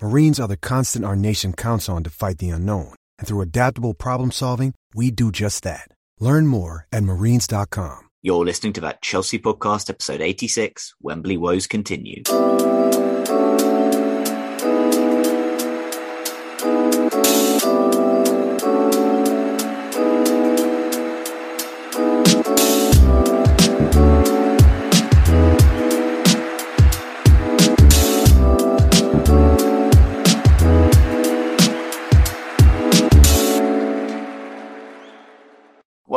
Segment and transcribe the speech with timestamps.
[0.00, 2.94] Marines are the constant our nation counts on to fight the unknown.
[3.18, 5.88] And through adaptable problem solving, we do just that.
[6.20, 7.98] Learn more at marines.com.
[8.22, 12.22] You're listening to that Chelsea podcast, episode 86 Wembley Woes Continue.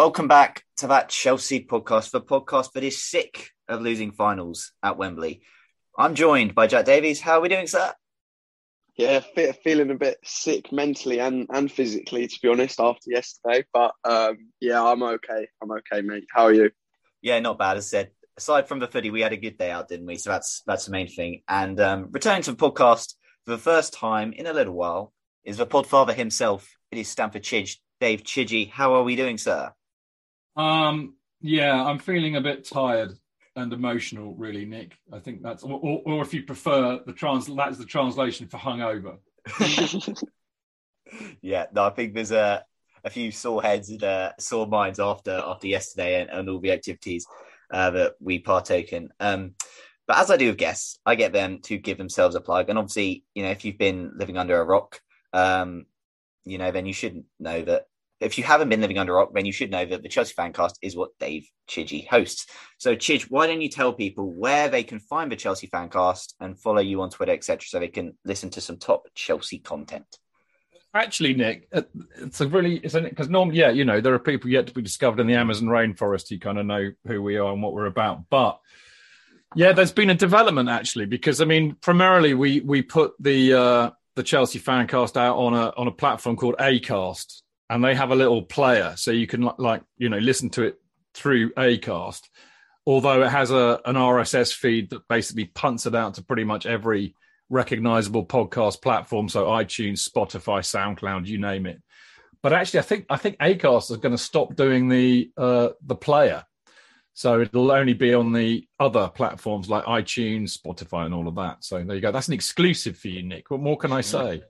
[0.03, 4.97] Welcome back to that Chelsea podcast, the podcast that is sick of losing finals at
[4.97, 5.43] Wembley.
[5.95, 7.21] I'm joined by Jack Davies.
[7.21, 7.93] How are we doing, sir?
[8.95, 9.19] Yeah,
[9.63, 13.63] feeling a bit sick mentally and, and physically, to be honest, after yesterday.
[13.71, 15.47] But um, yeah, I'm okay.
[15.61, 16.25] I'm okay, mate.
[16.33, 16.71] How are you?
[17.21, 17.77] Yeah, not bad.
[17.77, 20.15] As I said, aside from the footy, we had a good day out, didn't we?
[20.15, 21.43] So that's that's the main thing.
[21.47, 23.13] And um, returning to the podcast
[23.45, 25.13] for the first time in a little while
[25.43, 26.75] is the podfather himself.
[26.89, 28.71] It is Stamford Chidge, Dave Chidgey.
[28.71, 29.71] How are we doing, sir?
[30.55, 33.13] Um, yeah, I'm feeling a bit tired
[33.55, 34.97] and emotional, really, Nick.
[35.11, 38.57] I think that's, or, or, or if you prefer, the trans that's the translation for
[38.57, 39.17] hungover.
[41.41, 42.63] yeah, no, I think there's a
[43.03, 46.71] a few sore heads and uh, sore minds after after yesterday and, and all the
[46.71, 47.25] activities
[47.71, 49.09] uh, that we partake in.
[49.19, 49.55] Um,
[50.07, 52.69] but as I do with guests, I get them to give themselves a plug.
[52.69, 54.99] And obviously, you know, if you've been living under a rock,
[55.33, 55.85] um,
[56.43, 57.85] you know, then you should know that
[58.21, 60.33] if you haven't been living under a rock, then you should know that the Chelsea
[60.33, 62.45] Fancast is what Dave Chidgey hosts.
[62.77, 66.59] So, Chidge, why don't you tell people where they can find the Chelsea Fancast and
[66.59, 70.05] follow you on Twitter, etc., so they can listen to some top Chelsea content?
[70.93, 71.69] Actually, Nick,
[72.21, 74.81] it's a really it's because normally, yeah, you know, there are people yet to be
[74.81, 77.85] discovered in the Amazon rainforest who kind of know who we are and what we're
[77.85, 78.59] about, but.
[79.53, 83.89] Yeah, there's been a development actually because I mean, primarily we we put the uh,
[84.15, 88.15] the Chelsea Fancast out on a on a platform called Acast, and they have a
[88.15, 90.75] little player so you can like you know listen to it
[91.13, 92.27] through acast.
[92.85, 96.65] Although it has a an rss feed that basically punts it out to pretty much
[96.65, 97.15] every
[97.49, 101.81] recognizable podcast platform so itunes spotify soundcloud you name it.
[102.43, 105.95] But actually i think i think acast is going to stop doing the uh the
[105.95, 106.43] player.
[107.13, 111.63] So it'll only be on the other platforms like itunes spotify and all of that.
[111.63, 112.11] So there you go.
[112.11, 113.49] That's an exclusive for you nick.
[113.49, 114.43] What more can i say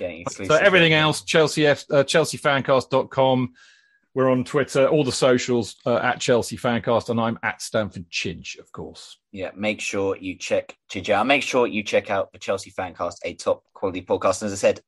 [0.00, 3.52] getting So everything else, Chelsea F, uh, ChelseaFancast.com.
[4.12, 8.58] We're on Twitter, all the socials uh, at Chelsea Fancast, and I'm at Stamford Chidge,
[8.58, 9.18] of course.
[9.30, 11.28] Yeah, make sure you check Chidge out.
[11.28, 14.42] Make sure you check out the Chelsea Fancast, a top quality podcast.
[14.42, 14.80] And as I said,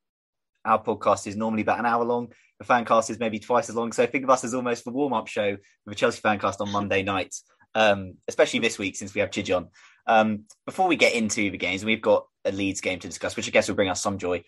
[0.65, 2.33] our podcast is normally about an hour long.
[2.59, 3.93] The Fancast is maybe twice as long.
[3.93, 6.73] So think of us as almost the warm up show for the Chelsea Fancast on
[6.73, 7.33] Monday night,
[7.77, 9.69] um, especially this week since we have Chidge on.
[10.09, 13.47] Um, before we get into the games, we've got a Leeds game to discuss, which
[13.47, 14.43] I guess will bring us some joy.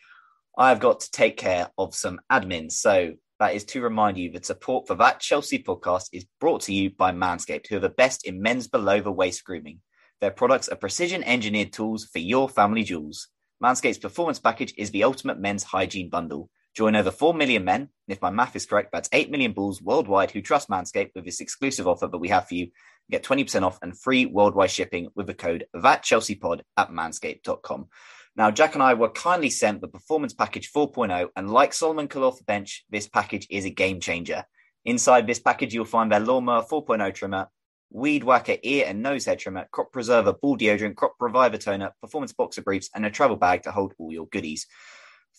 [0.56, 2.70] I've got to take care of some admin.
[2.70, 6.72] So that is to remind you that support for that Chelsea podcast is brought to
[6.72, 9.80] you by Manscaped, who are the best in men's below the waist grooming.
[10.20, 13.28] Their products are precision engineered tools for your family jewels.
[13.62, 16.50] Manscaped's performance package is the ultimate men's hygiene bundle.
[16.74, 19.80] Join over 4 million men, and if my math is correct, that's 8 million bulls
[19.80, 22.68] worldwide who trust Manscaped with this exclusive offer that we have for you.
[23.10, 27.88] Get 20% off and free worldwide shipping with the code ThatChelseaPod at manscaped.com.
[28.36, 32.36] Now, Jack and I were kindly sent the Performance Package 4.0, and like Salomon Kalou
[32.36, 34.44] for bench, this package is a game changer.
[34.84, 37.48] Inside this package, you'll find their Lawnmower 4.0 trimmer,
[37.90, 42.32] Weed Whacker ear and nose hair trimmer, Crop Preserver ball deodorant, Crop Reviver toner, performance
[42.32, 44.66] boxer briefs, and a travel bag to hold all your goodies.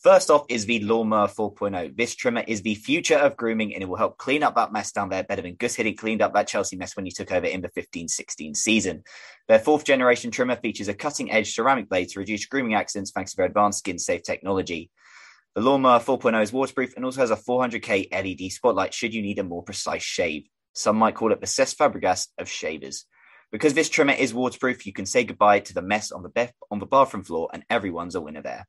[0.06, 1.98] First off is the Lawnmower 4.0.
[1.98, 4.92] This trimmer is the future of grooming and it will help clean up that mess
[4.92, 7.48] down there better than Gus Hiddink cleaned up that Chelsea mess when you took over
[7.48, 9.04] in the 15 16 season.
[9.48, 13.32] Their fourth generation trimmer features a cutting edge ceramic blade to reduce grooming accidents thanks
[13.32, 14.92] to their advanced skin safe technology.
[15.56, 19.40] The Lawnmower 4.0 is waterproof and also has a 400K LED spotlight should you need
[19.40, 20.44] a more precise shave.
[20.74, 23.08] Some might call it the Cesc Fabregas of shavers.
[23.52, 26.54] Because this trimmer is waterproof, you can say goodbye to the mess on the, bef-
[26.70, 28.68] on the bathroom floor and everyone's a winner there.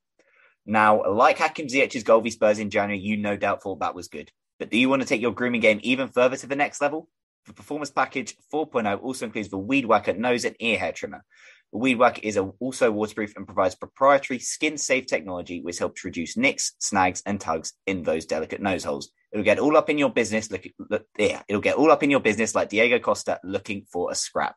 [0.67, 4.09] Now, like Hakim Ziyech's goal v Spurs in January, you no doubt thought that was
[4.09, 4.33] good.
[4.59, 7.09] But do you want to take your grooming game even further to the next level?
[7.47, 11.25] The Performance Package 4.0 also includes the Weed Whacker nose and ear hair trimmer.
[11.73, 16.73] The Weed Whacker is also waterproof and provides proprietary skin-safe technology which helps reduce nicks,
[16.81, 19.13] snags, and tugs in those delicate nose holes.
[19.33, 20.51] It'll get all up in your business.
[20.51, 24.11] Look, look, yeah, it'll get all up in your business like Diego Costa looking for
[24.11, 24.57] a scrap.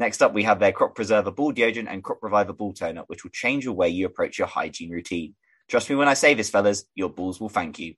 [0.00, 3.22] Next up, we have their Crop Preserver Ball Deodorant and Crop Reviver Ball Toner, which
[3.22, 5.34] will change the way you approach your hygiene routine.
[5.68, 7.94] Trust me when I say this, fellas, your balls will thank you.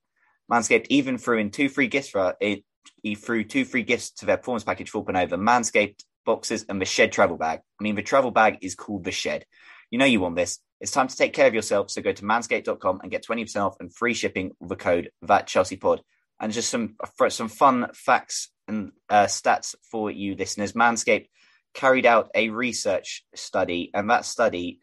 [0.51, 2.65] Manscaped even threw in two free gifts for it.
[3.01, 6.85] He threw two free gifts to their performance package 4.0, the Manscaped boxes and the
[6.85, 7.61] Shed travel bag.
[7.79, 9.45] I mean, the travel bag is called the Shed.
[9.89, 10.59] You know you want this.
[10.81, 11.89] It's time to take care of yourself.
[11.89, 15.47] So go to manscaped.com and get 20% off and free shipping with the code that
[15.47, 16.01] Chelsea pod.
[16.37, 16.97] And just some
[17.29, 20.73] some fun facts and uh, stats for you listeners.
[20.73, 21.27] Manscaped
[21.73, 24.79] carried out a research study, and that study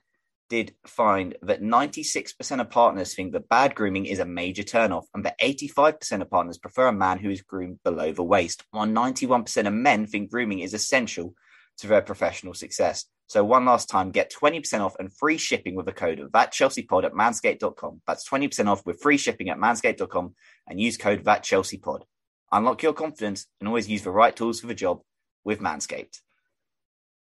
[0.48, 5.25] did find that 96% of partners think that bad grooming is a major turnoff, and
[5.25, 9.66] that 85% of partners prefer a man who is groomed below the waist, while 91%
[9.66, 11.34] of men think grooming is essential
[11.78, 13.06] to their professional success.
[13.28, 16.50] So, one last time, get 20% off and free shipping with the code of that
[16.50, 18.02] Chelsea pod at manscaped.com.
[18.04, 20.34] That's 20% off with free shipping at manscaped.com
[20.66, 22.04] and use code that Chelsea pod.
[22.50, 25.00] Unlock your confidence and always use the right tools for the job
[25.44, 26.20] with Manscaped.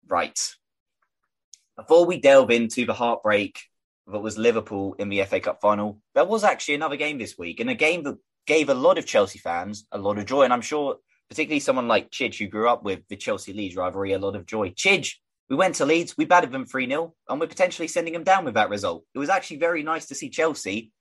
[0.07, 0.40] Right.
[1.78, 3.60] Before we delve into the heartbreak
[4.07, 7.60] that was Liverpool in the FA Cup final, there was actually another game this week,
[7.60, 10.44] and a game that gave a lot of Chelsea fans a lot of joy.
[10.44, 10.98] And I'm sure,
[11.30, 14.46] particularly someone like Chidge, who grew up with the Chelsea Leeds rivalry, a lot of
[14.46, 14.69] joy.
[14.69, 15.16] Chidge,
[15.50, 18.46] we went to Leeds, we battered them 3 0, and we're potentially sending them down
[18.46, 19.04] with that result.
[19.13, 20.92] It was actually very nice to see Chelsea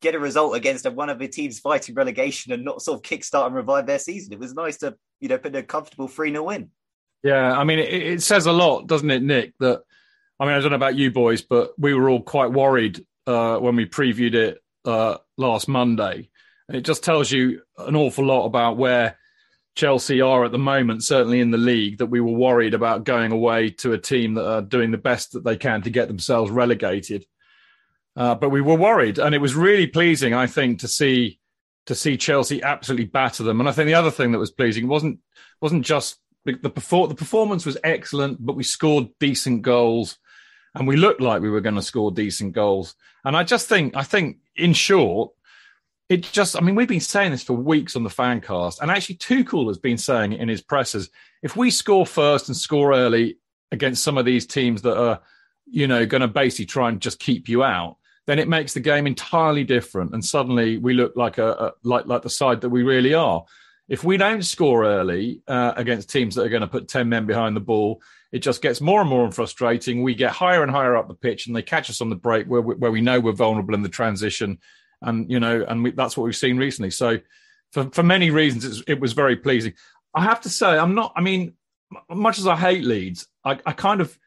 [0.00, 3.46] get a result against one of the teams fighting relegation and not sort of kickstart
[3.46, 4.32] and revive their season.
[4.32, 6.70] It was nice to, you know, put a comfortable 3 0 win.
[7.22, 9.54] Yeah, I mean, it, it, says a lot, doesn't it, Nick?
[9.58, 9.82] That
[10.40, 13.58] I mean, I don't know about you boys, but we were all quite worried uh,
[13.58, 16.28] when we previewed it uh, last Monday,
[16.68, 19.18] and it just tells you an awful lot about where
[19.76, 21.98] Chelsea are at the moment, certainly in the league.
[21.98, 25.32] That we were worried about going away to a team that are doing the best
[25.32, 27.24] that they can to get themselves relegated.
[28.16, 31.38] Uh, but we were worried, and it was really pleasing, I think, to see
[31.86, 33.60] to see Chelsea absolutely batter them.
[33.60, 35.20] And I think the other thing that was pleasing wasn't
[35.60, 40.18] wasn't just the, the, the performance was excellent, but we scored decent goals
[40.74, 42.94] and we looked like we were going to score decent goals.
[43.24, 45.32] And I just think, I think in short,
[46.08, 48.90] it just, I mean, we've been saying this for weeks on the fan cast, and
[48.90, 51.08] actually Tuchel has been saying it in his presses.
[51.42, 53.38] If we score first and score early
[53.70, 55.20] against some of these teams that are,
[55.66, 57.96] you know, going to basically try and just keep you out,
[58.26, 60.12] then it makes the game entirely different.
[60.12, 63.44] And suddenly we look like a, a like like the side that we really are.
[63.92, 67.26] If we don't score early uh, against teams that are going to put 10 men
[67.26, 68.00] behind the ball,
[68.32, 70.02] it just gets more and more frustrating.
[70.02, 72.46] We get higher and higher up the pitch and they catch us on the break
[72.46, 74.60] where we, where we know we're vulnerable in the transition.
[75.02, 76.90] And, you know, and we, that's what we've seen recently.
[76.90, 77.18] So
[77.72, 79.74] for, for many reasons, it was very pleasing.
[80.14, 81.52] I have to say, I'm not, I mean,
[82.08, 84.18] much as I hate Leeds, I, I kind of,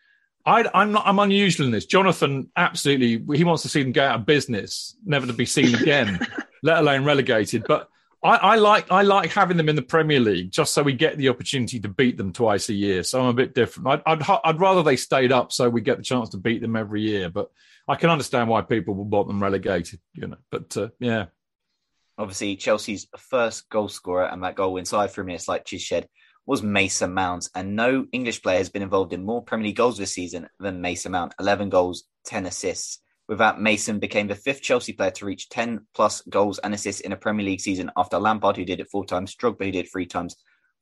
[0.45, 1.07] I, am not.
[1.07, 1.87] I'm unusual in this.
[1.87, 5.73] Jonathan, absolutely, he wants to see them go out of business, never to be seen
[5.73, 6.19] again,
[6.61, 7.65] let alone relegated.
[7.67, 7.89] But
[8.25, 11.17] I, I, like I like having them in the Premier League just so we get
[11.17, 13.03] the opportunity to beat them twice a year.
[13.03, 13.87] So I'm a bit different.
[13.87, 16.75] I'd, I'd, I'd rather they stayed up so we get the chance to beat them
[16.75, 17.29] every year.
[17.29, 17.51] But
[17.87, 19.99] I can understand why people will want them relegated.
[20.13, 21.25] You know, but uh, yeah.
[22.17, 26.05] Obviously, Chelsea's first goal scorer and that goal inside three minutes, like Chished,
[26.47, 29.97] was Mason Mount, and no English player has been involved in more Premier League goals
[29.97, 31.33] this season than Mason Mount.
[31.39, 33.01] Eleven goals, ten assists.
[33.27, 37.01] With that, Mason became the fifth Chelsea player to reach 10 plus goals and assists
[37.01, 39.85] in a Premier League season after Lampard, who did it four times, Drogba, who did
[39.85, 40.35] it three times,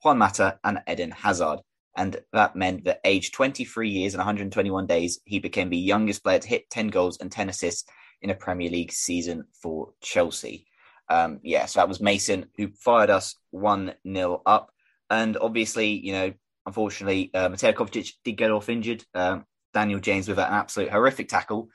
[0.04, 1.60] Juan Mata, and Eden Hazard.
[1.96, 6.40] And that meant that aged 23 years and 121 days, he became the youngest player
[6.40, 7.86] to hit 10 goals and 10 assists
[8.22, 10.66] in a Premier League season for Chelsea.
[11.10, 14.72] Um, yeah, so that was Mason who fired us 1 0 up.
[15.10, 16.34] And obviously, you know,
[16.66, 19.04] unfortunately, uh, Mateo Kovacic did get off injured.
[19.14, 21.70] Um, Daniel James with an absolute horrific tackle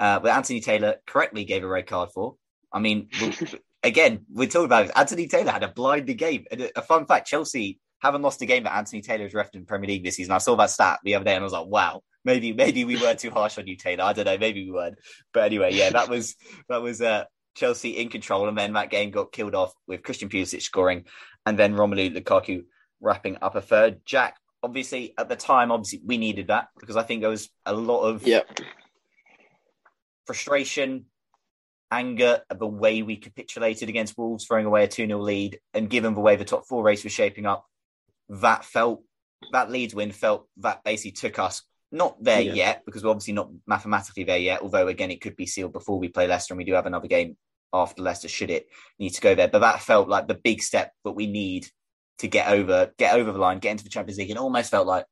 [0.00, 2.34] uh, but Anthony Taylor correctly gave a red card for.
[2.72, 3.08] I mean,
[3.84, 4.92] again, we're talking about it.
[4.96, 6.46] Anthony Taylor had a blinding game.
[6.50, 9.66] And a fun fact: Chelsea haven't lost a game that Anthony Taylor has refed in
[9.66, 10.32] Premier League this season.
[10.32, 13.00] I saw that stat the other day and I was like, wow, maybe maybe we
[13.00, 14.04] were too harsh on you, Taylor.
[14.04, 14.98] I don't know, maybe we weren't.
[15.32, 16.34] But anyway, yeah, that was
[16.68, 20.28] that was uh, Chelsea in control, and then that game got killed off with Christian
[20.28, 21.04] Pulisic scoring,
[21.46, 22.64] and then Romelu Lukaku
[23.00, 24.00] wrapping up a third.
[24.04, 27.74] Jack, obviously at the time, obviously we needed that because I think there was a
[27.74, 28.60] lot of Yep.
[30.30, 31.06] Frustration,
[31.90, 35.90] anger at the way we capitulated against Wolves, throwing away a 2 0 lead, and
[35.90, 37.66] given the way the top four race was shaping up,
[38.28, 39.02] that felt
[39.52, 42.52] that Leeds win felt that basically took us not there Yeah.
[42.52, 44.62] yet because we're obviously not mathematically there yet.
[44.62, 47.08] Although again, it could be sealed before we play Leicester, and we do have another
[47.08, 47.36] game
[47.72, 48.28] after Leicester.
[48.28, 48.68] Should it
[49.00, 51.66] need to go there, but that felt like the big step that we need
[52.18, 54.30] to get over, get over the line, get into the Champions League.
[54.30, 55.06] It almost felt like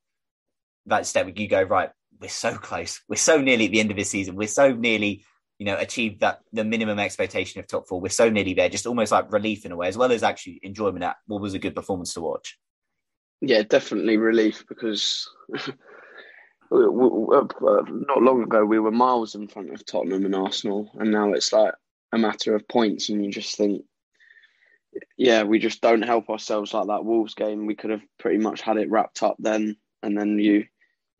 [0.86, 1.90] that step where you go right.
[2.20, 3.00] We're so close.
[3.08, 4.36] We're so nearly at the end of this season.
[4.36, 5.24] We're so nearly,
[5.58, 8.00] you know, achieved that the minimum expectation of top four.
[8.00, 8.68] We're so nearly there.
[8.68, 11.54] Just almost like relief in a way, as well as actually enjoyment at what was
[11.54, 12.58] a good performance to watch.
[13.40, 15.68] Yeah, definitely relief because uh,
[16.70, 21.52] not long ago we were miles in front of Tottenham and Arsenal, and now it's
[21.52, 21.74] like
[22.12, 23.84] a matter of points, and you just think,
[25.16, 27.66] yeah, we just don't help ourselves like that Wolves game.
[27.66, 30.66] We could have pretty much had it wrapped up then, and then you,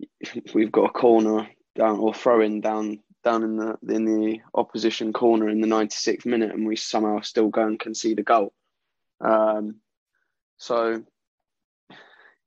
[0.55, 5.12] we've got a corner down or throw in down down in the in the opposition
[5.12, 8.52] corner in the 96th minute, and we somehow still go and concede a goal.
[9.21, 9.76] Um,
[10.57, 11.02] so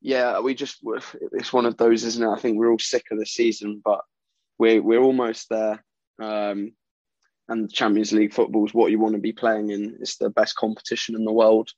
[0.02, 0.80] yeah, we just
[1.34, 2.32] it's one of those, isn't it?
[2.32, 4.02] I think we're all sick of the season, but
[4.58, 5.84] we're we're almost there.
[6.20, 6.74] Um,
[7.48, 9.98] and Champions League football is what you want to be playing in.
[10.00, 11.70] It's the best competition in the world,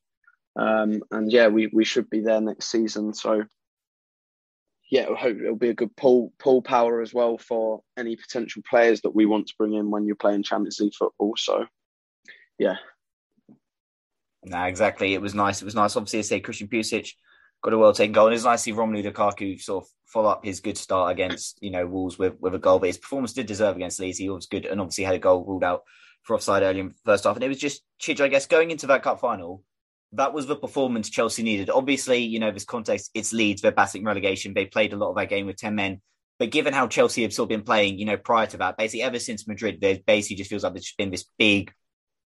[0.56, 3.14] um, and yeah, we we should be there next season.
[3.14, 3.44] So
[4.92, 8.62] yeah, I hope it'll be a good pull pull power as well for any potential
[8.70, 11.34] players that we want to bring in when you're playing Champions League football.
[11.38, 11.66] So
[12.60, 12.76] yeah,
[14.46, 15.14] Nah, exactly.
[15.14, 15.62] It was nice.
[15.62, 15.96] It was nice.
[15.96, 17.12] Obviously, I say Christian Pulisic
[17.62, 20.30] got a well taken goal, and it's nice to see Romelu Lukaku sort of follow
[20.30, 22.80] up his good start against you know Wolves with with a goal.
[22.80, 24.18] But his performance did deserve against Leeds.
[24.18, 25.84] He was good, and obviously had a goal ruled out
[26.24, 27.36] for offside early in the first half.
[27.36, 29.64] And it was just Chidge, I guess, going into that cup final.
[30.14, 31.70] That was the performance Chelsea needed.
[31.70, 34.54] Obviously, you know, this context, it's Leeds, they're battling relegation.
[34.54, 36.02] They played a lot of that game with 10 men.
[36.40, 39.04] But given how Chelsea have sort of been playing, you know, prior to that, basically
[39.04, 41.72] ever since Madrid, there basically just feels like there's been this big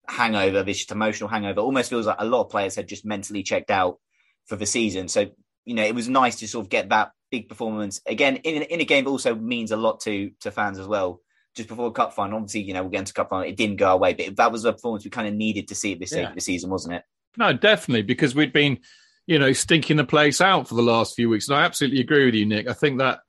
[0.07, 1.61] hangover, this just emotional hangover.
[1.61, 4.00] Almost feels like a lot of players had just mentally checked out
[4.47, 5.07] for the season.
[5.07, 5.27] So,
[5.65, 8.81] you know, it was nice to sort of get that big performance again in, in
[8.81, 11.21] a game that also means a lot to to fans as well.
[11.55, 13.47] Just before the cup final, obviously, you know, we're get to cup final.
[13.47, 15.75] It didn't go our way, but that was a performance we kind of needed to
[15.75, 16.29] see at this stage Yeah.
[16.29, 17.03] of the season, wasn't it?
[17.38, 18.79] No, definitely, because we'd been,
[19.25, 21.47] you know, stinking the place out for the last few weeks.
[21.47, 22.67] And I absolutely agree with you, Nick.
[22.67, 23.19] I think that,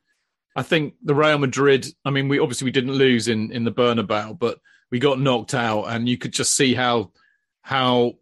[0.56, 1.86] I think the Real Madrid.
[2.04, 4.58] I mean, we obviously we didn't lose in in the Bernabeu, but
[4.90, 7.12] we got knocked out, and you could just see how,
[7.62, 8.14] how,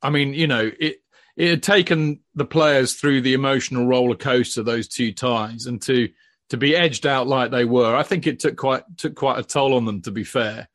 [0.00, 0.96] I mean, you know, it
[1.36, 6.08] it had taken the players through the emotional roller coaster those two ties, and to
[6.50, 9.42] to be edged out like they were, I think it took quite took quite a
[9.42, 10.00] toll on them.
[10.02, 10.68] To be fair,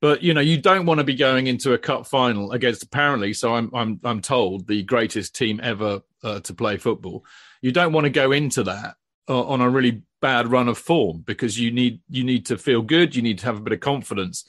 [0.00, 3.32] but you know, you don't want to be going into a cup final against apparently,
[3.32, 7.24] so I'm I'm I'm told the greatest team ever uh, to play football.
[7.62, 8.96] You don't want to go into that
[9.28, 12.82] uh, on a really bad run of form because you need you need to feel
[12.82, 13.16] good.
[13.16, 14.48] You need to have a bit of confidence.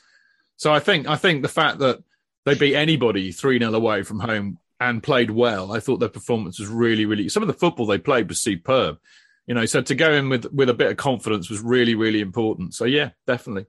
[0.58, 2.04] So I think I think the fact that
[2.46, 6.60] they beat anybody three 0 away from home and played well, I thought their performance
[6.60, 7.28] was really really.
[7.28, 9.00] Some of the football they played was superb.
[9.48, 12.22] You know, so to go in with with a bit of confidence was really really
[12.22, 12.76] important.
[12.76, 13.66] So yeah, definitely.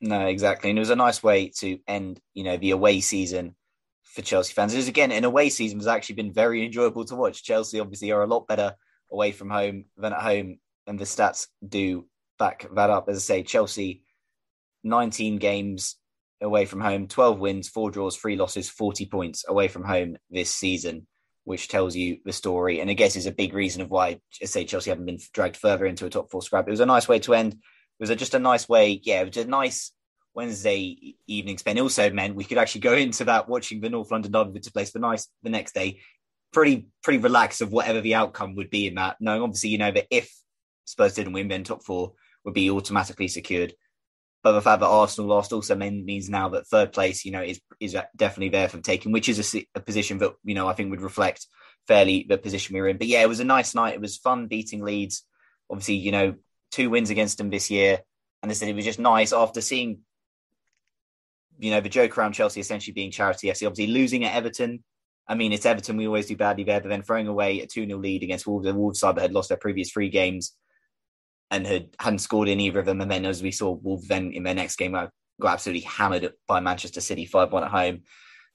[0.00, 0.70] No, exactly.
[0.70, 3.54] And it was a nice way to end, you know, the away season
[4.02, 4.74] for Chelsea fans.
[4.74, 7.42] It was again an away season has actually been very enjoyable to watch.
[7.42, 8.74] Chelsea obviously are a lot better
[9.10, 12.06] away from home than at home, and the stats do
[12.38, 13.08] back that up.
[13.08, 14.02] As I say, Chelsea
[14.84, 15.96] 19 games
[16.40, 20.54] away from home, 12 wins, four draws, three losses, 40 points away from home this
[20.54, 21.06] season,
[21.44, 22.80] which tells you the story.
[22.80, 25.56] And I guess is a big reason of why I say Chelsea haven't been dragged
[25.56, 26.68] further into a top four scrap.
[26.68, 27.56] It was a nice way to end.
[27.98, 29.00] It was just a nice way.
[29.02, 29.92] Yeah, it was a nice
[30.34, 31.78] Wednesday evening spend.
[31.78, 34.72] It also meant we could actually go into that watching the North London derby to
[34.72, 36.00] place the nice the next day,
[36.52, 39.16] pretty pretty relaxed of whatever the outcome would be in that.
[39.20, 40.32] Knowing obviously you know that if
[40.84, 42.12] Spurs didn't win, then top four
[42.44, 43.74] would be automatically secured.
[44.42, 47.42] But the fact that Arsenal lost also mean, means now that third place, you know,
[47.42, 50.74] is is definitely there for taking, which is a, a position that you know I
[50.74, 51.46] think would reflect
[51.88, 52.98] fairly the position we were in.
[52.98, 53.94] But yeah, it was a nice night.
[53.94, 55.24] It was fun beating Leeds.
[55.70, 56.34] Obviously, you know,
[56.74, 58.00] two wins against them this year,
[58.42, 60.00] and they said it was just nice after seeing,
[61.58, 63.66] you know, the joke around Chelsea essentially being charity FC.
[63.66, 64.82] Obviously, losing at Everton.
[65.26, 65.96] I mean, it's Everton.
[65.96, 68.66] We always do badly there, but then throwing away a 2 0 lead against Wolves,
[68.66, 70.54] a Wolves side that had lost their previous three games
[71.50, 73.00] and had hadn't scored in either of them.
[73.00, 76.32] And then, as we saw, Wolves then in their next game got got absolutely hammered
[76.48, 78.02] by Manchester City 5 1 at home.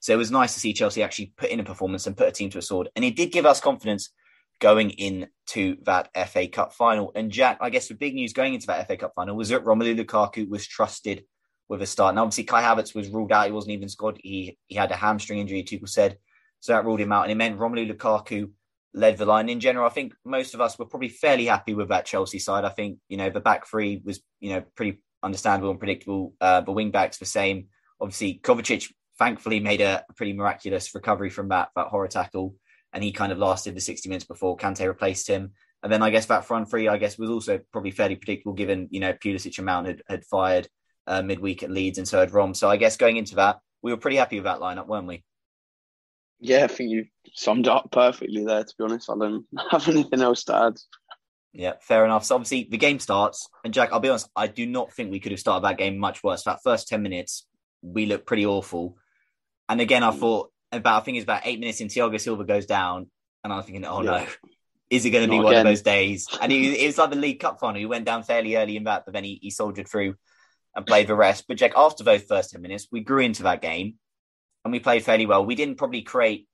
[0.02, 2.32] So it was nice to see Chelsea actually put in a performance and put a
[2.32, 2.90] team to a sword.
[2.96, 4.12] And it did give us confidence
[4.60, 7.12] going into that FA Cup final.
[7.16, 9.64] And Jack, I guess the big news going into that FA Cup final was that
[9.64, 11.24] Romelu Lukaku was trusted
[11.68, 12.12] with a start.
[12.12, 13.46] And obviously Kai Havertz was ruled out.
[13.46, 14.20] He wasn't even scored.
[14.22, 16.18] He he had a hamstring injury, Tuchel said.
[16.60, 17.24] So that ruled him out.
[17.24, 18.52] And it meant Romelu Lukaku
[18.94, 19.50] led the line.
[19.50, 22.66] In general, I think most of us were probably fairly happy with that Chelsea side.
[22.66, 26.34] I think, you know, the back three was, you know, pretty understandable and predictable.
[26.42, 27.68] Uh, the wing backs the same.
[28.02, 32.56] Obviously, Kovacic thankfully made a pretty miraculous recovery from that that horror tackle,
[32.94, 35.52] and he kind of lasted the 60 minutes before Kante replaced him.
[35.84, 38.88] And then I guess that front three, I guess, was also probably fairly predictable given,
[38.92, 40.68] you know, Pulisic and Mount had, had fired
[41.08, 42.54] uh, midweek at Leeds and so had Rom.
[42.54, 45.24] So I guess going into that, we were pretty happy with that lineup, weren't we?
[46.40, 49.10] Yeah, I think you summed up perfectly there, to be honest.
[49.10, 50.78] I don't have anything else to add.
[51.54, 52.26] Yeah, fair enough.
[52.26, 55.20] So obviously the game starts, and Jack, I'll be honest, I do not think we
[55.20, 56.44] could have started that game much worse.
[56.44, 57.46] That first 10 minutes,
[57.82, 58.98] we looked pretty awful.
[59.68, 62.66] And again, I thought about I think it's about eight minutes in Thiago Silva goes
[62.66, 63.10] down,
[63.44, 64.12] and I'm thinking, oh yeah.
[64.12, 64.28] no,
[64.90, 65.66] is it going to be one again.
[65.66, 66.28] of those days?
[66.42, 67.80] And it, it, was like the League Cup final.
[67.80, 70.16] He went down fairly early in that, but then he, he soldiered through
[70.76, 71.46] and played the rest.
[71.48, 73.96] But Jack, after those first ten minutes, we grew into that game,
[74.64, 75.46] and we played fairly well.
[75.46, 76.48] We didn't probably create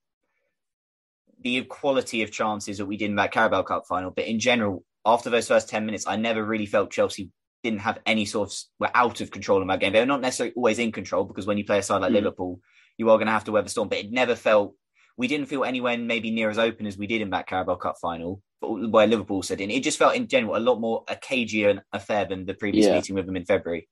[1.42, 4.84] the quality of chances that we did in that Carabao Cup final, but in general,
[5.06, 7.32] after those first ten minutes, I never really felt Chelsea
[7.64, 9.92] didn't have any sort of were out of control in that game.
[9.92, 12.16] They were not necessarily always in control because when you play a side like mm.
[12.16, 12.60] Liverpool
[12.98, 13.90] you are going to have to weather storm.
[13.90, 14.76] But it never felt
[15.18, 17.96] we didn't feel anywhere maybe near as open as we did in that Carabao Cup
[18.02, 19.72] final, but where Liverpool said in.
[19.72, 22.96] It just felt in general a lot more a cagier affair than the previous yeah.
[22.96, 23.88] meeting with them in February.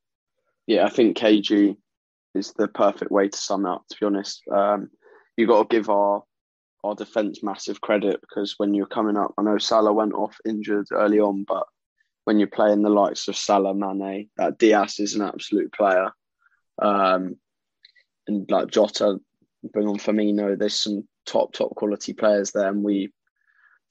[0.68, 1.78] Yeah, I think cagey
[2.36, 3.84] is the perfect way to sum up.
[3.90, 4.90] To be honest, um,
[5.38, 6.24] you got to give our
[6.84, 10.88] our defense massive credit because when you're coming up, I know Salah went off injured
[10.92, 11.66] early on, but
[12.26, 16.12] when you're playing the likes of Salah, Mane, that Diaz is an absolute player.
[16.82, 17.38] Um,
[18.28, 19.20] and like Jota,
[19.72, 20.58] bring on Firmino.
[20.58, 23.12] There's some top top quality players there, and we,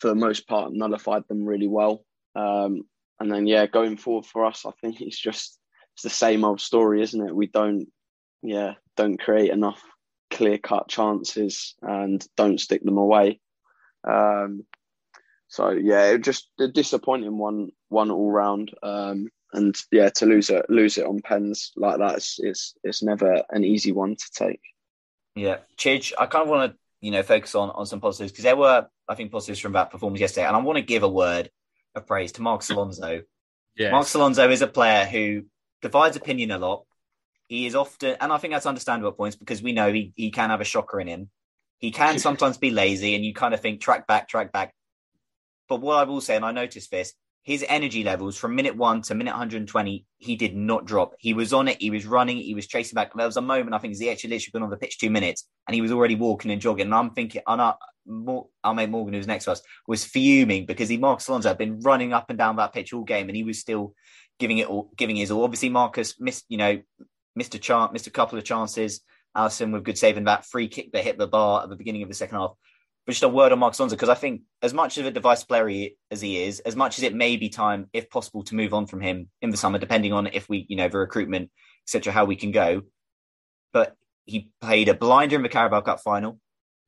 [0.00, 2.04] for the most part, nullified them really well.
[2.34, 2.82] Um,
[3.20, 5.58] and then yeah, going forward for us, I think it's just
[5.94, 7.34] it's the same old story, isn't it?
[7.34, 7.86] We don't
[8.42, 9.80] yeah don't create enough
[10.30, 13.40] clear cut chances and don't stick them away.
[14.08, 14.64] Um,
[15.48, 18.72] so yeah, it just a disappointing one one all round.
[18.82, 23.02] Um, and yeah, to lose it lose it on pens like that is it's, it's
[23.02, 24.60] never an easy one to take.
[25.34, 28.44] Yeah, Chidge, I kind of want to you know focus on on some positives because
[28.44, 31.08] there were I think positives from that performance yesterday, and I want to give a
[31.08, 31.50] word
[31.94, 33.22] of praise to Mark Alonso.
[33.76, 33.92] yes.
[33.92, 35.44] Mark Alonso is a player who
[35.82, 36.84] divides opinion a lot.
[37.48, 40.30] He is often, and I think that's understandable at points because we know he, he
[40.30, 41.30] can have a shocker in him.
[41.78, 44.74] He can sometimes be lazy, and you kind of think track back, track back.
[45.68, 47.12] But what I will say, and I noticed this,
[47.44, 51.14] his energy levels from minute one to minute 120, he did not drop.
[51.18, 51.80] He was on it.
[51.80, 52.36] He was running.
[52.36, 53.12] He was chasing back.
[53.14, 55.48] There was a moment, I think, he actually literally been on the pitch two minutes
[55.66, 56.86] and he was already walking and jogging.
[56.86, 57.74] And I'm thinking, and I,
[58.62, 61.80] our mate Morgan, who's next to us, was fuming because he, Marcos Alonso, had been
[61.80, 63.94] running up and down that pitch all game and he was still
[64.38, 65.42] giving it all, giving his all.
[65.42, 66.80] Obviously, Marcus missed, you know,
[67.34, 69.00] missed a chance, missed a couple of chances.
[69.36, 72.08] Alisson with good saving that free kick that hit the bar at the beginning of
[72.08, 72.52] the second half.
[73.04, 75.42] But just a word on Mark Alonso because I think as much of a device
[75.42, 78.54] player he, as he is, as much as it may be time, if possible, to
[78.54, 81.50] move on from him in the summer, depending on if we, you know, the recruitment,
[81.86, 82.82] etc., how we can go.
[83.72, 86.38] But he played a blinder in the Carabao Cup final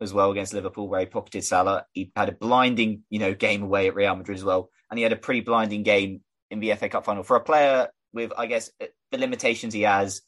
[0.01, 1.87] as well against Liverpool, where he pocketed Salah.
[1.93, 5.03] He had a blinding, you know, game away at Real Madrid as well, and he
[5.03, 8.47] had a pretty blinding game in the FA Cup final for a player with, I
[8.47, 8.71] guess,
[9.11, 10.23] the limitations he has.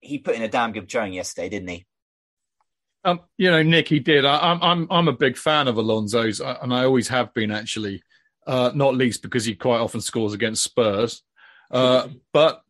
[0.00, 1.86] He put in a damn good showing yesterday, didn't he?
[3.04, 4.24] Um, you know, Nick, he did.
[4.24, 8.02] I, am I'm I'm a big fan of Alonso's, and I always have been actually.
[8.46, 11.22] Uh, not least because he quite often scores against Spurs.
[11.70, 12.62] Uh, but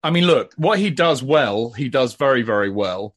[0.00, 3.16] I mean, look, what he does well, he does very very well,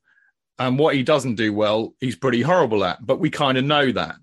[0.58, 3.06] and what he doesn't do well, he's pretty horrible at.
[3.06, 4.16] But we kind of know that.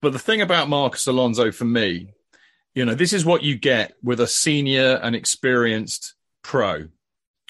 [0.00, 2.14] But the thing about Marcos Alonso for me,
[2.74, 6.88] you know, this is what you get with a senior and experienced pro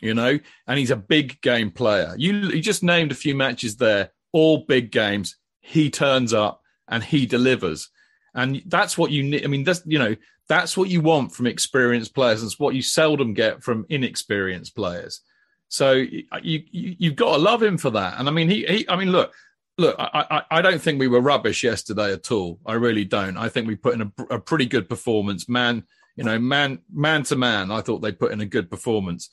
[0.00, 2.14] you know, and he's a big game player.
[2.16, 5.36] You, you just named a few matches there, all big games.
[5.60, 7.90] He turns up and he delivers.
[8.34, 9.44] And that's what you need.
[9.44, 10.14] I mean, that's, you know,
[10.48, 12.42] that's what you want from experienced players.
[12.42, 15.20] It's what you seldom get from inexperienced players.
[15.68, 18.18] So uh, you, you you've got to love him for that.
[18.18, 19.34] And I mean, he, he I mean, look,
[19.76, 22.60] look, I, I, I don't think we were rubbish yesterday at all.
[22.64, 23.36] I really don't.
[23.36, 25.84] I think we put in a, a pretty good performance, man.
[26.16, 27.70] You know, man, man to man.
[27.70, 29.28] I thought they put in a good performance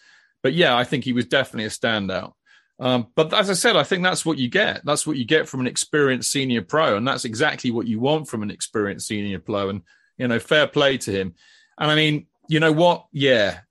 [0.46, 2.34] but yeah, I think he was definitely a standout.
[2.80, 4.86] Um, but as I said, I think that's what you get.
[4.86, 8.28] That's what you get from an experienced senior pro, and that's exactly what you want
[8.28, 9.70] from an experienced senior pro.
[9.70, 9.82] And
[10.20, 11.34] you know, fair play to him.
[11.80, 13.08] And I mean, you know what?
[13.12, 13.62] Yeah,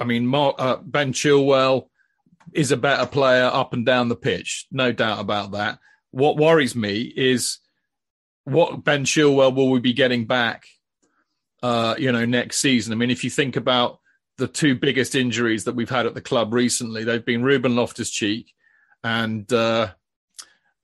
[0.00, 1.90] I mean, Mark, uh, Ben Chilwell
[2.52, 5.78] is a better player up and down the pitch, no doubt about that.
[6.10, 7.60] What worries me is
[8.42, 10.66] what Ben Chilwell will we be getting back?
[11.62, 12.92] Uh, you know, next season.
[12.92, 14.00] I mean, if you think about
[14.38, 18.10] the two biggest injuries that we've had at the club recently, they've been Ruben Loftus
[18.10, 18.54] Cheek
[19.02, 19.88] and uh,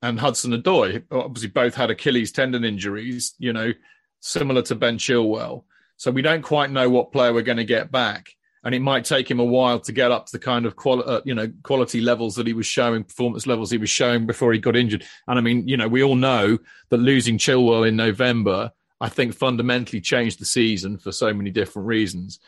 [0.01, 1.03] and Hudson Odoi.
[1.11, 3.35] Obviously, both had Achilles tendon injuries.
[3.39, 3.73] You know,
[4.21, 5.65] similar to Ben Chilwell.
[5.97, 8.31] So we don't quite know what player we're going to get back,
[8.65, 11.09] and it might take him a while to get up to the kind of quality,
[11.09, 14.53] uh, you know, quality levels that he was showing, performance levels he was showing before
[14.53, 15.05] he got injured.
[15.29, 19.35] And I mean, you know, we all know that losing Chilwell in November, I think,
[19.35, 22.41] fundamentally changed the season for so many different reasons.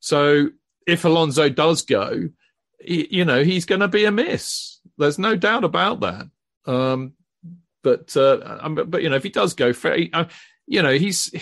[0.00, 0.50] So
[0.86, 2.28] if Alonso does go,
[2.80, 4.80] you know, he's going to be a miss.
[4.96, 6.26] There's no doubt about that.
[6.66, 7.14] Um,
[7.82, 9.72] but uh, but you know, if he does go,
[10.12, 10.24] uh,
[10.66, 11.32] you know, he's.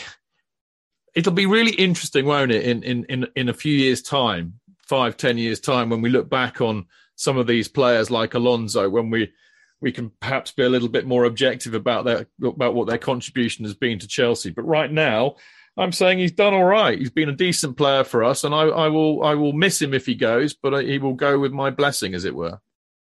[1.15, 2.65] It'll be really interesting, won't it?
[2.65, 6.29] In in in in a few years' time, five, ten years' time, when we look
[6.29, 9.33] back on some of these players like Alonso, when we
[9.81, 13.65] we can perhaps be a little bit more objective about their about what their contribution
[13.65, 14.51] has been to Chelsea.
[14.51, 15.37] But right now,
[15.77, 16.99] I'm saying he's done all right.
[16.99, 19.93] He's been a decent player for us, and I, I will I will miss him
[19.93, 22.61] if he goes, but he will go with my blessing, as it were.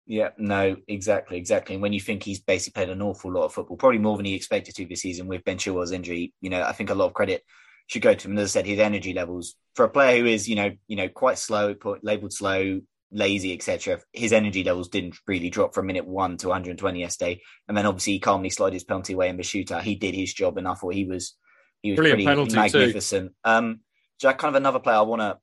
[0.07, 1.75] Yeah, no, exactly, exactly.
[1.75, 4.25] And when you think he's basically played an awful lot of football, probably more than
[4.25, 7.07] he expected to this season with Ben Chilwell's injury, you know, I think a lot
[7.07, 7.45] of credit
[7.89, 8.39] should go to him.
[8.39, 11.09] As I said, his energy levels for a player who is, you know, you know,
[11.09, 14.01] quite slow, labeled slow, lazy, etc.
[14.13, 18.15] His energy levels didn't really drop from minute one to 120 yesterday, and then obviously
[18.15, 19.83] he calmly slid his penalty away in the shootout.
[19.83, 21.35] He did his job, and I thought he was
[21.83, 23.31] he was Brilliant pretty magnificent.
[23.31, 23.51] Too.
[23.51, 23.81] Um,
[24.21, 25.39] Jack, kind of another player I want to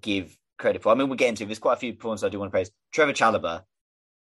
[0.00, 0.92] give credit for.
[0.92, 1.44] I mean, we'll get into.
[1.44, 2.70] There's quite a few points I do want to praise.
[2.92, 3.62] Trevor Chalobah.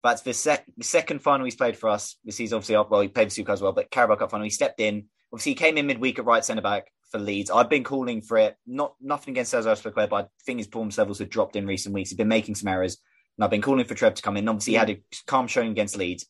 [0.04, 2.16] That's the, sec- second final he's played for us.
[2.24, 4.50] This season, obviously, well, he played for Suka as well, but Carabao Cup final, he
[4.50, 5.06] stepped in.
[5.32, 7.50] Obviously, he came in midweek at right centre back for Leeds.
[7.50, 8.56] I've been calling for it.
[8.66, 11.94] Not nothing against Cesar Azpilicueta, but I think his performance levels have dropped in recent
[11.94, 12.10] weeks.
[12.10, 12.98] He's been making some errors,
[13.36, 14.48] and I've been calling for Trev to come in.
[14.48, 16.26] Obviously, he had a calm showing against Leeds,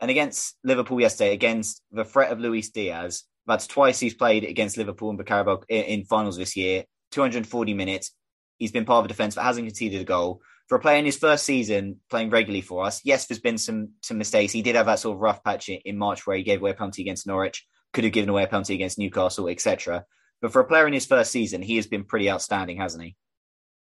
[0.00, 3.24] and against Liverpool yesterday, against the threat of Luis Diaz.
[3.50, 6.84] That's twice he's played against Liverpool and Carabao in, in finals this year.
[7.10, 8.12] 240 minutes.
[8.58, 10.40] He's been part of the defence, but hasn't conceded a goal.
[10.68, 13.88] For a player in his first season playing regularly for us, yes, there's been some
[14.02, 14.52] some mistakes.
[14.52, 16.74] He did have that sort of rough patch in March where he gave away a
[16.74, 20.04] penalty against Norwich, could have given away a penalty against Newcastle, etc.
[20.40, 23.16] But for a player in his first season, he has been pretty outstanding, hasn't he?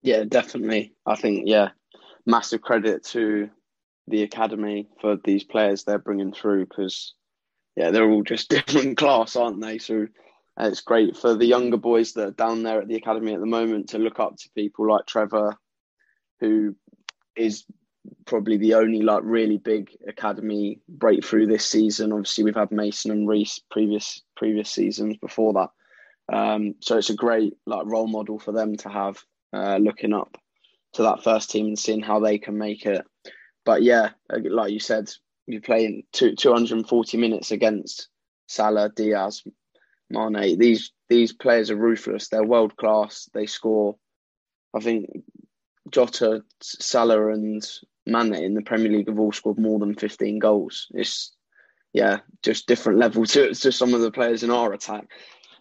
[0.00, 0.94] Yeah, definitely.
[1.04, 1.68] I think yeah,
[2.24, 3.50] massive credit to
[4.08, 7.12] the academy for these players they're bringing through because
[7.76, 9.78] yeah, they're all just different class, aren't they?
[9.78, 10.06] So
[10.61, 13.40] uh, it's great for the younger boys that are down there at the academy at
[13.40, 15.56] the moment to look up to people like Trevor,
[16.40, 16.74] who
[17.37, 17.64] is
[18.26, 22.12] probably the only like really big academy breakthrough this season.
[22.12, 25.70] Obviously, we've had Mason and Reese previous previous seasons before that.
[26.32, 30.37] Um, so it's a great like role model for them to have, uh, looking up
[30.94, 33.04] to that first team and seeing how they can make it.
[33.64, 35.11] But yeah, like you said,
[35.46, 38.09] you're playing two, 240 minutes against
[38.46, 39.42] Salah, Diaz,
[40.11, 40.59] Mane.
[40.59, 42.28] These these players are ruthless.
[42.28, 43.28] They're world class.
[43.35, 43.96] They score.
[44.74, 45.11] I think
[45.90, 47.62] Jota, Salah, and
[48.07, 50.87] Mane in the Premier League have all scored more than 15 goals.
[50.92, 51.33] It's
[51.92, 55.09] yeah, just different level to to some of the players in our attack.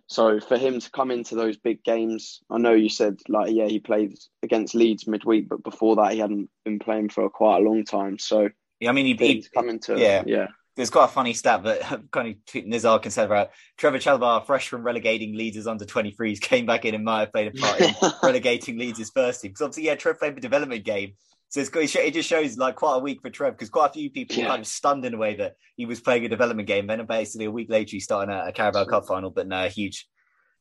[0.07, 3.67] So for him to come into those big games, I know you said like yeah
[3.67, 7.67] he played against Leeds midweek, but before that he hadn't been playing for quite a
[7.67, 8.19] long time.
[8.19, 8.49] So
[8.89, 10.47] I mean he, he coming to yeah yeah.
[10.77, 14.69] There's quite a funny stat that kind of Nizar can say about Trevor Chalobah, fresh
[14.69, 17.93] from relegating Leeds' under 23s, came back in and might have played a part in
[18.23, 19.51] relegating Leeds' first team.
[19.51, 21.15] Because obviously, yeah, Trev played the development game,
[21.51, 24.37] so it just shows like quite a week for Trev because quite a few people
[24.37, 24.45] yeah.
[24.45, 26.87] were kind of stunned in a way that he was playing a development game.
[26.87, 29.31] Then basically a week later, he's starting a, a Carabao Cup final.
[29.31, 30.07] But no, huge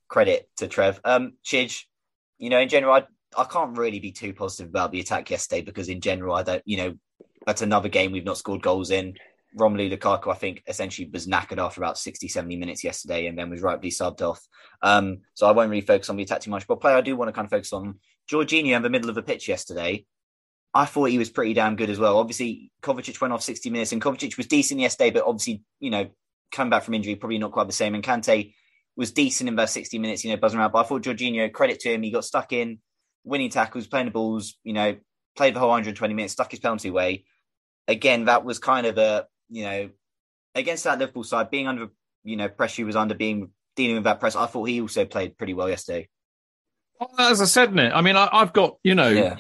[0.09, 1.01] credit to Trev.
[1.05, 1.85] Um, Chidge,
[2.39, 3.05] you know, in general, I,
[3.39, 6.63] I can't really be too positive about the attack yesterday because in general, I don't,
[6.67, 6.95] you know,
[7.47, 9.15] that's another game we've not scored goals in.
[9.59, 13.51] Romelu Lukaku, I think, essentially was knackered after about 60, 70 minutes yesterday and then
[13.51, 14.41] was rightly subbed off.
[14.83, 16.67] Um, so I won't really focus on the attack too much.
[16.67, 17.99] But player I do want to kind of focus on
[18.31, 20.07] Jorginho in the middle of the pitch yesterday.
[20.73, 22.19] I thought he was pretty damn good as well.
[22.19, 26.09] Obviously, Kovacic went off 60 minutes, and Kovacic was decent yesterday, but obviously, you know,
[26.53, 27.95] coming back from injury, probably not quite the same.
[27.95, 28.55] And Kante
[28.97, 30.71] was decent in about 60 minutes, you know, buzzing around.
[30.71, 32.79] But I thought Jorginho, credit to him, he got stuck in,
[33.25, 34.97] winning tackles, playing the balls, you know,
[35.37, 37.25] played the whole 120 minutes, stuck his penalty away.
[37.89, 39.91] Again, that was kind of a, you know,
[40.55, 41.89] against that Liverpool side, being under,
[42.25, 45.05] you know, pressure he was under, being dealing with that press, I thought he also
[45.05, 46.09] played pretty well yesterday.
[47.19, 49.37] As I said, Nick, I mean, I, have got, you know, yeah.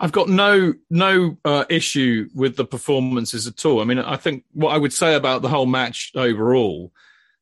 [0.00, 3.80] I've got no no uh, issue with the performances at all.
[3.80, 6.92] I mean, I think what I would say about the whole match overall,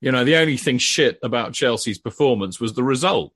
[0.02, 3.32] you know, the only thing shit about Chelsea's performance was the result.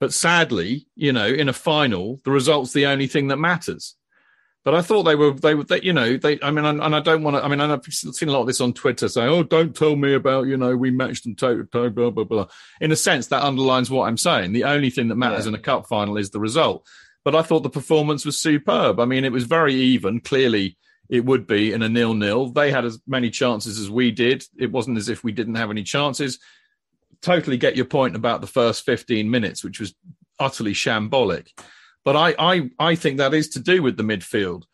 [0.00, 3.96] But sadly, you know, in a final, the result's the only thing that matters.
[4.64, 6.96] But I thought they were they were they, you know they I mean and, and
[6.96, 9.28] I don't want to I mean I've seen a lot of this on Twitter saying
[9.28, 12.24] oh don't tell me about you know we matched them toe to toe blah blah
[12.24, 12.46] blah.
[12.80, 14.52] In a sense that underlines what I'm saying.
[14.54, 15.50] The only thing that matters Yeah.
[15.50, 16.86] in a cup final is the result.
[17.26, 19.00] But I thought the performance was superb.
[19.00, 20.20] I mean it was very even.
[20.20, 20.78] Clearly
[21.10, 22.48] it would be in a nil nil.
[22.48, 24.44] They had as many chances as we did.
[24.58, 26.38] It wasn't as if we didn't have any chances.
[27.24, 29.94] Totally get your point about the first 15 minutes, which was
[30.38, 31.48] utterly shambolic.
[32.04, 34.64] But I, I, I think that is to do with the midfield.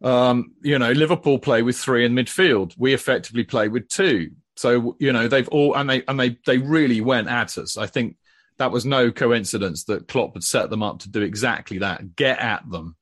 [0.00, 2.74] Um, you know, Liverpool play with three in midfield.
[2.78, 4.30] We effectively play with two.
[4.56, 7.76] So you know they've all and they and they they really went at us.
[7.76, 8.16] I think
[8.58, 12.16] that was no coincidence that Klopp had set them up to do exactly that.
[12.16, 12.96] Get at them,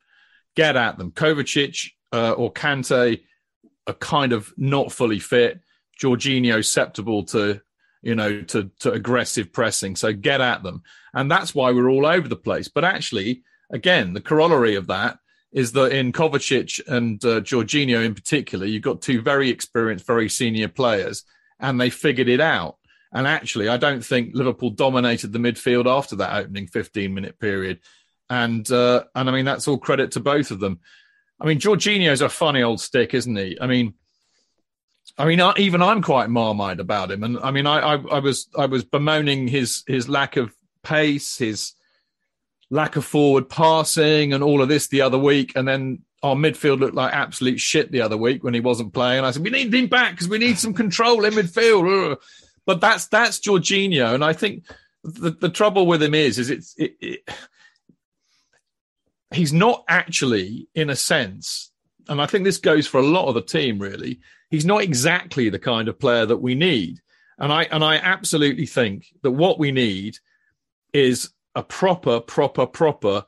[0.54, 1.10] get at them.
[1.10, 3.20] Kovacic uh, or Kante
[3.86, 5.60] are kind of not fully fit.
[6.00, 7.60] Jorginho susceptible to
[8.02, 9.96] you know to to aggressive pressing.
[9.96, 10.82] So get at them,
[11.14, 12.68] and that's why we're all over the place.
[12.68, 15.18] But actually, again, the corollary of that
[15.52, 20.28] is that in Kovacic and uh, Jorginho in particular, you've got two very experienced, very
[20.28, 21.24] senior players,
[21.58, 22.76] and they figured it out.
[23.12, 27.80] And actually, I don't think Liverpool dominated the midfield after that opening 15 minute period.
[28.28, 30.78] And uh, and I mean that's all credit to both of them.
[31.40, 33.58] I mean, Jorginho's a funny old stick, isn't he?
[33.60, 33.94] I mean,
[35.18, 37.22] I mean, even I'm quite marmite about him.
[37.22, 41.36] And I mean, I, I, I was I was bemoaning his his lack of pace,
[41.36, 41.74] his
[42.70, 45.52] lack of forward passing, and all of this the other week.
[45.56, 49.24] And then our midfield looked like absolute shit the other week when he wasn't playing.
[49.24, 52.18] I said, we need him back because we need some control in midfield.
[52.66, 54.64] But that's that's Jorginho, and I think
[55.02, 57.28] the, the trouble with him is is it's it, it,
[59.32, 61.69] he's not actually in a sense,
[62.10, 64.20] and I think this goes for a lot of the team really.
[64.50, 67.00] He's not exactly the kind of player that we need,
[67.38, 70.18] and I and I absolutely think that what we need
[70.92, 73.24] is a proper, proper, proper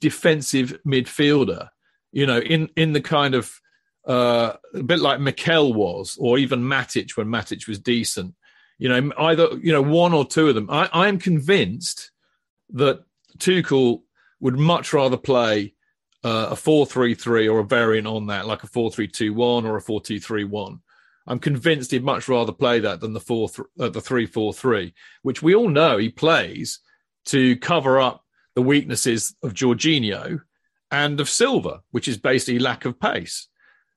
[0.00, 1.68] defensive midfielder.
[2.10, 3.60] You know, in in the kind of
[4.08, 8.34] uh, a bit like Mikel was, or even Matic when Matic was decent.
[8.78, 10.70] You know, either you know one or two of them.
[10.70, 12.10] I, I am convinced
[12.70, 13.04] that
[13.38, 14.02] Tuchel
[14.40, 15.74] would much rather play
[16.24, 20.80] uh, a four-three-three or a variant on that, like a four-three-two-one or a four-two-three-one.
[21.26, 25.42] I'm convinced he'd much rather play that than the four, th- uh, the three-four-three, which
[25.42, 26.80] we all know he plays
[27.26, 30.40] to cover up the weaknesses of Jorginho
[30.90, 33.48] and of Silva, which is basically lack of pace.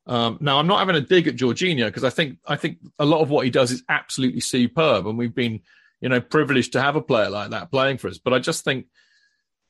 [0.07, 3.05] Um, now, I'm not having a dig at Jorginho because I think I think a
[3.05, 5.61] lot of what he does is absolutely superb, and we've been,
[5.99, 8.19] you know, privileged to have a player like that playing for us.
[8.19, 8.85] But I just think,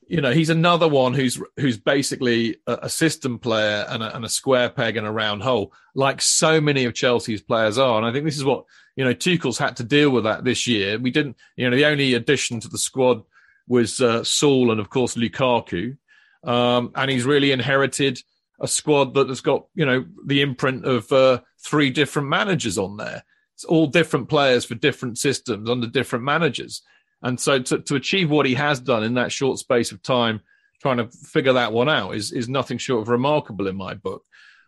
[0.08, 4.24] you know, he's another one who's who's basically a, a system player and a, and
[4.24, 7.96] a square peg and a round hole, like so many of Chelsea's players are.
[7.96, 8.64] And I think this is what
[8.94, 10.98] you know Tuchel's had to deal with that this year.
[10.98, 13.22] We didn't, you know, the only addition to the squad
[13.66, 15.96] was uh, Saul and of course Lukaku,
[16.44, 18.22] um, and he's really inherited
[18.60, 22.96] a squad that has got you know the imprint of uh, three different managers on
[22.96, 23.24] there.
[23.54, 26.82] It's all different players for different systems under different managers,
[27.26, 30.40] and so to, to achieve what he has done in that short space of time,
[30.80, 34.24] trying to figure that one out is is nothing short of remarkable in my book.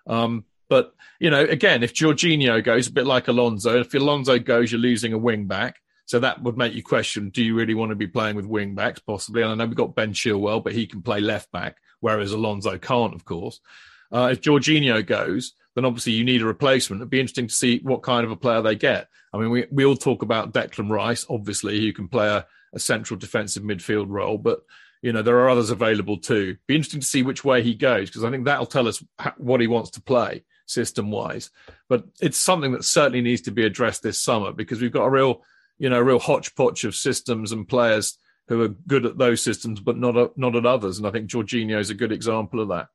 [0.09, 4.73] Um, but you know, again, if Jorginho goes a bit like Alonso, if Alonso goes,
[4.73, 5.77] you're losing a wing back.
[6.07, 8.75] So that would make you question: Do you really want to be playing with wing
[8.75, 8.99] backs?
[8.99, 9.43] Possibly.
[9.43, 12.77] And I know we've got Ben Chilwell, but he can play left back, whereas Alonso
[12.77, 13.61] can't, of course.
[14.11, 17.01] Uh, if Jorginho goes, then obviously you need a replacement.
[17.01, 19.09] It'd be interesting to see what kind of a player they get.
[19.33, 22.79] I mean, we, we all talk about Declan Rice, obviously, who can play a, a
[22.79, 24.63] central defensive midfield role, but
[25.03, 26.57] you know there are others available too.
[26.67, 29.03] Be interesting to see which way he goes because I think that'll tell us
[29.37, 31.51] what he wants to play system wise.
[31.89, 35.11] But it's something that certainly needs to be addressed this summer because we've got a
[35.11, 35.43] real,
[35.79, 39.81] you know, a real hodgepodge of systems and players who are good at those systems
[39.81, 40.99] but not not at others.
[40.99, 42.89] And I think Jorginho is a good example of that.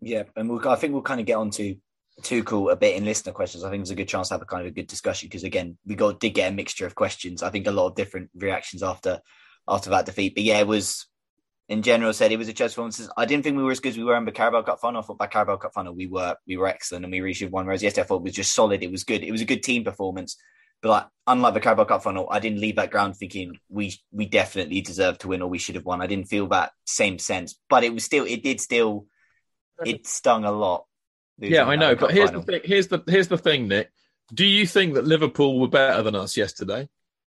[0.00, 1.76] Yeah, and we'll, I think we'll kind of get on to
[2.22, 3.64] Tuchel a bit in listener questions.
[3.64, 5.44] I think there's a good chance to have a kind of a good discussion because
[5.44, 7.42] again, we got did get a mixture of questions.
[7.42, 9.20] I think a lot of different reactions after
[9.68, 10.34] after that defeat.
[10.34, 11.06] But yeah, it was
[11.68, 13.08] in general said it was a Chelsea performance.
[13.16, 15.00] I didn't think we were as good as we were in the Carabao Cup final.
[15.00, 17.46] I thought by Carabao Cup final we were we were excellent and we really should
[17.46, 17.66] have won.
[17.66, 18.82] Whereas yesterday I thought it was just solid.
[18.82, 19.22] It was good.
[19.22, 20.36] It was a good team performance.
[20.80, 24.26] But like, unlike the Carabao Cup final, I didn't leave that ground thinking we we
[24.26, 26.00] definitely deserved to win or we should have won.
[26.00, 27.58] I didn't feel that same sense.
[27.68, 29.06] But it was still it did still
[29.84, 30.86] it stung a lot.
[31.38, 31.94] Yeah, I know.
[31.94, 32.42] But here's final.
[32.42, 32.60] the thing.
[32.64, 33.90] Here's the here's the thing, Nick.
[34.32, 36.88] Do you think that Liverpool were better than us yesterday?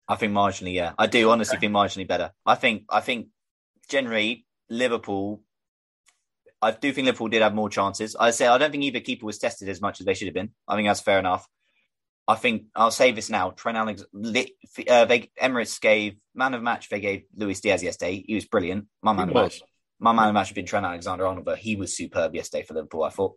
[0.08, 0.94] I think marginally, yeah.
[0.98, 2.32] I do honestly think marginally better.
[2.46, 3.28] I think I think
[3.90, 5.42] generally Liverpool
[6.62, 8.16] I do think Liverpool did have more chances.
[8.20, 10.34] I say I don't think either keeper was tested as much as they should have
[10.34, 10.52] been.
[10.68, 11.48] I think that's fair enough.
[12.28, 13.52] I think I'll say this now.
[13.52, 16.90] Trent Alex, uh, they, Emirates gave man of match.
[16.90, 18.24] They gave Luis Diaz yesterday.
[18.26, 18.88] He was brilliant.
[19.02, 19.62] My man He of was.
[19.62, 19.70] match.
[20.00, 23.04] my man of match has been Trent Alexander-Arnold, but he was superb yesterday for Liverpool.
[23.04, 23.36] I thought.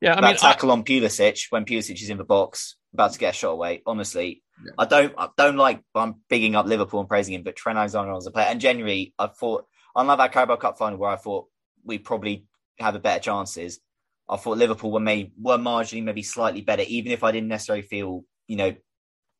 [0.00, 3.18] Yeah, I that mean, tackle on Pulisic when Pulisic is in the box, about to
[3.18, 3.82] get a shot away.
[3.86, 4.72] Honestly, yeah.
[4.78, 5.82] I don't, I don't like.
[5.94, 9.28] I'm bigging up Liverpool and praising him, but Trent Alexander-Arnold's a player, and genuinely, I
[9.28, 11.46] thought, unlike that Carabao Cup final where I thought
[11.84, 12.46] we probably
[12.78, 13.80] have a better chances,
[14.28, 17.82] I thought Liverpool were may were marginally maybe slightly better, even if I didn't necessarily
[17.82, 18.74] feel, you know,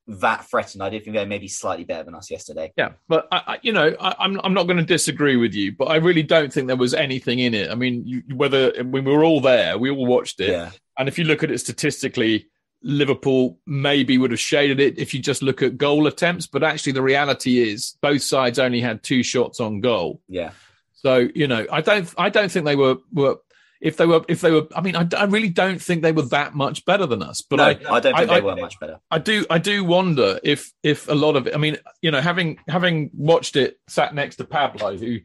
[0.09, 0.83] that threatened.
[0.83, 2.73] I did think they were maybe slightly better than us yesterday.
[2.77, 5.55] Yeah, but I, I, you know, I, am I'm, I'm not going to disagree with
[5.55, 7.71] you, but I really don't think there was anything in it.
[7.71, 10.71] I mean, you, whether when we were all there, we all watched it, yeah.
[10.99, 12.47] and if you look at it statistically,
[12.83, 16.92] Liverpool maybe would have shaded it if you just look at goal attempts, but actually
[16.92, 20.21] the reality is both sides only had two shots on goal.
[20.29, 20.53] Yeah.
[20.92, 23.38] So you know, I don't I don't think they were were
[23.81, 26.23] if they were if they were i mean i, I really don't think they were
[26.23, 28.79] that much better than us but no, I, I don't think I, they were much
[28.81, 28.99] better.
[29.11, 32.21] I do i do wonder if if a lot of it i mean you know
[32.21, 35.19] having having watched it sat next to pablo who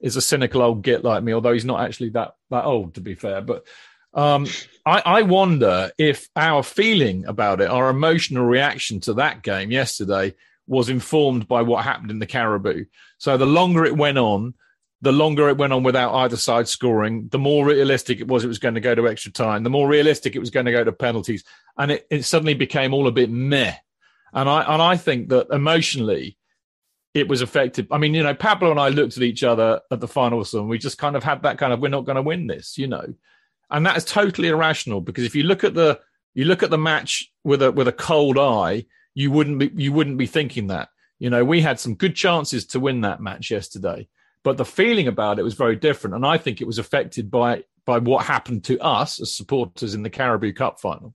[0.00, 3.00] is a cynical old git like me although he's not actually that that old to
[3.00, 3.66] be fair but
[4.14, 4.46] um,
[4.86, 10.34] I, I wonder if our feeling about it our emotional reaction to that game yesterday
[10.66, 12.84] was informed by what happened in the carabao
[13.18, 14.54] so the longer it went on
[15.00, 18.48] the longer it went on without either side scoring, the more realistic it was it
[18.48, 20.82] was going to go to extra time, the more realistic it was going to go
[20.82, 21.44] to penalties.
[21.76, 23.74] And it, it suddenly became all a bit meh.
[24.32, 26.36] And I and I think that emotionally
[27.14, 27.86] it was affected.
[27.90, 30.60] I mean, you know, Pablo and I looked at each other at the final whistle
[30.60, 32.76] and we just kind of had that kind of we're not going to win this,
[32.76, 33.14] you know.
[33.70, 36.00] And that is totally irrational because if you look at the
[36.34, 39.92] you look at the match with a with a cold eye, you wouldn't be you
[39.92, 40.88] wouldn't be thinking that.
[41.20, 44.08] You know, we had some good chances to win that match yesterday
[44.44, 47.64] but the feeling about it was very different, and I think it was affected by
[47.84, 51.14] by what happened to us as supporters in the Carabao Cup final.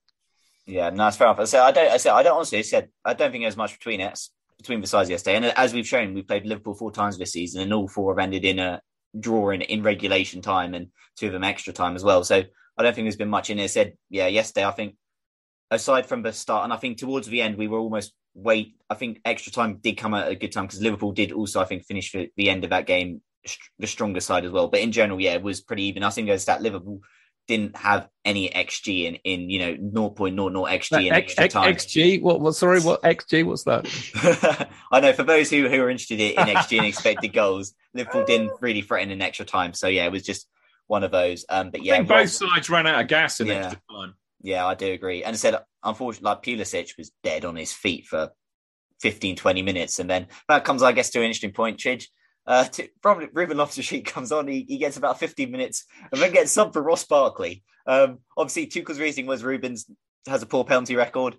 [0.66, 1.48] Yeah, no, that's fair enough.
[1.48, 1.92] Said I don't.
[1.92, 2.64] I said I don't honestly.
[2.64, 5.36] Said I don't think there's much between us between the sides yesterday.
[5.36, 8.24] And as we've shown, we played Liverpool four times this season, and all four have
[8.24, 8.82] ended in a
[9.20, 12.24] draw in, in regulation time, and two of them extra time as well.
[12.24, 12.44] So
[12.78, 13.70] I don't think there's been much in it.
[13.70, 14.96] Said yeah, yesterday I think
[15.74, 18.76] aside from the start, and I think towards the end we were almost wait.
[18.90, 21.66] I think extra time did come at a good time because Liverpool did also, I
[21.66, 23.22] think, finish the end of that game
[23.80, 24.68] the stronger side as well.
[24.68, 26.04] But in general, yeah, it was pretty even.
[26.04, 27.02] I think as that Liverpool
[27.46, 31.76] didn't have any xG in in you know 0.00 xG in extra time.
[31.76, 33.86] xG what what sorry what xG what's that?
[34.92, 38.52] I know for those who who are interested in xG and expected goals, Liverpool didn't
[38.62, 39.74] really threaten in extra time.
[39.74, 40.48] So yeah, it was just
[40.88, 41.46] one of those.
[41.50, 44.14] Um, but yeah, both sides ran out of gas in yeah, extra time.
[44.44, 45.24] Yeah, I do agree.
[45.24, 48.30] And I said unfortunately, like Pulisic was dead on his feet for
[49.02, 52.06] 15, 20 minutes, and then that comes, I guess, to an interesting point, Chidge
[52.46, 56.34] uh, to, from Ruben Loftus-Cheek comes on, he, he gets about 15 minutes and then
[56.34, 57.64] gets sub for Ross Barkley.
[57.88, 59.86] Um, obviously, Tuchel's reasoning was Ruben's
[60.28, 61.36] has a poor penalty record.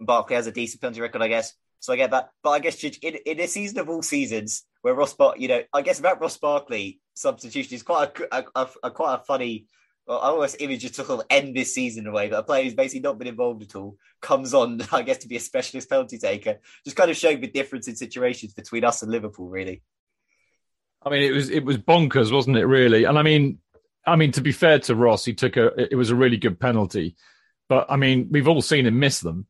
[0.00, 1.54] Barkley has a decent penalty record, I guess.
[1.78, 2.30] So I get that.
[2.42, 5.62] But I guess in, in a season of all seasons where Ross, Bar- you know,
[5.72, 9.66] I guess about Ross Barkley substitution is quite a, a, a, a quite a funny
[10.06, 12.74] well, I almost image to sort of end this season away, but a player who's
[12.74, 16.18] basically not been involved at all comes on, I guess, to be a specialist penalty
[16.18, 16.58] taker.
[16.84, 19.82] Just kind of showing the difference in situations between us and Liverpool, really.
[21.02, 22.66] I mean, it was it was bonkers, wasn't it?
[22.66, 23.58] Really, and I mean,
[24.06, 26.58] I mean, to be fair to Ross, he took a it was a really good
[26.58, 27.16] penalty,
[27.68, 29.46] but I mean, we've all seen him miss them.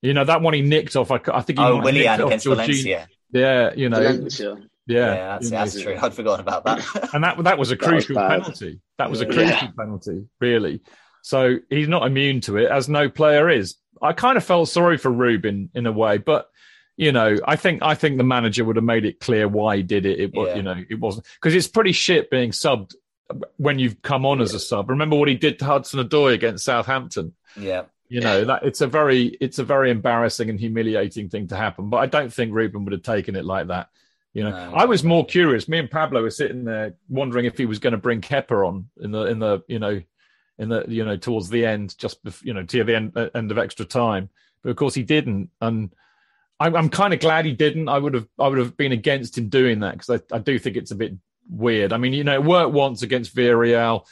[0.00, 1.10] You know that one he nicked off.
[1.10, 3.08] I, I think he oh, Willian against Valencia.
[3.32, 4.00] Yeah, you know.
[4.00, 4.58] Valencia.
[4.90, 5.96] Yeah, yeah that's, that's true.
[6.00, 7.10] I'd forgotten about that.
[7.14, 8.80] and that that was a that crucial was penalty.
[8.98, 9.70] That was a crucial yeah.
[9.78, 10.80] penalty, really.
[11.22, 13.76] So he's not immune to it, as no player is.
[14.02, 16.48] I kind of felt sorry for Ruben in a way, but
[16.96, 19.82] you know, I think I think the manager would have made it clear why he
[19.82, 20.18] did it.
[20.20, 20.56] It was, yeah.
[20.56, 22.94] you know, it wasn't because it's pretty shit being subbed
[23.56, 24.90] when you've come on as a sub.
[24.90, 27.34] Remember what he did to Hudson Odoi against Southampton?
[27.56, 27.84] Yeah.
[28.08, 31.90] You know, that it's a very it's a very embarrassing and humiliating thing to happen.
[31.90, 33.88] But I don't think Ruben would have taken it like that.
[34.32, 35.68] You know, no, I was more curious.
[35.68, 38.88] Me and Pablo were sitting there wondering if he was going to bring Kepa on
[39.00, 40.00] in the in the you know
[40.58, 43.50] in the you know towards the end, just you know to the end uh, end
[43.50, 44.28] of extra time.
[44.62, 45.92] But of course he didn't, and
[46.60, 47.88] I'm, I'm kind of glad he didn't.
[47.88, 50.58] I would have I would have been against him doing that because I, I do
[50.58, 51.14] think it's a bit
[51.48, 51.92] weird.
[51.92, 54.06] I mean, you know, it worked once against Villarreal.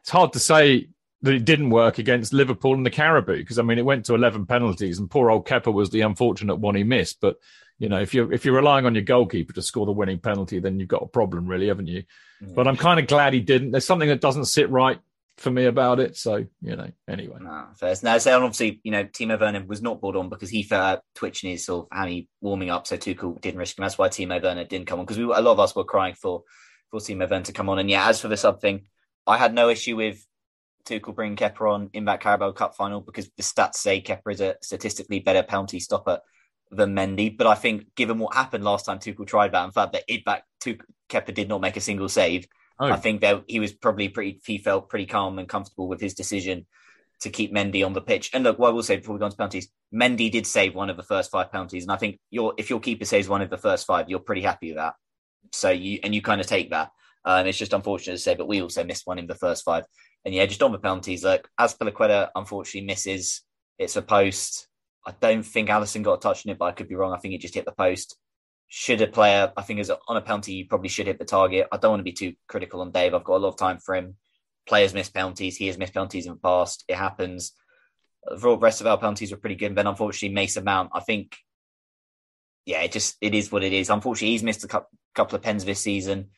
[0.00, 0.88] It's hard to say
[1.22, 4.14] that it didn't work against Liverpool and the Carabao because I mean it went to
[4.14, 7.18] 11 penalties and poor old Kepa was the unfortunate one he missed.
[7.20, 7.36] But
[7.78, 10.58] you know, if you're if you're relying on your goalkeeper to score the winning penalty,
[10.58, 12.02] then you've got a problem, really, haven't you?
[12.42, 12.54] Mm.
[12.54, 13.70] But I'm kind of glad he didn't.
[13.70, 14.98] There's something that doesn't sit right
[15.36, 16.16] for me about it.
[16.16, 17.38] So, you know, anyway.
[17.40, 18.02] No, first.
[18.02, 21.50] Now, so obviously, you know, Timo Werner was not brought on because he felt twitching
[21.50, 22.88] his sort of hammy warming up.
[22.88, 23.84] So Tuchel didn't risk him.
[23.84, 26.14] That's why Timo Werner didn't come on because we a lot of us were crying
[26.14, 26.42] for,
[26.90, 27.78] for Timo Werner to come on.
[27.78, 28.86] And yeah, as for the sub thing,
[29.26, 30.26] I had no issue with
[30.84, 34.40] Tuchel bringing Kepa on in that Carabao Cup final because the stats say Kepa is
[34.40, 36.20] a statistically better penalty stopper
[36.70, 37.36] than Mendy.
[37.36, 40.24] But I think given what happened last time Tuchel tried that, in fact that it
[40.24, 42.46] back Tuchel, Kepa did not make a single save,
[42.80, 42.90] Oh.
[42.90, 44.40] I think that he was probably pretty.
[44.44, 46.66] He felt pretty calm and comfortable with his decision
[47.20, 48.30] to keep Mendy on the pitch.
[48.32, 50.74] And look, what I will say before we go on to penalties, Mendy did save
[50.74, 53.42] one of the first five penalties, and I think your if your keeper saves one
[53.42, 54.94] of the first five, you're pretty happy with that.
[55.52, 56.90] So you and you kind of take that.
[57.24, 59.84] Um, it's just unfortunate to say, but we also missed one in the first five.
[60.24, 63.42] And yeah, just on the penalties, like Azpilicueta unfortunately misses.
[63.78, 64.68] It's a post.
[65.06, 67.12] I don't think Alisson got a touch on it, but I could be wrong.
[67.12, 68.16] I think he just hit the post.
[68.68, 71.68] Should a player, I think, as on a penalty, you probably should hit the target.
[71.72, 73.14] I don't want to be too critical on Dave.
[73.14, 74.16] I've got a lot of time for him.
[74.66, 75.56] Players miss penalties.
[75.56, 76.84] He has missed penalties in the past.
[76.86, 77.52] It happens.
[78.26, 79.70] The rest of our penalties were pretty good.
[79.70, 81.36] But then unfortunately, Mason Mount, I think,
[82.66, 83.88] yeah, it just it is what it is.
[83.88, 84.82] Unfortunately, he's missed a
[85.14, 86.28] couple of pens this season,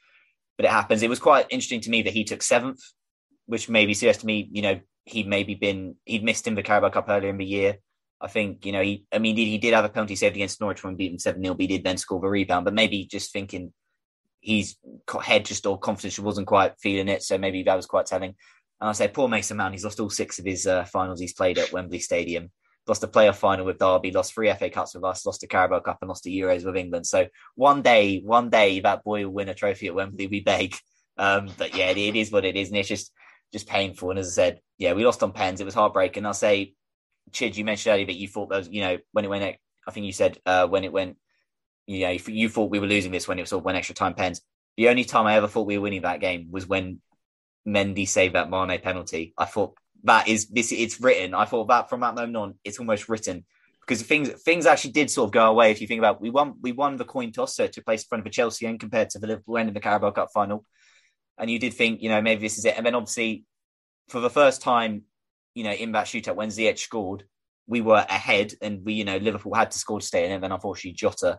[0.56, 1.02] but it happens.
[1.02, 2.80] It was quite interesting to me that he took seventh,
[3.46, 6.90] which maybe suggests to me, you know, he'd maybe been he'd missed in the Carabao
[6.90, 7.78] Cup earlier in the year.
[8.20, 10.84] I think, you know, he, I mean, he, did have a penalty saved against Norwich
[10.84, 12.66] when beating 7 0, but he did then score the rebound.
[12.66, 13.72] But maybe just thinking
[14.40, 14.76] he's
[15.22, 17.22] head just all confidence, he wasn't quite feeling it.
[17.22, 18.34] So maybe that was quite telling.
[18.80, 21.32] And I say, poor Mason Mount, he's lost all six of his uh, finals he's
[21.32, 22.50] played at Wembley Stadium.
[22.86, 25.80] Lost a playoff final with Derby, lost three FA Cups with us, lost a Carabao
[25.80, 27.06] Cup, and lost the Euros with England.
[27.06, 30.26] So one day, one day, that boy will win a trophy at Wembley.
[30.26, 30.74] We beg.
[31.18, 33.12] Um, but yeah, it, it is what it is, and it's just
[33.52, 34.10] just painful.
[34.10, 35.60] And as I said, yeah, we lost on pens.
[35.60, 36.24] It was heartbreaking.
[36.24, 36.74] I'll say
[37.32, 39.56] Chid, you mentioned earlier that you thought was, you know, when it went,
[39.86, 41.16] I think you said uh, when it went,
[41.86, 43.94] you know, you thought we were losing this when it was sort of went extra
[43.94, 44.40] time pens.
[44.76, 47.00] The only time I ever thought we were winning that game was when
[47.66, 49.34] Mendy saved that Mane penalty.
[49.36, 50.72] I thought that is this.
[50.72, 51.34] It's written.
[51.34, 53.44] I thought that from that moment on, it's almost written
[53.80, 55.70] because things things actually did sort of go away.
[55.70, 58.20] If you think about, we won we won the coin toss, so place in front
[58.20, 60.64] of a Chelsea end compared to the Liverpool end in the Carabao Cup final,
[61.38, 62.76] and you did think, you know, maybe this is it.
[62.76, 63.44] And then obviously,
[64.08, 65.02] for the first time
[65.54, 67.24] you know, in that shootout when Ziyech scored,
[67.66, 70.42] we were ahead and we, you know, Liverpool had to score to stay in, and
[70.42, 71.38] then unfortunately Jota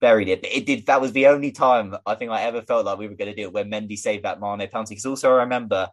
[0.00, 0.42] buried it.
[0.42, 0.86] But it did.
[0.86, 3.36] That was the only time I think I ever felt like we were going to
[3.36, 4.94] do it when Mendy saved that Mane penalty.
[4.94, 5.88] Because also I remember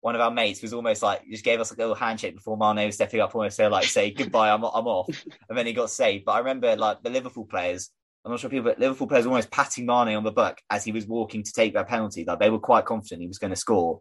[0.00, 2.56] one of our mates was almost like just gave us like a little handshake before
[2.56, 5.08] Mane was stepping up, almost say like say goodbye, I'm I'm off,
[5.48, 6.24] and then he got saved.
[6.24, 7.90] But I remember like the Liverpool players.
[8.24, 10.84] I'm not sure people, but Liverpool players were almost patting Mane on the back as
[10.84, 12.24] he was walking to take that penalty.
[12.24, 14.00] Like they were quite confident he was going to score.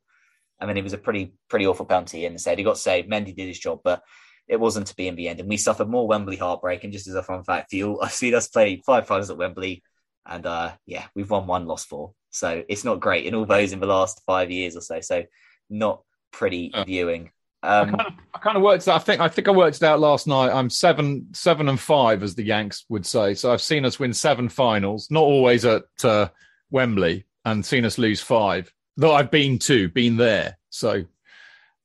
[0.62, 3.10] I mean, it was a pretty pretty awful penalty, and said he got saved.
[3.10, 4.04] Mendy did his job, but
[4.48, 5.40] it wasn't to be in the end.
[5.40, 6.84] And we suffered more Wembley heartbreak.
[6.84, 9.38] And just as a fun fact for you, I've seen us play five finals at
[9.38, 9.84] Wembley,
[10.26, 12.14] and uh, yeah, we've won one, lost four.
[12.30, 15.02] So it's not great in all those in the last five years or so.
[15.02, 15.24] So
[15.70, 17.32] not pretty uh, viewing.
[17.64, 18.88] Um, I, kind of, I kind of worked.
[18.88, 20.52] I think I think I worked it out last night.
[20.52, 23.34] I'm seven, seven and five, as the Yanks would say.
[23.34, 26.30] So I've seen us win seven finals, not always at uh,
[26.70, 30.58] Wembley, and seen us lose five though I've been to, been there.
[30.70, 31.06] So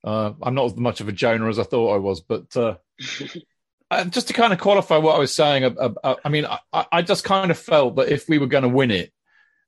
[0.05, 2.21] uh, I'm not as much of a Jonah as I thought I was.
[2.21, 2.77] But uh,
[3.91, 6.87] uh just to kind of qualify what I was saying, uh, uh, I mean, I,
[6.93, 9.13] I, just kind of felt that if we were going to win it,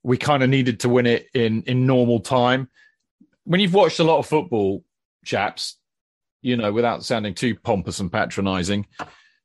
[0.03, 2.68] we kind of needed to win it in in normal time.
[3.45, 4.84] When you've watched a lot of football,
[5.24, 5.76] chaps,
[6.43, 8.86] you know, without sounding too pompous and patronising,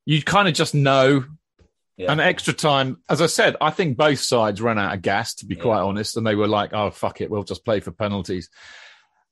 [0.05, 1.25] you kind of just know
[1.97, 2.11] yeah.
[2.11, 5.45] And extra time, as I said, I think both sides ran out of gas, to
[5.45, 5.61] be yeah.
[5.61, 8.49] quite honest, and they were like, "Oh fuck it, we'll just play for penalties."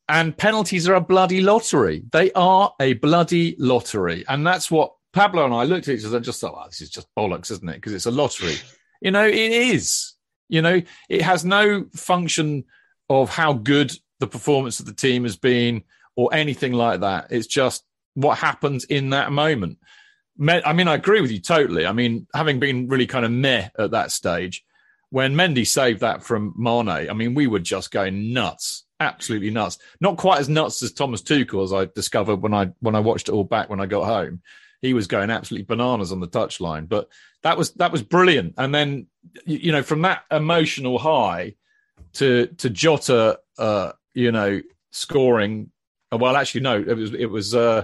[0.08, 2.04] And penalties are a bloody lottery.
[2.12, 6.18] They are a bloody lottery, and that's what Pablo and I looked at each other
[6.18, 8.56] and just thought, "Oh, this is just bollocks, isn't it?" Because it's a lottery.
[9.02, 10.14] you know, it is.
[10.48, 12.66] You know, it has no function
[13.10, 15.84] of how good the performance of the team has been
[16.16, 17.28] or anything like that.
[17.32, 17.84] It's just
[18.14, 19.80] what happens in that moment.
[20.40, 21.86] I mean, I agree with you totally.
[21.86, 24.64] I mean, having been really kind of meh at that stage,
[25.10, 29.78] when Mendy saved that from Mane, I mean, we were just going nuts, absolutely nuts.
[30.00, 33.28] Not quite as nuts as Thomas Tuchel, as I discovered when I when I watched
[33.28, 34.42] it all back when I got home.
[34.82, 37.08] He was going absolutely bananas on the touchline, but
[37.44, 38.56] that was that was brilliant.
[38.58, 39.08] And then,
[39.46, 41.56] you know, from that emotional high
[42.14, 44.62] to to Jota, uh, you know,
[44.92, 45.72] scoring.
[46.12, 47.54] Well, actually, no, it was it was.
[47.54, 47.84] Uh,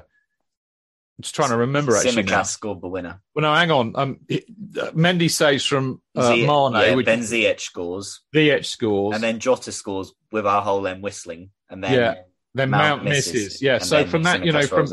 [1.21, 2.23] just trying to remember actually.
[2.23, 3.21] Tsimikas scored the winner.
[3.33, 3.93] Well, no, hang on.
[3.95, 6.73] Um, uh, Mendy saves from uh, Mane.
[6.73, 8.21] Yeah, which, then Ziyech scores.
[8.35, 9.15] Ziyech scores.
[9.15, 11.49] And then Jota scores with our whole end whistling.
[11.69, 12.15] And then yeah,
[12.53, 13.33] then Mount, Mount misses.
[13.33, 13.61] misses.
[13.61, 14.87] Yeah, so from that, you know, from,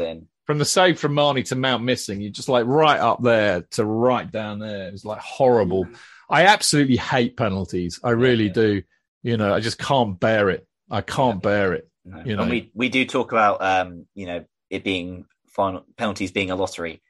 [0.45, 3.85] from the save from Mane to Mount missing, you just like right up there to
[3.85, 4.89] right down there.
[4.89, 5.87] It was like horrible.
[6.29, 8.01] I absolutely hate penalties.
[8.03, 8.53] I really yeah.
[8.53, 8.83] do.
[9.23, 10.67] You know, I just can't bear it.
[10.91, 11.89] I can't bear it.
[12.05, 12.23] No.
[12.25, 16.33] You know, and we we do talk about um, you know, it being final penalties
[16.33, 17.03] being a lottery.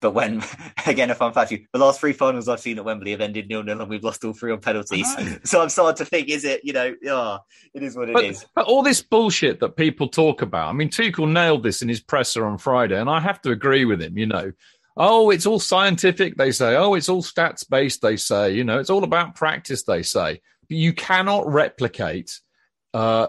[0.00, 0.42] But when
[0.86, 3.62] again, if I'm fact, the last three finals I've seen at Wembley have ended nil
[3.62, 5.06] nil, and we've lost all three on penalties.
[5.44, 6.60] So I'm starting to think, is it?
[6.64, 7.38] You know, yeah,
[7.74, 8.44] it is what it but, is.
[8.54, 10.68] But all this bullshit that people talk about.
[10.68, 13.84] I mean, Tuchel nailed this in his presser on Friday, and I have to agree
[13.84, 14.16] with him.
[14.16, 14.52] You know,
[14.96, 16.36] oh, it's all scientific.
[16.36, 18.02] They say, oh, it's all stats based.
[18.02, 19.82] They say, you know, it's all about practice.
[19.84, 22.38] They say, but you cannot replicate
[22.94, 23.28] uh,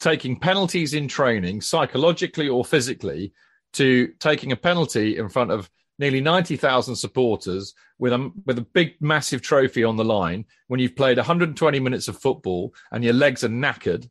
[0.00, 3.32] taking penalties in training, psychologically or physically,
[3.74, 8.94] to taking a penalty in front of nearly 90,000 supporters with a, with a big,
[9.00, 13.44] massive trophy on the line when you've played 120 minutes of football and your legs
[13.44, 14.08] are knackered.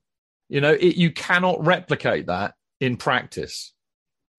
[0.47, 3.73] You know, it, you cannot replicate that in practice.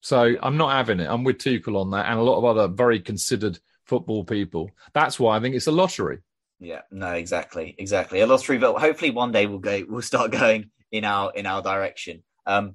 [0.00, 1.08] So I'm not having it.
[1.08, 4.70] I'm with Tuchel on that and a lot of other very considered football people.
[4.94, 6.18] That's why I think it's a lottery.
[6.58, 8.20] Yeah, no, exactly, exactly.
[8.20, 11.62] A lottery, but hopefully one day we'll go, we'll start going in our in our
[11.62, 12.22] direction.
[12.46, 12.74] Um,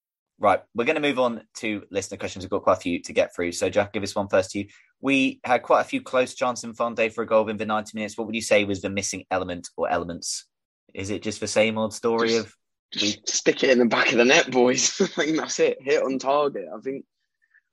[0.41, 2.43] Right, we're going to move on to listener questions.
[2.43, 3.51] We've got quite a few to get through.
[3.51, 4.67] So, Jack, give us one first to you.
[4.99, 7.91] We had quite a few close chances in Fonte for a goal within the 90
[7.93, 8.17] minutes.
[8.17, 10.47] What would you say was the missing element or elements?
[10.95, 12.55] Is it just the same old story Just- of
[12.91, 14.99] Just stick it in the back of the net, boys.
[15.01, 15.77] I think that's it.
[15.79, 16.65] Hit on target.
[16.75, 17.05] I think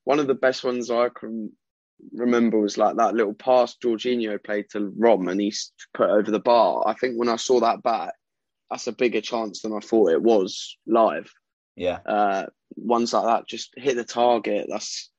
[0.05, 1.51] one of the best ones I can
[2.13, 5.55] remember was like that little pass Jorginho played to Rom and he
[5.95, 6.85] put over the bar.
[6.87, 8.13] I think when I saw that back,
[8.71, 11.33] that's a bigger chance than I thought it was live.
[11.77, 12.45] yeah, Uh,
[12.83, 14.67] ones like that just hit the target.
[14.69, 15.11] That's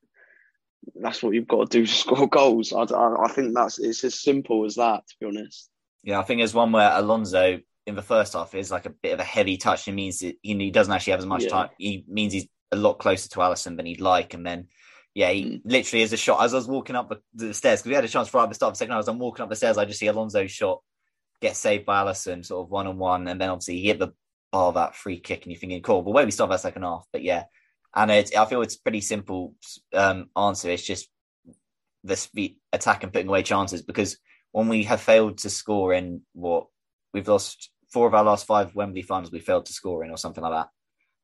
[1.01, 2.73] that's what you've got to do to score goals.
[2.73, 5.07] I, I, I think that's it's as simple as that.
[5.07, 5.69] To be honest.
[6.03, 6.19] yeah.
[6.19, 9.19] I think there's one where Alonso in the first half is like a bit of
[9.19, 9.87] a heavy touch.
[9.87, 11.49] It means that he, he doesn't actually have as much Yeah.
[11.49, 11.69] time.
[11.77, 14.33] He means he's a lot closer to Alisson than he'd like.
[14.35, 14.67] And then,
[15.15, 15.61] yeah, he Mm.
[15.65, 18.05] literally as a shot as I was walking up the, the stairs because we had
[18.05, 18.99] a chance right at the start of the second half.
[18.99, 20.81] As I'm walking up the stairs, I just see Alonso's shot
[21.41, 24.09] get saved by Alisson, sort of one on one, and then obviously he hit the
[24.51, 26.01] bar that free kick, and you're thinking, cool.
[26.01, 27.45] But where we start that second half, but yeah,
[27.95, 29.55] and it, I feel it's pretty simple
[29.93, 30.69] um, answer.
[30.69, 31.09] It's just
[32.03, 34.17] the speed attack and putting away chances because
[34.51, 36.67] when we have failed to score in what
[37.13, 40.17] we've lost four of our last five Wembley finals, we failed to score in or
[40.17, 40.69] something like that.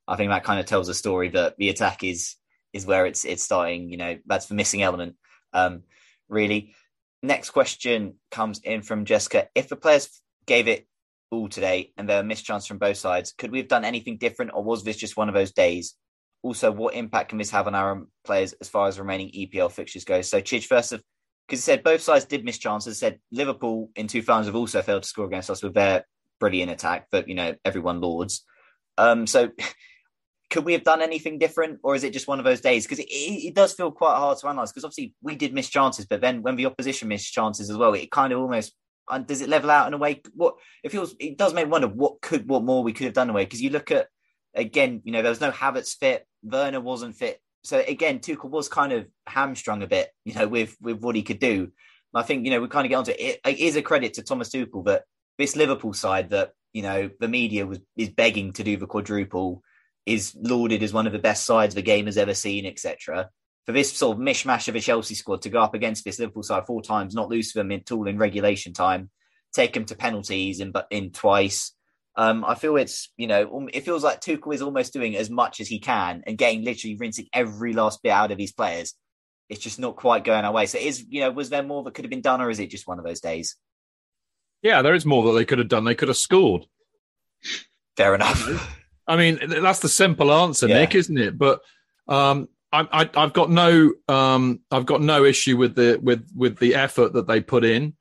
[0.08, 2.36] I think that kind of tells a story that the attack is
[2.72, 3.90] is where it's it's starting.
[3.90, 5.16] You know, that's the missing element.
[5.52, 5.82] Um,
[6.28, 6.74] really.
[7.22, 9.48] Next question comes in from Jessica.
[9.54, 10.86] If the players gave it
[11.30, 14.18] all today and there were missed chances from both sides, could we have done anything
[14.18, 15.94] different, or was this just one of those days?
[16.42, 20.04] Also, what impact can this have on our players as far as remaining EPL fixtures
[20.04, 20.20] go?
[20.20, 21.02] So, Chidge, first of
[21.46, 22.98] because it said both sides did miss chances.
[22.98, 26.04] Said Liverpool in two finals have also failed to score against us with their
[26.40, 28.44] brilliant attack, but you know everyone lords.
[28.98, 29.50] Um, so
[30.50, 32.84] could we have done anything different, or is it just one of those days?
[32.84, 34.72] Because it, it does feel quite hard to analyze.
[34.72, 37.94] Because obviously we did miss chances, but then when the opposition missed chances as well,
[37.94, 38.74] it kind of almost
[39.08, 40.22] and does it level out in a way?
[40.34, 43.14] What it feels it does make me wonder what could what more we could have
[43.14, 43.44] done away.
[43.44, 44.08] Because you look at
[44.54, 47.40] again, you know, there was no Havertz fit, Werner wasn't fit.
[47.64, 51.22] So again, Tuchel was kind of hamstrung a bit, you know, with with what he
[51.22, 51.70] could do.
[52.14, 53.40] And I think you know we kind of get onto it.
[53.44, 53.58] it.
[53.58, 55.04] Is a credit to Thomas Tuchel that
[55.38, 59.62] this Liverpool side that you know the media was is begging to do the quadruple
[60.04, 63.28] is lauded as one of the best sides the game has ever seen, etc.
[63.66, 66.44] For this sort of mishmash of a Chelsea squad to go up against this Liverpool
[66.44, 69.10] side four times, not lose to them at all in regulation time,
[69.52, 71.72] take them to penalties in but in twice.
[72.16, 75.60] Um, I feel it's you know it feels like Tuchel is almost doing as much
[75.60, 78.94] as he can and getting literally rinsing every last bit out of his players.
[79.48, 80.66] It's just not quite going our way.
[80.66, 82.70] So is you know was there more that could have been done, or is it
[82.70, 83.56] just one of those days?
[84.62, 85.84] Yeah, there is more that they could have done.
[85.84, 86.66] They could have scored.
[87.96, 88.78] Fair enough.
[89.06, 90.80] I mean, that's the simple answer, Yeah.
[90.80, 91.38] Nick, isn't it?
[91.38, 91.60] But
[92.08, 96.74] um, I, I've got no, um, I've got no issue with the with with the
[96.74, 97.94] effort that they put in,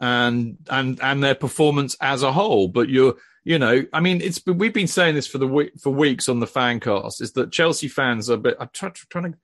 [0.00, 2.68] and and and their performance as a whole.
[2.68, 5.90] But you're, you know, I mean, it's we've been saying this for the week for
[5.90, 8.40] weeks on the fan cast is that Chelsea fans are.
[8.60, 9.38] I'm trying, trying to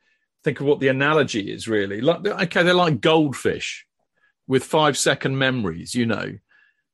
[0.45, 2.01] think of what the analogy is really.
[2.01, 3.87] Like, okay, they're like goldfish
[4.47, 6.39] with five second memories, you know.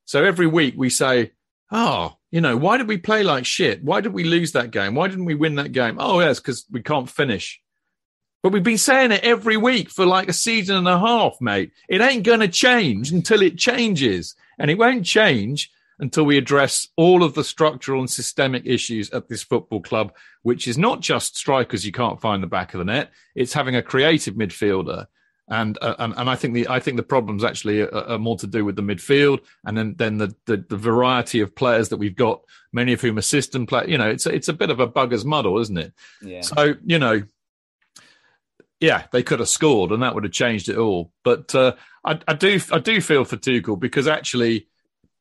[0.05, 1.33] So every week we say,
[1.73, 3.83] oh, you know, why did we play like shit?
[3.83, 4.95] Why did we lose that game?
[4.95, 5.97] Why didn't we win that game?
[5.99, 7.63] Oh, yes, because we can't finish.
[8.43, 11.73] But we've been saying it every week for like a season and a half, mate.
[11.89, 14.35] It ain't going to change until it changes.
[14.59, 19.31] And it won't change until we address all of the structural and systemic issues at
[19.31, 20.13] this football club,
[20.43, 23.13] which is not just strikers you can't find the back of the net.
[23.35, 25.07] It's having a creative midfielder.
[25.49, 28.37] And, uh, and and I think the I think the problems actually are, are, more
[28.39, 31.99] to do with the midfield, and then then the, the, the variety of players that
[31.99, 32.41] we've got,
[32.73, 33.85] many of whom are system play.
[33.87, 35.93] You know, it's a, it's a bit of a bugger's muddle, isn't it?
[36.21, 36.41] Yeah.
[36.41, 37.23] So you know,
[38.81, 41.13] yeah, they could have scored, and that would have changed it all.
[41.23, 41.75] But uh,
[42.05, 44.67] I, I do I do feel for Tuchel because actually,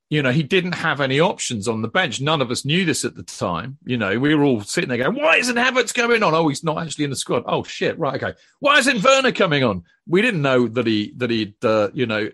[0.09, 2.21] you know, he didn't have any options on the bench.
[2.21, 3.77] None of us knew this at the time.
[3.85, 6.33] You know, we were all sitting there going, "Why isn't Havertz going on?
[6.33, 7.43] Oh, he's not actually in the squad.
[7.47, 8.37] Oh shit, right, okay.
[8.59, 9.83] Why isn't Werner coming on?
[10.07, 12.29] We didn't know that he that he'd uh, you know."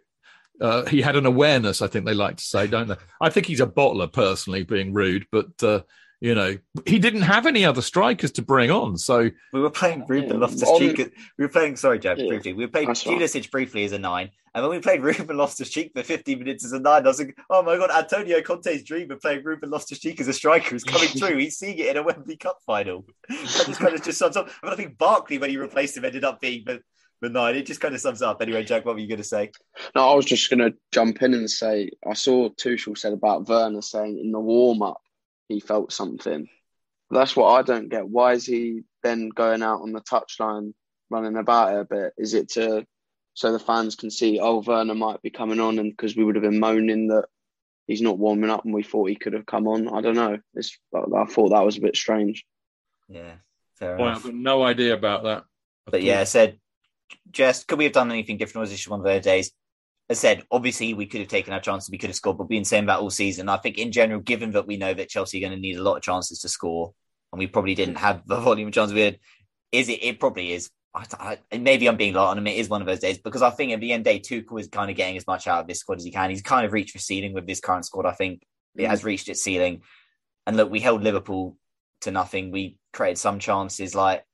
[0.59, 2.95] Uh, he had an awareness, I think they like to say, don't they?
[3.19, 5.81] I think he's a bottler, personally, being rude, but uh,
[6.21, 6.55] you know,
[6.85, 8.95] he didn't have any other strikers to bring on.
[8.95, 10.97] So we were playing Ruben Loftus Cheek.
[11.39, 12.53] We were playing, sorry, Jeb, Yeah, briefly.
[12.53, 13.19] We played that's right.
[13.19, 14.29] Pulisic briefly as a nine.
[14.53, 17.17] And when we played Ruben Loftus Cheek for 15 minutes as a nine, I was
[17.17, 20.75] like, oh my God, Antonio Conte's dream of playing Ruben Loftus Cheek as a striker
[20.75, 21.37] is coming true.
[21.37, 23.03] He's seeing it in a Wembley Cup final.
[23.27, 24.47] That just kind of just sums up.
[24.61, 26.81] I, mean, I think Barkley, when he replaced him, ended up being the,
[27.21, 27.55] the nine.
[27.55, 28.43] It just kind of sums up.
[28.43, 29.51] Anyway, Jack, what were you going to say?
[29.95, 33.49] No, I was just going to jump in and say I saw Tuchel said about
[33.49, 35.01] Werner saying in the warm up
[35.51, 36.47] he felt something.
[37.09, 38.07] That's what I don't get.
[38.07, 40.73] Why is he then going out on the touchline
[41.09, 42.13] running about it a bit?
[42.17, 42.85] Is it to
[43.33, 46.35] so the fans can see oh Werner might be coming on and because we would
[46.35, 47.25] have been moaning that
[47.87, 49.87] he's not warming up and we thought he could have come on.
[49.87, 50.37] I don't know.
[50.53, 52.45] It's, I thought that was a bit strange.
[53.09, 53.35] Yeah,
[53.75, 54.17] fair boy, enough.
[54.17, 55.43] I've got no idea about that.
[55.85, 56.59] But yeah, I said,
[57.31, 58.57] Jess, could we have done anything different?
[58.57, 59.51] Or was this one of those days?
[60.09, 62.57] I said, obviously, we could have taken our chances, we could have scored, but we've
[62.57, 63.47] been saying that all season.
[63.47, 65.83] I think, in general, given that we know that Chelsea are going to need a
[65.83, 66.93] lot of chances to score,
[67.31, 68.03] and we probably didn't hmm.
[68.03, 69.19] have the volume of chances we had,
[69.71, 70.03] is it?
[70.03, 70.69] It probably is.
[70.93, 72.47] I, I, maybe I'm being light on him.
[72.47, 74.41] It is one of those days because I think at the end of the day,
[74.43, 76.29] Tuchel is kind of getting as much out of this squad as he can.
[76.29, 78.05] He's kind of reached the ceiling with this current squad.
[78.05, 78.41] I think
[78.75, 78.89] it hmm.
[78.89, 79.81] has reached its ceiling.
[80.45, 81.55] And look, we held Liverpool
[82.01, 82.51] to nothing.
[82.51, 83.95] We created some chances.
[83.95, 84.25] Like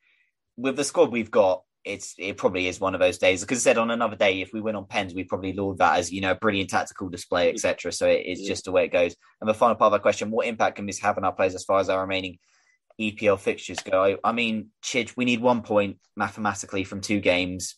[0.55, 3.41] with the squad we've got, it's it probably is one of those days.
[3.41, 5.97] Because I said on another day, if we win on pens, we probably laud that
[5.97, 7.91] as you know a brilliant tactical display, etc.
[7.91, 8.47] So it is Yeah.
[8.49, 9.15] just the way it goes.
[9.41, 11.55] And the final part of our question: What impact can this have on our players
[11.55, 12.39] as far as our remaining
[12.99, 14.03] EPL fixtures go?
[14.03, 17.75] I, I mean, Chidge, we need one point mathematically from two games.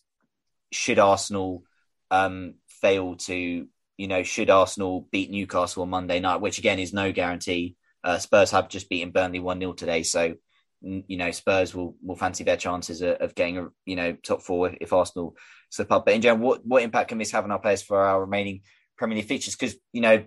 [0.72, 1.64] Should Arsenal
[2.10, 6.92] um, fail to, you know, should Arsenal beat Newcastle on Monday night, which again is
[6.92, 7.76] no guarantee.
[8.02, 10.02] Uh, Spurs have just beaten Burnley 1 0 today.
[10.02, 10.34] So,
[10.82, 14.42] you know, Spurs will, will fancy their chances of, of getting, a, you know, top
[14.42, 15.36] four if Arsenal
[15.68, 16.04] slip up.
[16.06, 18.62] But in general, what, what impact can this have on our players for our remaining
[18.96, 19.56] Premier League fixtures?
[19.56, 20.24] Because, you know,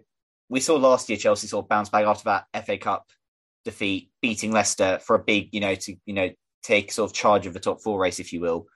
[0.49, 3.07] we saw last year Chelsea sort of bounce back after that FA Cup
[3.65, 6.29] defeat, beating Leicester for a big, you know, to, you know,
[6.61, 8.67] take sort of charge of the top four race, if you will.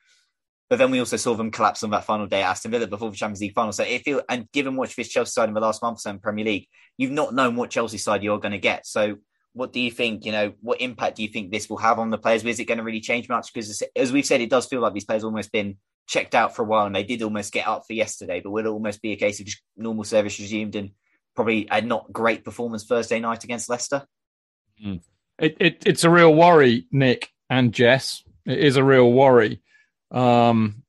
[0.70, 3.10] But then we also saw them collapse on that final day at Aston Villa before
[3.10, 3.72] the Champions League final.
[3.72, 6.10] So if you and given what this Chelsea side in the last month or so
[6.10, 6.68] in Premier League,
[6.98, 8.86] you've not known what Chelsea side you're going to get.
[8.86, 9.18] So
[9.58, 10.24] what do you think?
[10.26, 12.46] You know, what impact do you think this will have on the players?
[12.46, 13.52] Is it going to really change much?
[13.52, 16.62] Because as we've said, it does feel like these players almost been checked out for
[16.62, 18.40] a while, and they did almost get up for yesterday.
[18.40, 20.92] But will it almost be a case of just normal service resumed and
[21.36, 24.06] probably a not great performance Thursday night against Leicester?
[25.40, 28.24] It, it it's a real worry, Nick and Jess.
[28.46, 29.62] It is a real worry.
[30.12, 30.84] Um,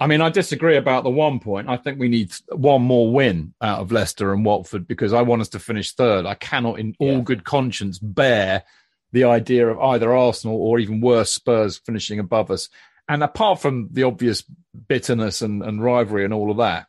[0.00, 1.68] I mean, I disagree about the one point.
[1.68, 5.42] I think we need one more win out of Leicester and Watford because I want
[5.42, 6.24] us to finish third.
[6.24, 7.20] I cannot, in all Yeah.
[7.20, 8.64] good conscience, bear
[9.12, 12.70] the idea of either Arsenal or even worse Spurs finishing above us.
[13.08, 14.42] And apart from the obvious
[14.88, 16.86] bitterness and, and rivalry and all of that,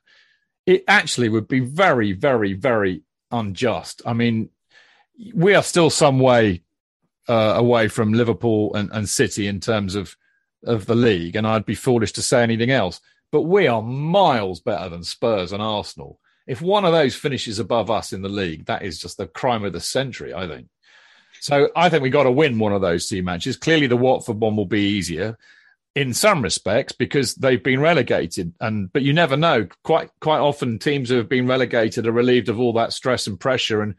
[0.65, 3.01] it actually would be very, very, very
[3.31, 4.01] unjust.
[4.05, 4.49] I mean,
[5.33, 6.61] we are still some way
[7.27, 10.15] uh, away from Liverpool and, and City in terms of
[10.65, 13.01] of the league, and I'd be foolish to say anything else.
[13.31, 16.19] But we are miles better than Spurs and Arsenal.
[16.47, 19.63] If one of those finishes above us in the league, that is just the crime
[19.63, 20.67] of the century, I think.
[21.39, 23.57] So I think we've got to win one of those two matches.
[23.57, 25.37] Clearly, the Watford one will be easier
[25.95, 29.67] in some respects because they've been relegated, and but you never know.
[29.83, 33.39] Quite quite often, teams who have been relegated are relieved of all that stress and
[33.39, 33.95] pressure and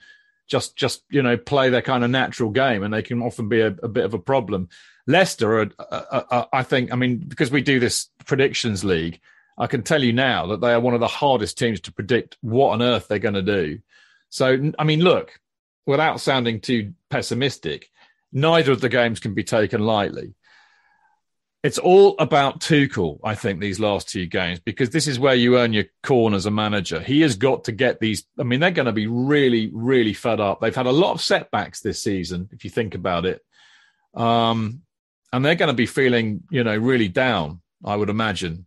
[0.46, 3.60] just just you know play their kind of natural game, and they can often be
[3.60, 4.68] a, a bit of a problem.
[5.06, 9.20] Leicester, are, uh, uh, I think, I mean, because we do this predictions league,
[9.58, 12.36] I can tell you now that they are one of the hardest teams to predict
[12.40, 13.80] what on earth they're going to do.
[14.28, 15.40] So, I mean, look,
[15.86, 17.90] without sounding too pessimistic,
[18.32, 20.34] neither of the games can be taken lightly.
[21.62, 25.58] It's all about Tuchel, I think, these last two games, because this is where you
[25.58, 27.00] earn your corn as a manager.
[27.00, 28.24] He has got to get these.
[28.36, 30.60] I mean, they're going to be really, really fed up.
[30.60, 33.42] They've had a lot of setbacks this season, if you think about it.
[34.14, 34.82] Um,
[35.32, 38.66] and they're going to be feeling, you know, really down, I would imagine.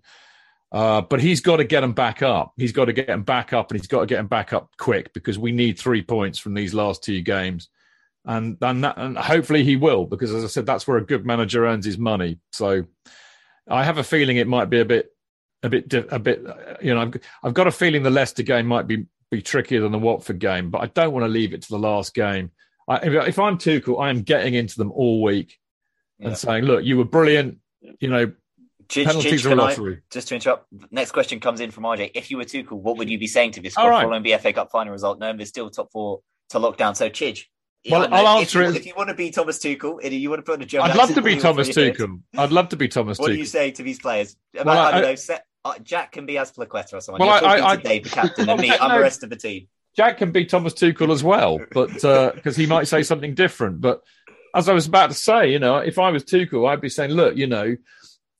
[0.72, 2.54] Uh, but he's got to get them back up.
[2.58, 4.72] He's got to get them back up, and he's got to get them back up
[4.78, 7.70] quick because we need three points from these last two games,
[8.26, 11.26] and and, that, and hopefully he will because, as I said, that's where a good
[11.26, 12.39] manager earns his money.
[12.51, 12.86] So
[13.69, 15.11] I have a feeling it might be a bit,
[15.63, 16.43] a bit, a bit.
[16.82, 17.13] You know, I've,
[17.43, 20.69] I've got a feeling the Leicester game might be be trickier than the Watford game,
[20.69, 22.51] but I don't want to leave it to the last game.
[22.88, 25.57] I, if I'm Tuchel, cool, I am getting into them all week
[26.19, 26.28] yeah.
[26.28, 27.59] and saying, "Look, you were brilliant.
[27.99, 28.32] You know,
[28.88, 31.84] Chidge, penalties Chidge, are a lottery." I, just to interrupt, next question comes in from
[31.84, 32.11] RJ.
[32.13, 34.03] If you were Tuchel, cool, what would you be saying to this squad right.
[34.03, 36.95] following the FA Cup final result, knowing there's still top four to lock down?
[36.95, 37.45] So, Chidge.
[37.90, 38.78] Well, I'll answer if you, it.
[38.78, 40.92] If you want to be Thomas Tuchel, and you want to put on a German
[40.92, 42.22] I'd love to be Thomas Tuchel.
[42.38, 43.30] I'd love to be Thomas what Tuchel.
[43.30, 44.36] What do you say to these players?
[44.54, 45.16] Well, I, I, don't know.
[45.16, 47.22] Set, uh, Jack can be Azpilicueta or someone.
[47.22, 49.36] Well, You're I, I, Dave, the captain, and me, I'm no, the rest of the
[49.36, 49.68] team.
[49.96, 53.82] Jack can be Thomas Tuchel as well, but because uh, he might say something different.
[53.82, 54.02] But
[54.54, 57.12] as I was about to say, you know, if I was Tuchel, I'd be saying,
[57.12, 57.76] look, you know,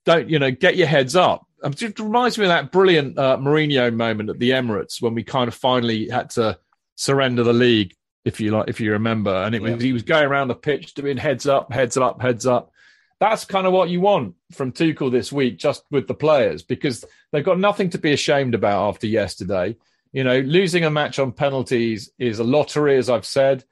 [0.06, 1.46] don't you know, get your heads up.
[1.64, 5.24] It just reminds me of that brilliant uh, Mourinho moment at the Emirates when we
[5.24, 6.60] kind of finally had to
[6.96, 7.94] surrender the league,
[8.26, 9.32] if you like, if you remember.
[9.32, 12.46] And it was he was going around the pitch doing heads up, heads up, heads
[12.46, 12.72] up.
[13.20, 17.06] That's kind of what you want from Tuchel this week, just with the players, because
[17.32, 19.78] they've got nothing to be ashamed about after yesterday.
[20.12, 23.64] You know, losing a match on penalties is a lottery, as I've said.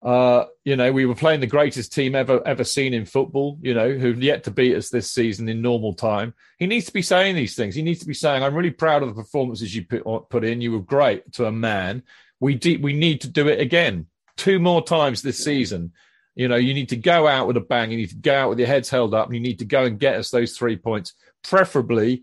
[0.00, 3.58] Uh, you know, we were playing the greatest team ever ever seen in football.
[3.60, 6.34] You know, who've yet to beat us this season in normal time.
[6.58, 7.74] He needs to be saying these things.
[7.74, 10.60] He needs to be saying, "I'm really proud of the performances you put put in.
[10.60, 12.04] You were great to a man.
[12.40, 15.92] We de- we need to do it again, two more times this season."
[16.34, 17.90] You know, you need to go out with a bang.
[17.90, 19.26] You need to go out with your heads held up.
[19.26, 22.22] And you need to go and get us those three points, preferably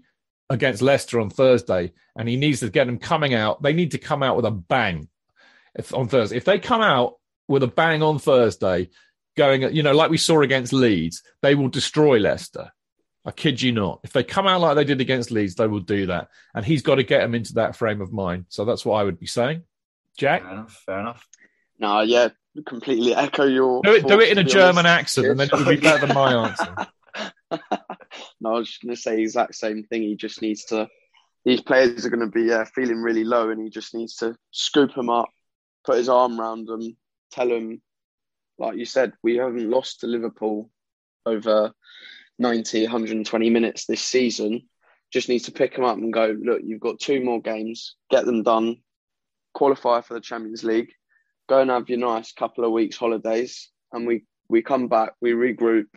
[0.50, 3.62] against Leicester on Thursday, and he needs to get them coming out.
[3.62, 5.10] They need to come out with a bang
[5.76, 6.38] if, on Thursday.
[6.38, 7.16] If they come out
[7.48, 8.90] with a bang on Thursday,
[9.36, 12.72] going, you know, like we saw against Leeds, they will destroy Leicester.
[13.26, 14.02] I kid you not.
[14.04, 16.30] If they come out like they did against Leeds, they will do that.
[16.54, 18.46] And he's got to get them into that frame of mind.
[18.50, 19.64] So that's what I would be saying.
[20.18, 20.44] Jack?
[20.44, 20.84] Fair enough.
[20.86, 21.28] Fair enough.
[21.80, 22.30] No, yeah,
[22.66, 23.82] completely echo your.
[23.84, 25.18] Do it, do it in a German honest.
[25.18, 26.88] accent, and then it'll be better than my answer.
[28.40, 30.04] no, I was just going to say the exact same thing.
[30.04, 30.88] He just needs to.
[31.44, 34.36] These players are going to be uh, feeling really low, and he just needs to
[34.52, 35.30] scoop them up,
[35.84, 36.98] put his arm around them,
[37.32, 37.82] tell them,
[38.58, 40.72] like you said, we haven't lost to Liverpool
[41.26, 41.72] over
[42.40, 44.64] 90, 120 minutes this season.
[45.12, 48.26] Just needs to pick them up and go, look, you've got two more games, get
[48.26, 48.78] them done,
[49.56, 50.92] qualify for the Champions League,
[51.50, 55.32] go and have your nice couple of weeks holidays, and we we come back, we
[55.32, 55.88] regroup,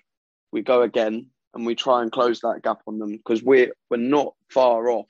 [0.53, 3.99] we go again, and we try and close that gap on them because we're we're
[3.99, 5.09] not far off.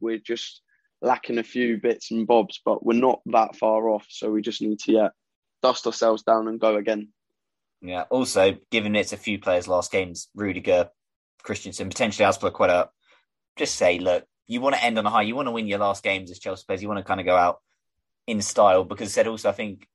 [0.00, 0.62] We're just
[1.02, 4.06] lacking a few bits and bobs, but we're not that far off.
[4.08, 5.08] So we just need to yeah,
[5.62, 7.08] dust ourselves down and go again.
[7.80, 8.02] Yeah.
[8.10, 10.90] Also, given it's a few players' last games, Rudiger,
[11.42, 12.88] Christensen, potentially Azpilicueta,
[13.56, 15.22] just say, look, you want to end on a high.
[15.22, 16.82] You want to win your last games as Chelsea players.
[16.82, 17.60] You want to kind of go out
[18.28, 19.88] in style because said also I think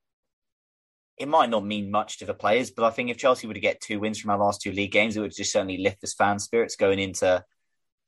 [1.18, 3.60] it might not mean much to the players, but I think if Chelsea were to
[3.60, 6.08] get two wins from our last two league games, it would just certainly lift the
[6.08, 7.46] fan spirits going into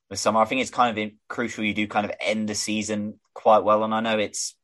[0.09, 0.41] the summer.
[0.41, 3.83] I think it's kind of crucial you do kind of end the season quite well.
[3.83, 4.55] And I know it's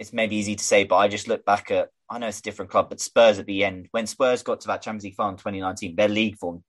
[0.00, 2.42] it's maybe easy to say, but I just look back at I know it's a
[2.42, 5.32] different club, but Spurs at the end when Spurs got to that Champions League final
[5.32, 6.64] in 2019, their league form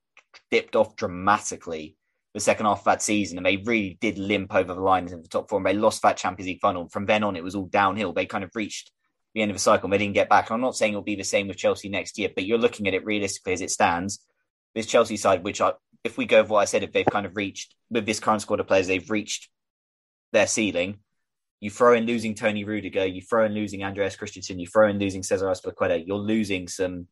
[0.52, 1.96] dipped off dramatically
[2.38, 5.22] the second half of that season, and they really did limp over the line in
[5.22, 5.58] the top four.
[5.58, 6.88] And they lost that Champions League final.
[6.88, 8.12] From then on, it was all downhill.
[8.12, 8.90] They kind of reached
[9.34, 10.48] the end of the cycle and they didn't get back.
[10.48, 12.88] And I'm not saying it'll be the same with Chelsea next year, but you're looking
[12.88, 14.20] at it realistically as it stands.
[14.74, 15.72] This Chelsea side, which I,
[16.04, 18.42] if we go with what I said, if they've kind of reached with this current
[18.42, 19.48] squad of players, they've reached
[20.32, 20.98] their ceiling.
[21.60, 24.98] You throw in losing Tony Rudiger, you throw in losing Andreas Christensen, you throw in
[24.98, 27.08] losing Cesar Azpilicueta, you're losing some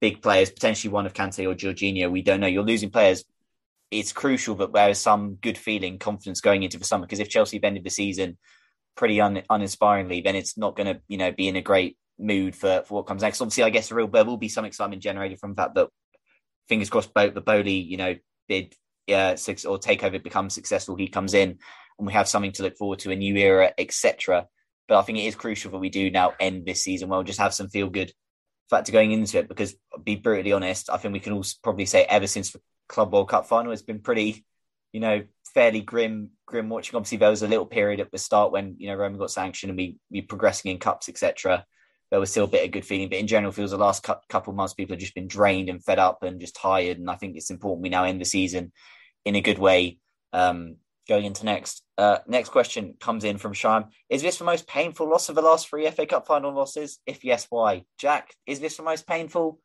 [0.00, 2.10] big players, potentially one of Kante or Jorginho.
[2.10, 2.46] We don't know.
[2.46, 3.24] You're losing players.
[3.98, 7.06] It's crucial that there is some good feeling, confidence going into the summer.
[7.06, 8.38] Because if Chelsea have ended the season
[8.96, 12.54] pretty un, uninspiringly, then it's not going to, you know, be in a great mood
[12.54, 13.40] for, for what comes next.
[13.40, 15.74] Obviously, I guess real there will be some excitement generated from that.
[15.74, 15.88] That
[16.68, 18.14] fingers crossed, both the Boehly, you know,
[18.48, 18.74] bid
[19.12, 20.96] uh, six or takeover becomes successful.
[20.96, 21.58] He comes in,
[21.98, 24.46] and we have something to look forward to, a new era, etc.
[24.88, 27.38] But I think it is crucial that we do now end this season well, just
[27.38, 28.12] have some feel good
[28.70, 29.48] factor going into it.
[29.48, 32.54] Because, be brutally honest, I think we can all probably say ever since
[32.88, 34.44] Club World Cup final, it's been pretty,
[34.92, 36.96] you know, fairly grim grim watching.
[36.96, 39.70] Obviously, there was a little period at the start when you know Roma got sanctioned
[39.70, 41.64] and we we progressing in cups, etc.
[42.10, 44.50] There was still a bit of good feeling, but in general, feels the last couple
[44.50, 46.98] of months people have just been drained and fed up and just tired.
[46.98, 48.72] And I think it's important we now end the season
[49.24, 49.98] in a good way.
[50.32, 50.76] Um,
[51.08, 51.82] going into next.
[51.96, 53.86] Uh, next question comes in from Shime.
[54.08, 56.98] Is this the most painful loss of the last three FA Cup final losses?
[57.06, 57.84] If yes, why?
[57.98, 59.60] Jack, is this the most painful?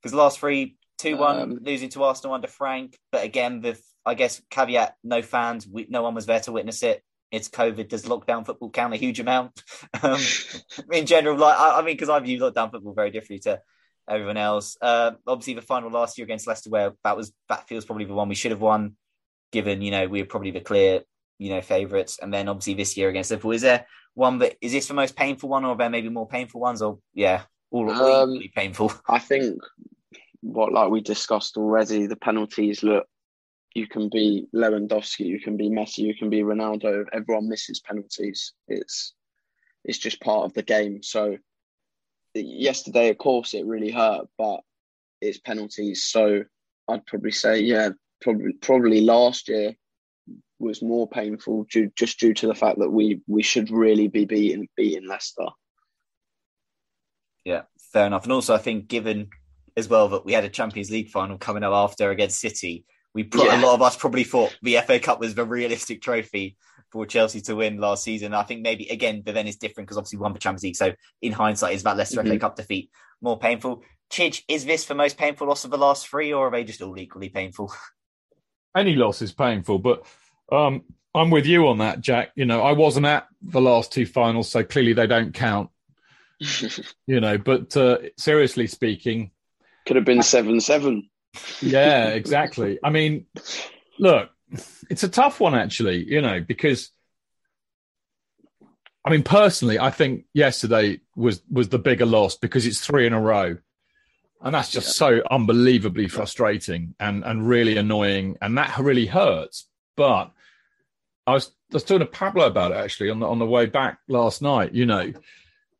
[0.00, 3.80] Because the last three Two one Um, losing to Arsenal under Frank, but again, the
[4.04, 7.02] I guess caveat: no fans, we, no one was there to witness it.
[7.30, 7.88] It's COVID.
[7.88, 9.62] Does lockdown football count a huge amount?
[10.02, 10.20] Um,
[10.92, 13.60] in general, like I, I mean, because I view lockdown football very differently to
[14.08, 14.76] everyone else.
[14.80, 18.14] Uh, obviously, the final last year against Leicester, where that was that feels probably the
[18.14, 18.96] one we should have won,
[19.52, 21.00] given you know we were probably the clear
[21.38, 22.18] you know favourites.
[22.20, 25.16] And then obviously this year against Liverpool, is there one that is this the most
[25.16, 26.82] painful one, or are there maybe more painful ones?
[26.82, 28.92] Or yeah, all, all Um, equally painful.
[29.08, 29.60] I think
[30.42, 33.06] what like we discussed already, the penalties look
[33.74, 37.04] you can be Lewandowski, you can be Messi, you can be Ronaldo.
[37.12, 38.52] Everyone misses penalties.
[38.68, 39.14] It's
[39.84, 41.02] it's just part of the game.
[41.02, 41.38] So
[42.34, 44.60] yesterday, of course, it really hurt, but
[45.20, 46.04] it's penalties.
[46.04, 46.44] So
[46.88, 49.74] I'd probably say, yeah, probably probably last year
[50.58, 54.24] was more painful due, just due to the fact that we we should really be
[54.24, 55.46] beating beating Leicester.
[57.44, 57.62] Yeah,
[57.92, 58.24] fair enough.
[58.24, 59.30] And also, I think given
[59.76, 63.24] as well that we had a Champions League final coming up after against City, we
[63.24, 63.60] put Yeah.
[63.60, 66.56] a lot of us probably thought the FA Cup was the realistic trophy
[66.92, 68.34] for Chelsea to win last season.
[68.34, 70.76] I think maybe again, but then it's different because obviously we won the Champions League.
[70.76, 70.92] So
[71.22, 72.40] in hindsight, is that Leicester FA Mhm.
[72.40, 72.90] Cup defeat
[73.20, 73.82] more painful?
[74.10, 76.82] Chidge, is this the most painful loss of the last three, or are they just
[76.82, 77.72] all equally painful?
[78.76, 80.04] any loss is painful, but
[80.52, 80.82] um,
[81.14, 82.30] I'm with you on that, Jack.
[82.36, 85.70] You know, I wasn't at the last two finals, so clearly they don't count.
[87.06, 89.30] You know, but uh, seriously speaking,
[89.86, 91.08] Could have been seven seven.
[91.60, 92.78] yeah, exactly.
[92.82, 93.26] I mean,
[93.98, 94.30] look,
[94.90, 96.90] it's a tough one actually, you know, because
[99.04, 103.12] I mean, personally, I think yesterday was was the bigger loss because it's three in
[103.12, 103.56] a row,
[104.42, 109.66] and that's just so unbelievably frustrating and and really annoying, and that really hurts.
[109.96, 110.32] But
[111.26, 113.66] I was I was talking to Pablo about it actually on the on the way
[113.66, 114.74] back last night.
[114.74, 115.12] You know,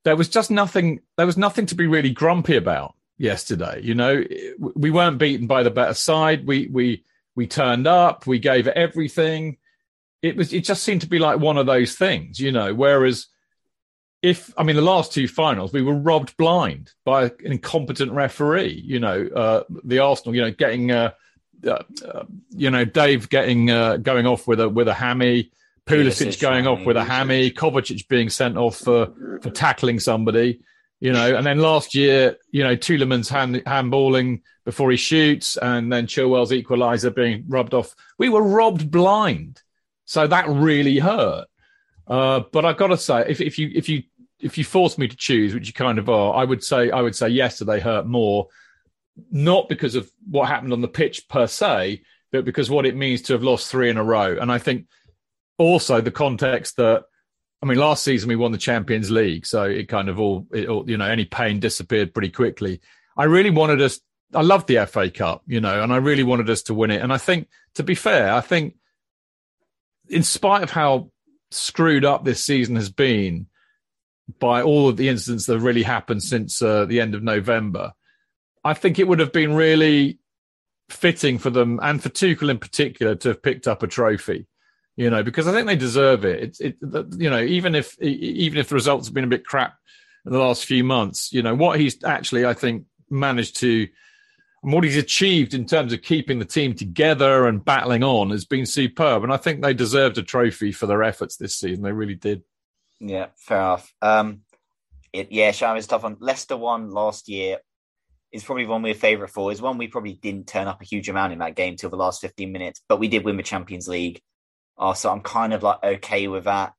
[0.05, 1.01] there was just nothing.
[1.19, 3.81] There was nothing to be really grumpy about yesterday.
[3.83, 4.25] You know,
[4.59, 6.47] we weren't beaten by the better side.
[6.47, 7.05] We we
[7.37, 8.27] we turned up.
[8.27, 9.59] We gave everything.
[10.23, 10.53] It was.
[10.53, 12.41] It just seemed to be like one of those things.
[12.41, 13.27] You know, whereas
[14.23, 18.83] if I mean the last two finals, we were robbed blind by an incompetent referee.
[18.85, 20.35] You know, uh, the Arsenal.
[20.35, 20.91] You know, getting.
[20.91, 21.12] Uh,
[21.66, 22.25] uh, uh,
[22.57, 25.53] you know, Dave getting uh, going off with a with a hammy,
[25.85, 29.12] Pulisic going off with a hammy, hammy, Kovacic being sent off for
[29.43, 30.62] for tackling somebody.
[31.01, 35.91] You know, and then last year, you know, Tielemans hand handballing before he shoots, and
[35.91, 37.95] then Chilwell's equaliser being rubbed off.
[38.19, 39.63] We were robbed blind,
[40.05, 41.47] so that really hurt.
[42.07, 44.03] Uh, but I've got to say, if if you if you
[44.41, 47.01] if you force me to choose, which you kind of are, I would say I
[47.01, 48.49] would say yesterday hurt more
[49.31, 53.23] not because of what happened on the pitch per se, but because what it means
[53.23, 54.37] to have lost three in a row.
[54.41, 54.87] And I think
[55.59, 57.05] also the context that,
[57.63, 60.69] I mean, last season we won the Champions League, so it kind of all, it
[60.69, 62.81] all you know, any pain disappeared pretty quickly.
[63.17, 64.01] I really wanted us,
[64.35, 67.03] I loved the FA Cup, you know, and I really wanted us to win it.
[67.03, 68.77] And I think, to be fair, I think
[70.09, 71.11] in spite of how
[71.51, 73.47] screwed up this season has been
[74.39, 77.93] by all of the incidents that have really happened since uh, the end of November,
[78.65, 80.19] I think it would have been really
[80.89, 84.47] fitting for them and for Tuchel in particular to have picked up a trophy,
[85.01, 86.43] you know, because I think they deserve it.
[86.43, 86.77] It's, it,
[87.17, 89.79] you know, even if even if the results have been a bit crap
[90.27, 93.89] in the last few months, you know, what he's actually, I think, managed to
[94.63, 98.45] and what he's achieved in terms of keeping the team together and battling on has
[98.45, 99.25] been superb.
[99.25, 101.83] And I think they deserved a trophy for their efforts this season.
[101.83, 102.43] They really did.
[103.01, 103.95] Yeah, fair enough.
[104.03, 104.43] Um,
[105.15, 106.19] it, yeah, Sham is tough one.
[106.21, 107.57] Leicester won last year.
[108.33, 109.51] Is probably one we're favourite for.
[109.51, 111.97] Is one we probably didn't turn up a huge amount in that game till the
[111.97, 114.21] last fifteen minutes, but we did win the Champions League.
[114.81, 116.72] Uh, so I'm kind of like okay with that.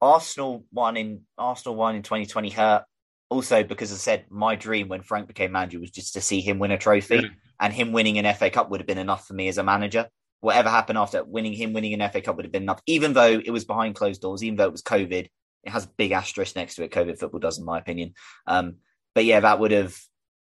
[0.00, 2.84] Arsenal won in Arsenal won in 2020 hurt
[3.28, 6.58] also because I said my dream when Frank became manager was just to see him
[6.58, 7.28] win a trophy, Yeah.
[7.60, 10.08] and him winning an FA Cup would have been enough for me as a manager.
[10.40, 13.40] Whatever happened after winning him winning an FA Cup would have been enough, even though
[13.44, 15.28] it was behind closed doors, even though it was COVID.
[15.62, 16.90] It has a big asterisk next to it.
[16.90, 18.14] COVID football does, in my opinion.
[18.46, 18.76] Um,
[19.14, 19.94] but yeah, that would have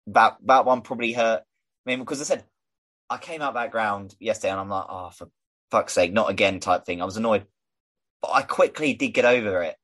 [0.08, 1.42] that that one probably hurt.
[1.86, 2.44] I mean, because I said
[3.10, 5.28] I came out that ground yesterday and I'm like, oh, for
[5.72, 7.00] fuck's sake, not again type thing.
[7.00, 7.46] I was annoyed,
[8.20, 9.74] but I quickly did get over it.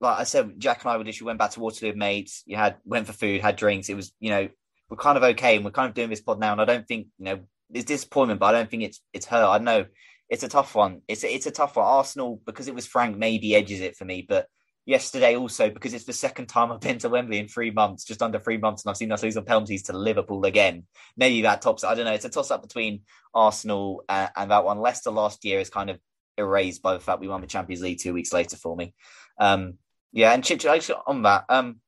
[0.00, 2.44] Like I said, Jack and I would literally went back to Waterloo mates.
[2.46, 3.88] You had went for food, had drinks.
[3.88, 4.48] It was, you know,
[4.88, 6.52] we're kind of okay, and we're kind of doing this pod now.
[6.52, 7.40] And I don't think, you know,
[7.74, 9.44] it's disappointment, but I don't think it's it's her.
[9.44, 9.86] I know
[10.30, 11.02] it's a tough one.
[11.08, 11.84] It's a, it's a tough one.
[11.84, 14.46] Arsenal because it was Frank maybe edges it for me, but
[14.88, 18.22] yesterday also because it's the second time I've been to Wembley in three months, just
[18.22, 20.84] under three months, and I've seen us lose on penalties to Liverpool again.
[21.14, 21.84] Maybe that tops.
[21.84, 22.14] I don't know.
[22.14, 23.02] It's a toss up between
[23.34, 24.80] Arsenal and, and that one.
[24.80, 26.00] Leicester last year is kind of
[26.38, 28.94] erased by the fact we won the Champions League two weeks later for me.
[29.38, 29.74] Um,
[30.12, 30.62] yeah, and Chip,
[31.06, 31.80] on that, um,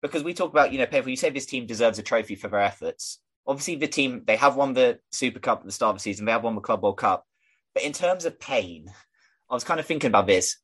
[0.00, 1.10] because we talk about you know, painful.
[1.10, 3.20] You say this team deserves a trophy for their efforts.
[3.46, 6.24] obviously the team they have won the Super Cup at the start of the season.
[6.24, 7.26] They have won the Club World Cup,
[7.74, 8.90] but in terms of pain,
[9.50, 10.56] I was kind of thinking about this.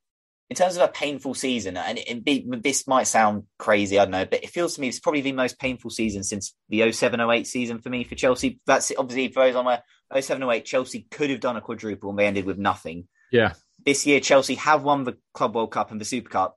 [0.48, 4.12] In terms of a painful season, and it, it, this might sound crazy, I don't
[4.12, 7.20] know, but it feels to me it's probably the most painful season since the 07
[7.20, 8.60] 08 season for me for Chelsea.
[8.64, 9.82] That's obviously for those on where
[10.16, 13.08] 07 08, Chelsea could have done a quadruple and they ended with nothing.
[13.32, 13.54] Yeah.
[13.84, 16.56] This year, Chelsea have won the Club World Cup and the Super Cup.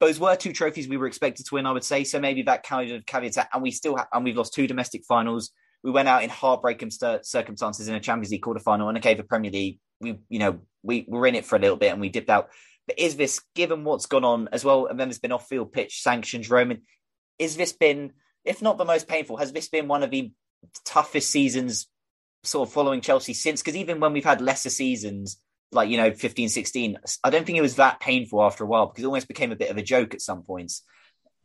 [0.00, 2.04] Those were two trophies we were expected to win, I would say.
[2.04, 3.48] So maybe that kind of caveats that.
[3.52, 5.50] And we still ha- and we've lost two domestic finals.
[5.82, 9.50] We went out in heartbreaking circumstances in a Champions League quarterfinal and okay, the Premier
[9.50, 9.78] League.
[10.00, 12.50] We, you know, we were in it for a little bit and we dipped out.
[12.86, 16.02] But is this, given what's gone on as well, and then there's been off-field pitch
[16.02, 16.82] sanctions, Roman,
[17.38, 18.12] is this been,
[18.44, 20.32] if not the most painful, has this been one of the
[20.84, 21.88] toughest seasons
[22.42, 23.62] sort of following Chelsea since?
[23.62, 25.40] Because even when we've had lesser seasons,
[25.72, 28.86] like, you know, 15, 16, I don't think it was that painful after a while
[28.86, 30.82] because it almost became a bit of a joke at some points.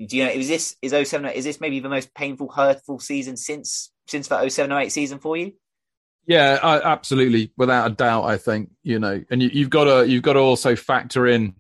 [0.05, 3.37] Do you know, is this, is 07, is this maybe the most painful, hurtful season
[3.37, 5.53] since, since that 07 08 season for you?
[6.29, 8.25] Yeah, I, absolutely, without a doubt.
[8.25, 11.55] I think you know, and you, have got to you've got to also factor in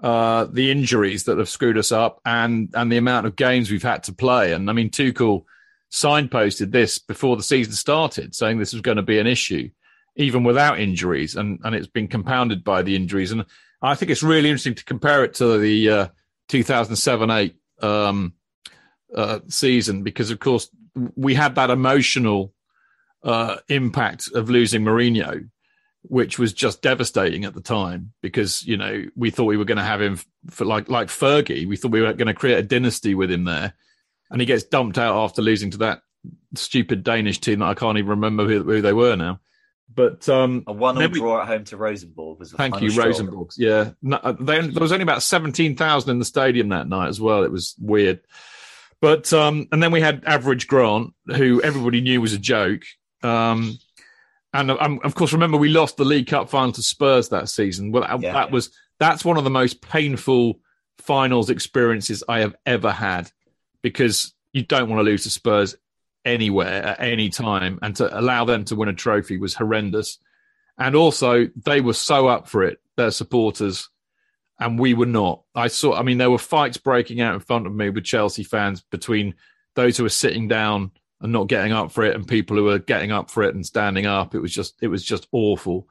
[0.00, 3.82] uh, the injuries that have screwed us up and and the amount of games we've
[3.82, 4.52] had to play.
[4.52, 5.42] And I mean, Tuchel
[5.90, 9.68] signposted this before the season started, saying this was going to be an issue,
[10.14, 13.32] even without injuries, and and it's been compounded by the injuries.
[13.32, 13.44] And
[13.82, 16.08] I think it's really interesting to compare it to the uh,
[16.50, 18.34] 2007-8 um,
[19.12, 20.70] uh, season because, of course,
[21.16, 22.54] we had that emotional
[23.24, 25.48] uh, impact of losing Mourinho,
[26.02, 29.78] which was just devastating at the time because you know we thought we were going
[29.78, 30.20] to have him
[30.50, 31.66] for like like Fergie.
[31.66, 33.72] We thought we were going to create a dynasty with him there,
[34.30, 36.02] and he gets dumped out after losing to that
[36.54, 39.40] stupid Danish team that I can't even remember who, who they were now.
[39.92, 42.52] But um, a one-all draw at home to Rosenborg was.
[42.52, 43.50] thank you, Rosenborg.
[43.56, 47.08] Yeah, no, uh, they, there was only about seventeen thousand in the stadium that night
[47.08, 47.44] as well.
[47.44, 48.20] It was weird.
[49.00, 52.84] But um, and then we had Average Grant, who everybody knew was a joke,
[53.24, 53.78] um,
[54.52, 57.90] and um, of course, remember we lost the League Cup final to Spurs that season.
[57.90, 58.52] Well, that, yeah, that yeah.
[58.52, 58.70] was
[59.00, 60.60] that's one of the most painful
[60.98, 63.30] finals experiences I have ever had
[63.82, 65.76] because you don't want to lose to Spurs
[66.24, 70.18] anywhere at any time, and to allow them to win a trophy was horrendous.
[70.78, 73.88] And also, they were so up for it, their supporters,
[74.60, 75.42] and we were not.
[75.54, 75.94] I saw.
[75.96, 79.34] I mean, there were fights breaking out in front of me with Chelsea fans between
[79.74, 80.92] those who were sitting down
[81.24, 83.64] and not getting up for it and people who were getting up for it and
[83.64, 84.34] standing up.
[84.34, 85.88] It was just it was just awful.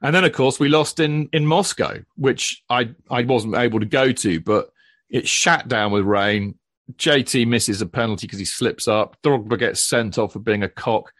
[0.00, 3.86] And then of course we lost in in Moscow, which I I wasn't able to
[3.86, 4.70] go to, but
[5.10, 6.58] it shat down with rain.
[6.94, 9.18] JT misses a penalty because he slips up.
[9.22, 11.12] Drogba gets sent off for being a cock.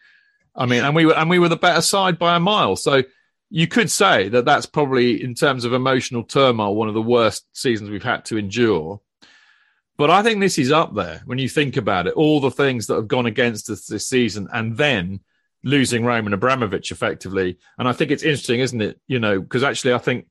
[0.55, 2.75] I mean, and we were and we were the better side by a mile.
[2.75, 3.03] So
[3.51, 7.45] you could say that that's probably in terms of emotional turmoil one of the worst
[7.53, 8.99] seasons we've had to endure.
[9.97, 12.13] But I think this is up there when you think about it.
[12.13, 15.19] All the things that have gone against us this season, and then
[15.63, 17.57] losing Roman Abramovich effectively.
[17.77, 18.99] And I think it's interesting, isn't it?
[19.07, 20.27] You know, because actually, I think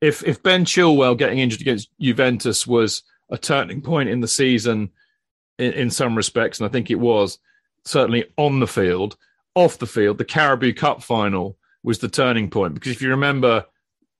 [0.00, 4.90] if if Ben Chilwell getting injured against Juventus was a turning point in the season,
[5.58, 7.38] in, in some respects, and I think it was
[7.84, 9.16] certainly on the field,
[9.54, 13.64] off the field, the Carabao Cup final was the turning point because if you remember,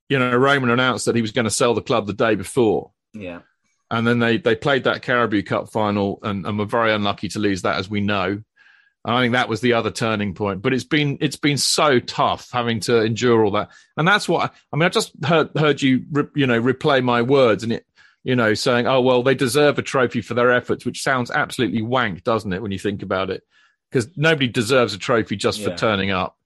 [0.09, 2.93] you know, Roman announced that he was going to sell the club the day before.
[3.13, 3.41] Yeah
[3.91, 7.39] and then they they played that Carabao Cup final and, and were very unlucky to
[7.39, 8.43] lose that, as we know.
[9.05, 10.63] And I think that was the other turning point.
[10.63, 14.53] But it's been it's been so tough having to endure all that, and that's what
[14.73, 14.87] I mean.
[14.87, 17.87] I just heard heard you you know replay my words, and it
[18.25, 21.83] you know saying, oh well, they deserve a trophy for their efforts, which sounds absolutely
[21.83, 23.45] wank, doesn't it, when you think about it?
[23.91, 25.69] Because nobody deserves a trophy just yeah.
[25.69, 26.37] for turning up,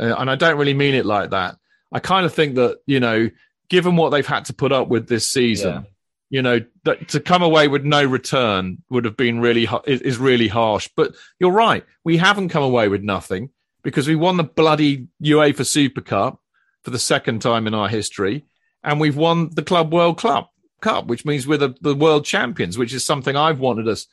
[0.00, 1.56] uh, and I don't really mean it like that.
[1.92, 3.30] I kind of think that you know,
[3.70, 5.74] given what they've had to put up with this season.
[5.74, 5.82] Yeah
[6.30, 10.48] you know that to come away with no return would have been really is really
[10.48, 10.88] harsh.
[10.94, 11.84] But you're right.
[12.04, 13.50] We haven't come away with nothing
[13.82, 16.40] because we won the bloody UEFA Super Cup
[16.82, 18.44] for the second time in our history
[18.84, 20.46] and we've won the Club World Club
[20.80, 24.06] Cup which means we're the, the world champions which is something I've wanted us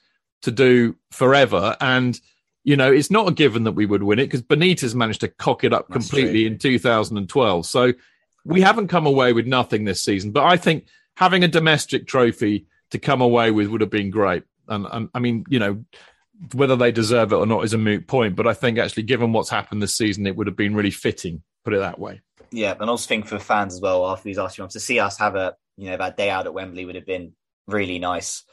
[0.43, 1.75] to do forever.
[1.81, 2.19] And
[2.63, 5.27] you know it's not a given that we would win it because Benitez managed to
[5.27, 6.53] cock it up That's completely true.
[6.53, 7.93] in 2012 so
[8.45, 10.31] we haven't come away with nothing this season.
[10.31, 10.85] But I think
[11.15, 14.43] having a domestic trophy to come away with would have been great.
[14.67, 15.85] And, and I mean, you know,
[16.53, 18.35] whether they deserve it or not is a moot point.
[18.35, 21.43] But I think actually, given what's happened this season, it would have been really fitting.
[21.63, 22.21] Put it that way.
[22.51, 24.07] Yeah, and also think for fans as well.
[24.07, 26.45] After these last few months, to see us have a you know that day out
[26.45, 27.33] at Wembley would have been
[27.67, 28.43] really nice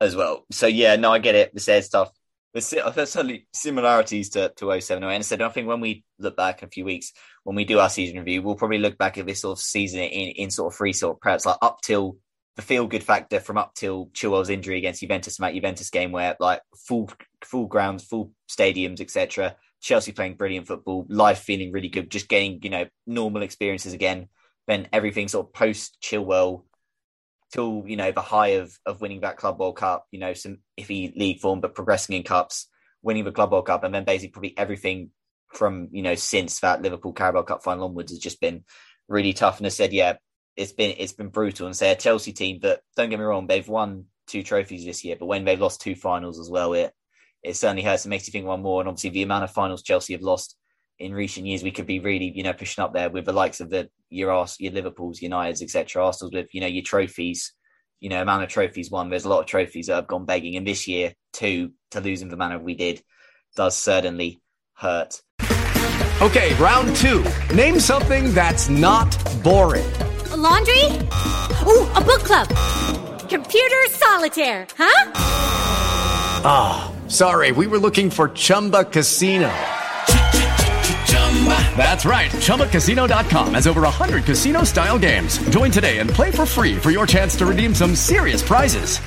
[0.00, 0.44] as well.
[0.50, 1.54] So yeah, no, I get it.
[1.54, 2.10] The said stuff.
[2.52, 6.68] There's, certainly similarities to, to 07 And so I think when we look back in
[6.68, 7.12] a few weeks,
[7.44, 10.00] when we do our season review, we'll probably look back at this sort of season
[10.00, 12.16] in, in sort of three sort of perhaps like up till
[12.56, 16.36] the feel good factor from up till Chilwell's injury against Juventus that Juventus game where
[16.40, 17.08] like full
[17.44, 19.56] full grounds, full stadiums, etc.
[19.80, 24.28] Chelsea playing brilliant football, life feeling really good, just getting you know normal experiences again.
[24.66, 26.64] Then everything sort of post Chilwell
[27.52, 30.58] till you know the high of of winning that Club World Cup, you know some
[30.78, 32.68] iffy league form, but progressing in cups,
[33.02, 35.10] winning the Club World Cup, and then basically probably everything
[35.48, 38.64] from you know since that Liverpool Carabao Cup final onwards has just been
[39.08, 39.58] really tough.
[39.58, 40.14] And I said, yeah,
[40.56, 41.66] it's been it's been brutal.
[41.66, 45.04] And say a Chelsea team that don't get me wrong, they've won two trophies this
[45.04, 46.92] year, but when they've lost two finals as well, it
[47.42, 48.06] it certainly hurts.
[48.06, 48.80] It makes you think one more.
[48.80, 50.56] And obviously, the amount of finals Chelsea have lost
[51.00, 53.60] in recent years, we could be really, you know, pushing up there with the likes
[53.60, 56.04] of the your Ars, your Liverpool's, United's, etc.
[56.04, 57.52] Arsenal's with you know your trophies,
[58.00, 59.08] you know, amount of trophies won.
[59.08, 62.22] There's a lot of trophies that have gone begging, and this year too to lose
[62.22, 63.02] in the manner we did
[63.56, 64.40] does certainly
[64.74, 65.22] hurt.
[66.20, 67.24] Okay, round two.
[67.54, 69.10] Name something that's not
[69.42, 69.90] boring.
[70.32, 70.84] A laundry.
[71.66, 72.48] Ooh, a book club.
[73.28, 74.66] Computer solitaire.
[74.76, 75.12] Huh?
[76.44, 77.52] Ah, oh, sorry.
[77.52, 79.50] We were looking for Chumba Casino.
[81.76, 82.30] That's right.
[82.30, 85.38] ChumbaCasino.com has over 100 casino style games.
[85.48, 88.98] Join today and play for free for your chance to redeem some serious prizes.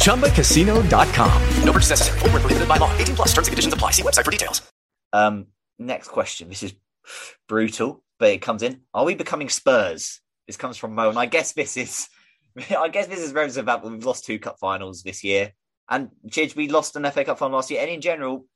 [0.00, 1.42] ChumbaCasino.com.
[1.62, 2.18] No purchase necessary.
[2.20, 2.96] Full prohibited by law.
[2.96, 3.90] 18 plus terms and conditions apply.
[3.90, 4.62] See website for details.
[5.12, 6.48] Um, next question.
[6.48, 6.74] This is
[7.48, 8.82] brutal, but it comes in.
[8.94, 10.20] Are we becoming Spurs?
[10.46, 12.08] This comes from Mo, and I guess this is,
[12.78, 13.88] I guess this is reminiscent of that.
[13.88, 15.52] We've lost two cup finals this year,
[15.88, 18.46] and Chidge, we lost an FA Cup final last year, and in general,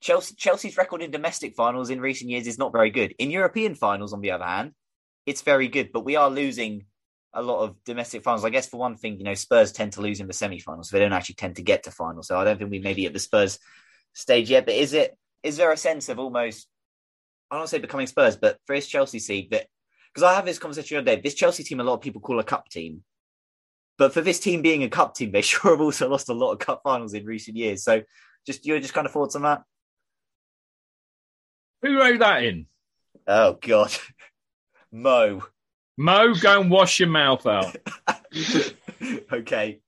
[0.00, 3.14] Chelsea, Chelsea's record in domestic finals in recent years is not very good.
[3.18, 4.72] In European finals, on the other hand,
[5.26, 6.86] it's very good, but we are losing
[7.32, 8.44] a lot of domestic finals.
[8.44, 10.96] I guess for one thing, you know, Spurs tend to lose in the semi-finals, so
[10.96, 12.28] they don't actually tend to get to finals.
[12.28, 13.58] So I don't think we may be at the Spurs
[14.14, 14.66] stage yet.
[14.66, 16.66] But is it is there a sense of almost
[17.50, 19.66] I don't say becoming Spurs, but for this Chelsea seed that
[20.12, 22.20] because I have this conversation the other day, this Chelsea team a lot of people
[22.20, 23.02] call a cup team.
[23.98, 26.52] But for this team being a cup team, they sure have also lost a lot
[26.52, 27.84] of cup finals in recent years.
[27.84, 28.02] So
[28.46, 29.62] just your just kind of thoughts on that?
[31.82, 32.66] Who wrote that in?
[33.26, 33.92] Oh God.
[34.92, 35.42] Mo.
[35.96, 37.76] Mo, go and wash your mouth out.
[39.32, 39.80] okay.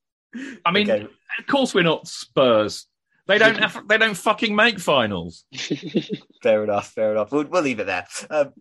[0.64, 1.09] I mean, okay.
[1.38, 2.86] of course we're not Spurs.
[3.26, 5.45] They don't have, they don't fucking make finals.
[6.43, 7.32] fair enough, fair enough.
[7.32, 8.07] We'll, we'll leave it there.
[8.30, 8.53] Um,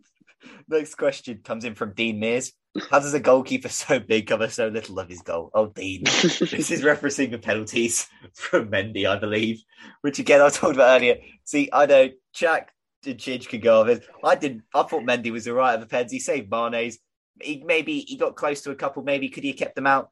[0.67, 2.53] next question comes in from Dean Mears.
[2.89, 5.51] How does a goalkeeper so big cover so little of his goal?
[5.53, 6.03] Oh, Dean.
[6.05, 9.61] this is referencing the penalties from Mendy, I believe,
[10.01, 11.17] which again I talked about earlier.
[11.43, 12.71] See, I know Jack
[13.03, 14.07] Chidge could go of it.
[14.23, 14.63] I didn't.
[14.73, 16.11] I thought Mendy was all right at the pens.
[16.11, 16.99] He saved Mane's.
[17.41, 19.03] He maybe he got close to a couple.
[19.03, 20.09] Maybe could he have kept them out?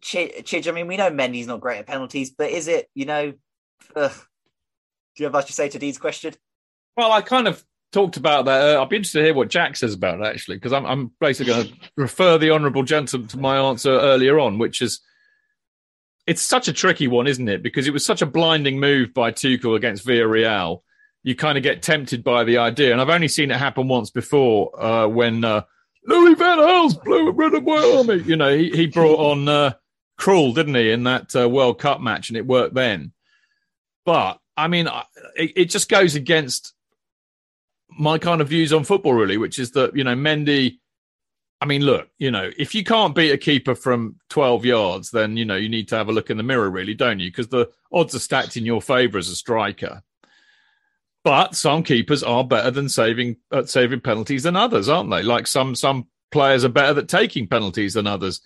[0.00, 3.34] Chidge, I mean, we know Mendy's not great at penalties, but is it, you know,
[3.96, 4.12] Ugh.
[5.16, 6.34] Do you have much to say to Dean's question?
[6.96, 8.76] Well, I kind of talked about that.
[8.76, 11.12] Uh, I'd be interested to hear what Jack says about it, actually, because I'm, I'm,
[11.20, 15.00] basically going to refer the honourable gentleman to my answer earlier on, which is
[16.26, 17.62] it's such a tricky one, isn't it?
[17.62, 20.82] Because it was such a blinding move by Tuchel against Villarreal.
[21.22, 24.10] You kind of get tempted by the idea, and I've only seen it happen once
[24.10, 25.62] before uh, when uh,
[26.06, 28.22] Louis Van Gaal's blew rid of my army.
[28.22, 29.72] You know, he, he brought on uh,
[30.18, 33.12] Krul, didn't he, in that uh, World Cup match, and it worked then.
[34.04, 34.88] But I mean,
[35.36, 36.74] it, it just goes against
[37.90, 40.78] my kind of views on football, really, which is that you know Mendy.
[41.62, 45.36] I mean, look, you know, if you can't beat a keeper from 12 yards, then,
[45.36, 47.30] you know, you need to have a look in the mirror, really, don't you?
[47.30, 50.02] Because the odds are stacked in your favour as a striker.
[51.22, 55.22] But some keepers are better than saving at saving penalties than others, aren't they?
[55.22, 58.40] Like some some players are better at taking penalties than others.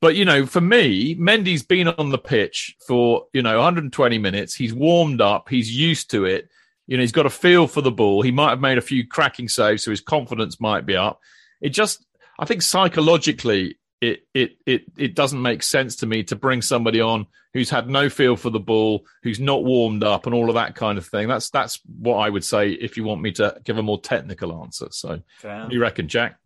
[0.00, 4.54] But you know, for me, Mendy's been on the pitch for you know 120 minutes.
[4.54, 5.48] He's warmed up.
[5.48, 6.48] He's used to it.
[6.86, 8.22] You know, he's got a feel for the ball.
[8.22, 11.20] He might have made a few cracking saves, so his confidence might be up.
[11.60, 12.06] It just,
[12.38, 17.00] I think, psychologically, it it it it doesn't make sense to me to bring somebody
[17.00, 20.54] on who's had no feel for the ball, who's not warmed up, and all of
[20.54, 21.28] that kind of thing.
[21.28, 24.62] That's that's what I would say if you want me to give a more technical
[24.62, 24.88] answer.
[24.90, 25.66] So, Fair.
[25.70, 26.38] you reckon, Jack?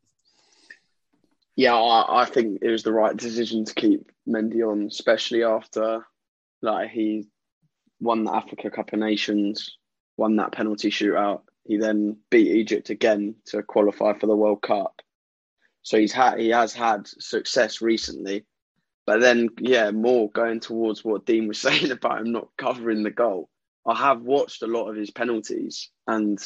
[1.54, 6.06] Yeah, I, I, think it was the right decision to keep Mendy on, especially after
[6.62, 7.28] like he
[8.00, 9.76] won the Africa Cup of Nations,
[10.16, 11.42] won that penalty shootout.
[11.64, 15.01] He then beat Egypt again to qualify for the World Cup.
[15.82, 18.44] So he's had he has had success recently.
[19.06, 23.10] But then yeah, more going towards what Dean was saying about him not covering the
[23.10, 23.48] goal.
[23.86, 26.38] I have watched a lot of his penalties and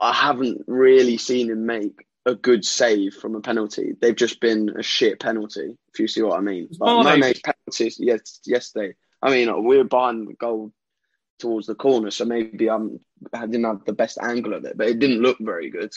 [0.00, 3.94] I haven't really seen him make a good save from a penalty.
[4.00, 6.68] They've just been a shit penalty, if you see what I mean.
[6.78, 8.94] Like, Mane's penalties yes, yesterday.
[9.20, 10.72] I mean, we were behind the goal
[11.38, 13.00] towards the corner, so maybe I'm,
[13.32, 15.92] I didn't have the best angle of it, but it didn't look very good.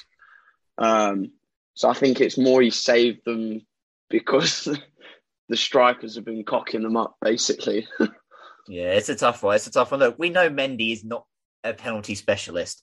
[0.78, 1.32] Um,
[1.74, 3.62] So I think it's more he saved them
[4.10, 4.66] because
[5.50, 7.88] the strikers have been cocking them up, basically.
[8.68, 9.56] Yeah, it's a tough one.
[9.56, 10.00] It's a tough one.
[10.00, 11.28] Look, we know Mendy is not
[11.64, 12.82] a penalty specialist,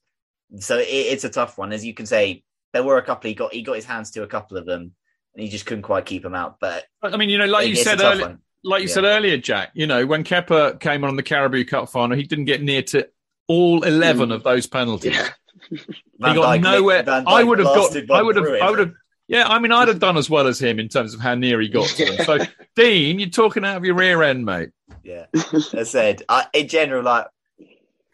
[0.61, 1.73] so it, it's a tough one.
[1.73, 4.23] As you can say, there were a couple he got he got his hands to
[4.23, 4.93] a couple of them,
[5.35, 6.59] and he just couldn't quite keep them out.
[6.61, 8.39] But I mean, you know, like you said earlier, one.
[8.63, 8.95] like you Yeah.
[8.95, 9.71] said earlier, Jack.
[9.75, 13.09] You know, when Kepa came on the Carabao Cup final, he didn't get near to
[13.49, 15.17] all eleven of those penalties.
[15.17, 15.31] yeah.
[15.71, 15.79] He
[16.19, 17.03] Van got Dijk- nowhere.
[17.03, 18.11] Van I would have got.
[18.11, 18.47] I would have.
[18.47, 18.93] I would have.
[19.29, 21.61] Yeah, I mean, I'd have done as well as him in terms of how near
[21.61, 22.25] he got to.
[22.25, 22.39] So,
[22.77, 24.71] Dean, you're talking out of your rear end, mate.
[25.03, 27.27] Yeah, I said, I, in general, like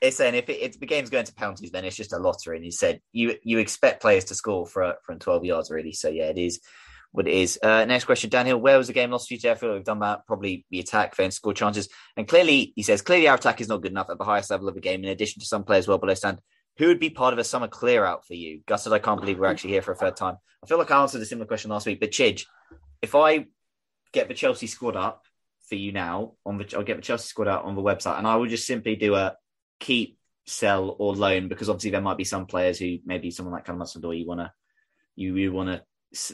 [0.00, 2.56] it's saying, if it, if the game's going to penalties, then it's just a lottery.
[2.56, 5.92] And he said you you expect players to score for from twelve yards, really.
[5.92, 6.60] So yeah, it is
[7.10, 7.58] what it is.
[7.62, 8.58] Uh, next question, Dan Hill.
[8.58, 9.50] Where was the game lost for you?
[9.50, 10.26] I feel like we've done that.
[10.26, 13.82] Probably the attack, then score chances, and clearly he says clearly our attack is not
[13.82, 15.02] good enough at the highest level of the game.
[15.02, 16.40] In addition to some players well below stand.
[16.78, 18.60] Who would be part of a summer clear out for you?
[18.66, 20.36] Gus said, I can't believe we're actually here for a third time.
[20.62, 22.46] I feel like I answered a similar question last week, but Chidge,
[23.02, 23.46] if I
[24.12, 25.24] get the Chelsea squad up
[25.68, 28.26] for you now on the I'll get the Chelsea squad out on the website and
[28.26, 29.36] I will just simply do a
[29.80, 33.66] keep, sell or loan because obviously there might be some players who maybe someone like
[33.66, 34.50] Callum Hudson-Odoi you wanna
[35.14, 35.82] you, you wanna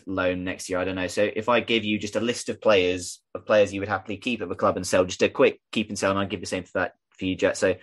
[0.07, 0.79] loan next year.
[0.79, 1.09] I don't know.
[1.09, 4.19] So if I give you just a list of players of players you would happily
[4.19, 6.41] keep at the club and sell, just a quick keep and sell, and I'd give
[6.41, 7.57] the same for that for you, Jet.
[7.57, 7.75] So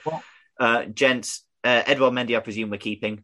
[0.59, 3.23] uh gents, uh, Edward Mendy, I presume we're keeping.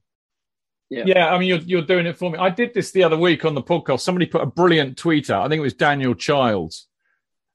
[0.90, 1.04] Yeah.
[1.06, 2.38] Yeah, I mean, you're you're doing it for me.
[2.38, 4.02] I did this the other week on the podcast.
[4.02, 5.46] Somebody put a brilliant tweet out.
[5.46, 6.88] I think it was Daniel Childs,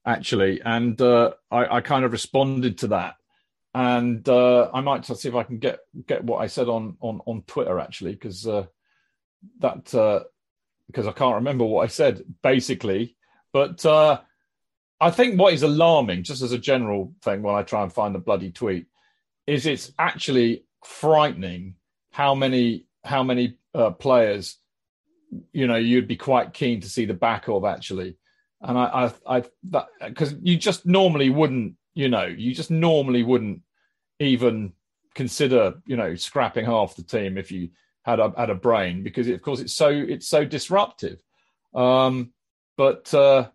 [0.05, 3.15] actually, and uh, I, I kind of responded to that.
[3.73, 6.95] And uh, I might just see if I can get get what I said on
[6.99, 8.65] on on Twitter actually, because uh,
[9.59, 10.25] that uh,
[10.87, 13.17] because I can't remember what I said basically.
[13.51, 14.21] But uh,
[14.99, 18.13] I think what is alarming, just as a general thing, when I try and find
[18.13, 18.85] the bloody tweet,
[19.47, 21.75] is it's actually frightening
[22.11, 24.57] how many how many uh, players
[25.51, 28.17] you know you'd be quite keen to see the back of actually.
[28.61, 33.23] And i i, I that because you just normally wouldn't you know you just normally
[33.23, 33.61] wouldn't
[34.19, 34.73] even
[35.15, 37.69] consider you know scrapping half the team if you
[38.03, 41.19] had a had a brain because of course it's so it's so disruptive.
[41.73, 42.31] Um
[42.77, 43.49] but uh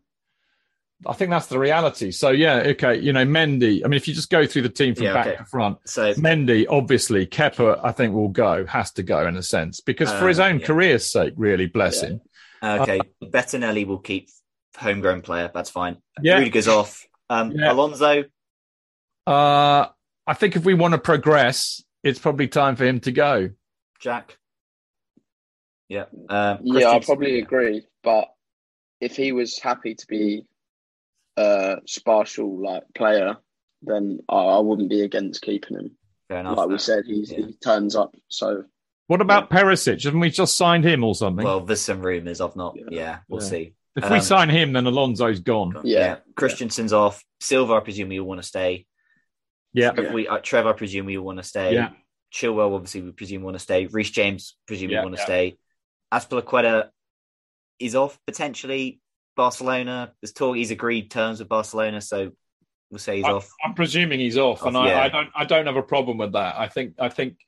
[1.06, 2.10] I think that's the reality.
[2.10, 3.82] So yeah, okay, you know, Mendy.
[3.84, 5.36] I mean, if you just go through the team from Yeah, back okay.
[5.36, 9.42] to front, So Mendy, obviously, Kepa, I think will go, has to go in a
[9.42, 10.66] sense because for his Uh, own yeah.
[10.66, 12.08] career's sake, really, bless Yeah.
[12.08, 12.20] him.
[12.62, 14.28] Okay, Bettinelli will keep
[14.76, 15.50] homegrown player.
[15.54, 15.98] That's fine.
[16.20, 16.38] Yeah.
[16.38, 17.06] Rudiger's off.
[17.30, 17.72] Um, Yeah.
[17.72, 18.24] Alonso,
[19.26, 19.86] Uh,
[20.26, 23.50] I think if we want to progress, it's probably time for him to go.
[24.00, 24.36] Jack.
[25.88, 26.06] Yeah.
[26.28, 27.86] Um, Yeah, I probably agree.
[28.02, 28.28] But
[29.00, 30.44] if he was happy to be
[31.38, 33.36] a partial like player,
[33.82, 35.90] then I, I wouldn't be against keeping him.
[36.28, 36.56] Fair enough.
[36.58, 37.46] Like we said, he's, Yeah.
[37.46, 38.14] he turns up.
[38.28, 38.64] So
[39.06, 40.02] What about Perisic?
[40.04, 41.44] Haven't we just signed him or something?
[41.44, 42.40] Well, there's some rumours.
[42.40, 42.76] I've not.
[42.76, 42.84] Yeah.
[42.90, 43.48] Yeah, we'll Yeah.
[43.48, 43.74] see.
[43.96, 45.74] if we um, sign him, then Alonso's gone.
[45.84, 46.18] Yeah.
[46.36, 47.24] Christensen's off.
[47.40, 48.86] Silva, I presume you want to stay.
[49.72, 51.74] Yeah, Trevoh, we, uh, Trevoh, I presume you want to stay.
[51.74, 51.90] Yeah.
[52.32, 53.86] Chilwell, obviously, we presume want to stay.
[53.86, 55.24] Reece James, presume Yeah, you want to yeah.
[55.24, 55.56] stay.
[56.12, 56.88] Azpilicueta
[57.78, 59.00] is off potentially.
[59.38, 60.12] Barcelona.
[60.20, 60.56] There's talk.
[60.56, 62.32] He's agreed terms with Barcelona, so
[62.90, 63.50] we'll say he's I, off.
[63.64, 65.00] I'm presuming he's off, and Off, I, yeah.
[65.04, 65.30] I don't.
[65.34, 66.56] I don't have a problem with that.
[66.58, 66.96] I think.
[66.98, 67.38] I think.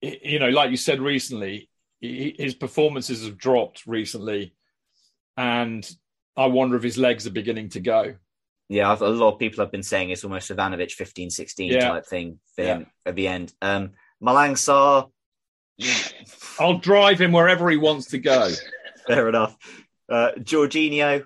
[0.00, 1.68] You know, like you said recently,
[2.00, 4.54] he- his performances have dropped recently,
[5.36, 5.86] and
[6.38, 8.14] I wonder if his legs are beginning to go.
[8.70, 11.88] Yeah, a lot of people have been saying it's almost Ivanovic 15 16 Yeah.
[11.88, 12.74] type thing for Yeah.
[12.76, 13.52] him at the end.
[13.60, 13.90] Um,
[14.22, 15.10] Malang Sarr,
[16.60, 18.48] I'll drive him wherever he wants to go.
[19.08, 19.56] fair enough.
[20.10, 21.24] Uh, Jorginho,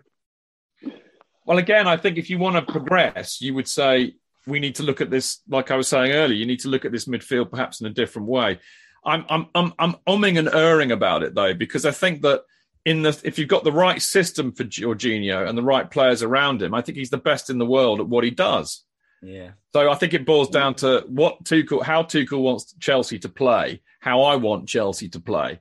[1.47, 4.15] Well, again, I think if you want to progress, you would say
[4.47, 5.41] we need to look at this.
[5.49, 7.91] Like I was saying earlier, you need to look at this midfield perhaps in a
[7.91, 8.59] different way.
[9.05, 12.43] I'm I'm I'm I'm umming and erring about it though because I think that
[12.85, 16.63] in the if you've got the right system for Jorginho and the right players around
[16.63, 18.85] him, I think he's the best in the world at what he does.
[19.23, 23.29] yeah, So I think it boils down to what Tuchel, how Tuchel wants Chelsea to
[23.29, 25.61] play, how I want Chelsea to play.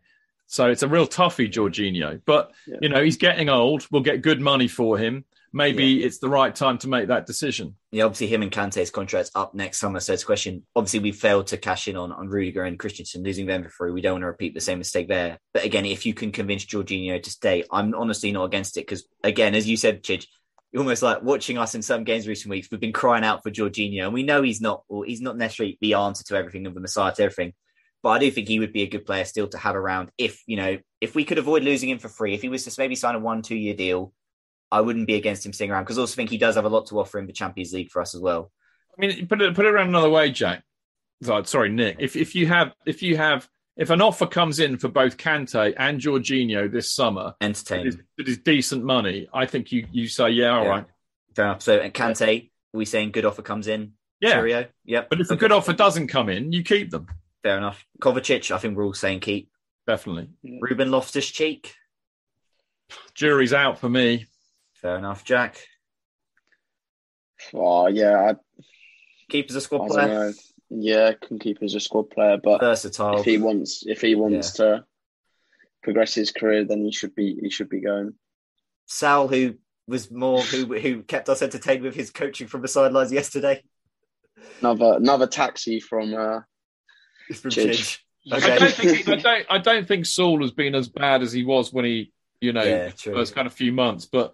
[0.54, 2.22] So it's a real toughie, Jorginho.
[2.26, 2.78] But Yeah.
[2.80, 3.88] you know he's getting old.
[3.90, 5.26] We'll get good money for him.
[5.52, 7.76] Maybe it's the right time to make that decision.
[7.92, 8.04] yeah.
[8.04, 10.00] Obviously, him and Kante's contract's up next summer.
[10.00, 10.64] So it's a question.
[10.76, 13.92] Obviously, we failed to cash in on on Rudiger and Christensen losing them for free.
[13.92, 15.40] We don't want to repeat the same mistake there.
[15.56, 19.06] But again, if you can convince Jorginho to stay, I'm honestly not against it because
[19.24, 20.28] again, as you said, Chidge,
[20.72, 22.68] you're almost like watching us in some games recent weeks.
[22.70, 24.84] We've been crying out for Jorginho, and we know he's not.
[24.88, 27.54] Well, he's not necessarily the answer to everything of the Messiah to everything.
[28.04, 30.12] But I do think he would be a good player still to have around.
[30.18, 32.76] If you know, if we could avoid losing him for free, if he was to
[32.78, 34.14] maybe sign a one, two year deal,
[34.72, 36.70] I wouldn't be against him staying around because I also think he does have a
[36.70, 38.52] lot to offer in the Champions League for us as well.
[38.98, 40.64] I mean, put it put it around another way, Jack.
[41.46, 41.98] Sorry, Nick.
[42.00, 43.48] If if you have if you have
[43.78, 48.00] if an offer comes in for both Kante and Jorginho this summer, entertaining, it is,
[48.20, 49.28] it is decent money.
[49.34, 50.70] I think you you say, yeah, all Yeah.
[50.70, 50.86] right.
[51.36, 51.62] Fair enough.
[51.62, 53.94] So, and Kante, are we saying good offer comes in?
[54.20, 54.34] Yeah.
[54.34, 54.68] Cheerio.
[54.86, 55.10] Yep.
[55.10, 57.08] But if a good offer doesn't come in, you keep them.
[57.44, 57.86] Fair enough.
[58.02, 59.50] Kovacic, I think we're all saying keep.
[59.86, 60.30] Definitely.
[60.62, 61.76] Ruben Loftus Cheek.
[63.14, 64.28] Jury's out for me.
[64.76, 65.24] Fair enough.
[65.26, 65.58] Jack.
[67.54, 68.34] Oh yeah,
[69.30, 70.08] Keep as a squad I player.
[70.08, 70.34] know.
[70.70, 73.20] Yeah, can keep as a squad player, but Versatile.
[73.20, 74.86] if he wants, if he wants to
[75.84, 78.14] progress his career, then he should be he should be going.
[78.86, 79.56] Saul, who
[79.88, 83.62] was more who who kept us entertained with his coaching from the sidelines yesterday.
[84.62, 86.40] Another another taxi from uh,
[87.28, 88.00] from Chidge.
[88.32, 91.44] I don't think I don't I don't think Saul has been as bad as he
[91.44, 94.34] was when he you know Yeah, first kind of few months, but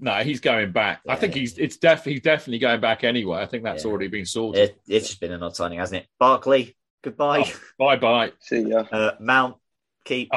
[0.00, 1.00] no, he's going back.
[1.08, 3.40] I think he's it's def he's definitely going back anyway.
[3.40, 4.70] I think that's already been sorted.
[4.70, 6.08] It, it's just been an odd signing, hasn't it?
[6.18, 7.52] Barkley, goodbye.
[7.78, 8.32] bye bye.
[8.40, 8.84] See ya.
[8.90, 9.56] Uh, Mount,
[10.04, 10.30] keep.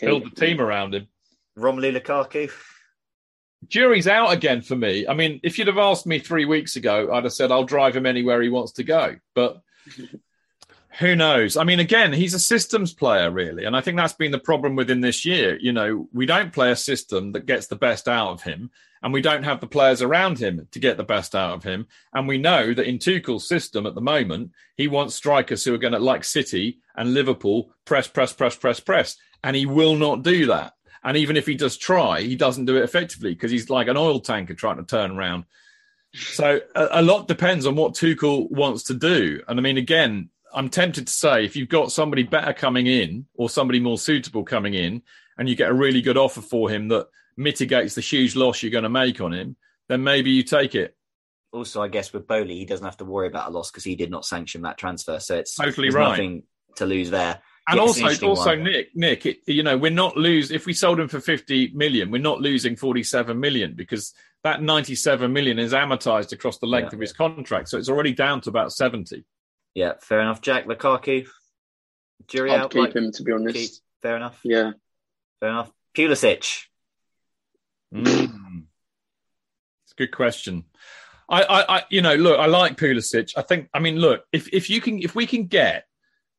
[0.00, 1.08] Build the team around him.
[1.58, 2.50] Romelu Lukaku.
[3.68, 5.06] Jury's out again for me.
[5.06, 7.94] I mean, if you'd have asked me three weeks ago, I'd have said I'll drive
[7.94, 9.16] him anywhere he wants to go.
[9.34, 9.60] But
[11.00, 11.56] who knows?
[11.56, 13.64] I mean, again, he's a systems player, really.
[13.64, 15.58] And I think that's been the problem within this year.
[15.58, 18.70] You know, we don't play a system that gets the best out of him,
[19.02, 21.86] and we don't have the players around him to get the best out of him.
[22.12, 25.78] And we know that in Tuchel's system at the moment, he wants strikers who are
[25.78, 29.16] going to, like City and Liverpool, press, press, press, press, press.
[29.42, 30.74] And he will not do that.
[31.02, 33.96] And even if he does try, he doesn't do it effectively because he's like an
[33.96, 35.46] oil tanker trying to turn around.
[36.12, 39.40] So a, a lot depends on what Tuchel wants to do.
[39.48, 43.26] And I mean, again, I'm tempted to say if you've got somebody better coming in
[43.34, 45.02] or somebody more suitable coming in,
[45.38, 47.06] and you get a really good offer for him that
[47.36, 49.56] mitigates the huge loss you're going to make on him,
[49.88, 50.94] then maybe you take it.
[51.52, 53.96] Also, I guess with Boehly, he doesn't have to worry about a loss because he
[53.96, 55.18] did not sanction that transfer.
[55.18, 56.10] So it's Totally right.
[56.10, 56.42] nothing
[56.76, 57.40] to lose there.
[57.68, 58.64] And Yeah, it's an also, also one.
[58.64, 62.10] Nick, Nick, it, you know, we're not lose if we sold him for fifty million,
[62.10, 64.12] we're not losing forty-seven million because
[64.44, 66.96] that ninety-seven million is amortized across the length Yeah.
[66.96, 69.24] of his contract, so it's already down to about seventy.
[69.74, 70.40] Yeah, fair enough.
[70.40, 71.26] Jack Lukaku,
[72.26, 72.70] jury I'd out.
[72.72, 73.54] keep like- him to be honest.
[73.56, 73.70] keep.
[74.02, 74.40] Fair enough.
[74.44, 74.72] Yeah,
[75.40, 75.70] Fair enough.
[75.94, 76.64] Pulisic.
[77.94, 78.64] Mm.
[79.84, 80.64] It's a good question.
[81.28, 83.32] I, I, I, you know, look, I like Pulisic.
[83.36, 85.84] I think, I mean, look, if if you can, if we can get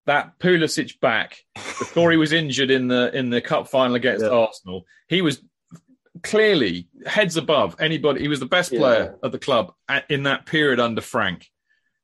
[0.08, 4.86] that Pulisic back before he was injured in the in the cup final against Arsenal,
[5.08, 5.42] he was
[6.24, 8.22] clearly heads above anybody.
[8.22, 8.80] He was the best Yeah.
[8.80, 11.48] player at the club at, in that period under Frank.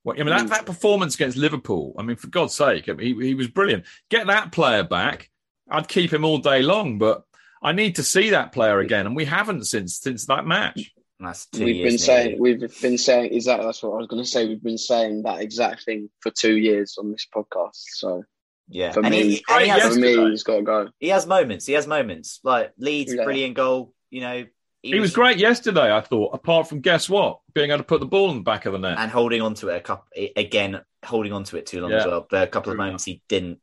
[0.08, 0.48] Well, I mean, that, hmm.
[0.48, 1.94] that performance against Liverpool.
[2.00, 3.84] I mean, for God's sake, I mean, he, he was brilliant.
[4.10, 5.30] Get that player back.
[5.70, 7.26] I'd keep him all day long, but
[7.62, 10.94] I need to see that player again, and we haven't since since that match.
[11.20, 14.48] That's we've been saying we've been saying exactly that's what I was going to say.
[14.48, 17.72] We've been saying that exact thing for two years on this podcast.
[17.74, 18.24] So
[18.70, 20.88] Yeah, for and me, he, and he has, for me, he's got to go.
[21.00, 21.66] he has moments.
[21.66, 22.40] He has moments.
[22.46, 23.26] Like Leeds, Yeah.
[23.26, 23.94] brilliant goal.
[24.10, 24.46] You know,
[24.84, 26.34] He, was, great yesterday, I thought.
[26.34, 28.80] Apart from guess what, being able to put the ball in the back of the
[28.80, 28.98] net.
[28.99, 30.06] and holding on to it a couple
[30.36, 31.98] again, holding on to it too long Yeah.
[31.98, 32.28] as well.
[32.32, 33.60] Are a couple of moments he didn't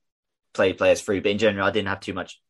[0.53, 2.41] play players through, but in general, I didn't have too much.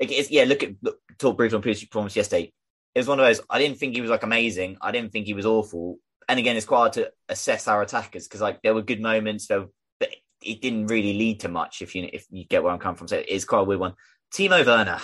[0.00, 2.52] It's, yeah, look at look, talk briefly on Pulisic's performance yesterday.
[2.94, 3.40] It was one of those.
[3.50, 4.78] I didn't think he was like amazing.
[4.80, 5.98] I didn't think he was awful.
[6.28, 9.46] And again, it's quite hard to assess our attackers because like there were good moments,
[9.46, 9.66] there,
[10.00, 10.10] but
[10.42, 11.82] it didn't really lead to much.
[11.82, 13.94] If you if you get where I'm coming from, so it's quite a weird one.
[14.34, 14.98] Timo Werner.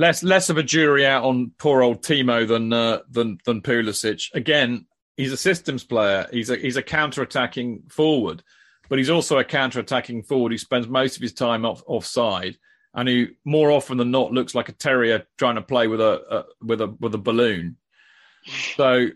[0.00, 4.34] Less less of a jury out on poor old Timo than uh, than than Pulisic.
[4.34, 4.86] Again,
[5.16, 6.26] he's a systems player.
[6.32, 8.42] He's a he's a counter attacking forward,
[8.88, 12.56] but he's also a counter attacking forward who spends most of his time off offside
[12.94, 16.22] and who more often than not looks like a terrier trying to play with a,
[16.30, 17.76] a with a with a balloon.
[18.76, 19.08] So,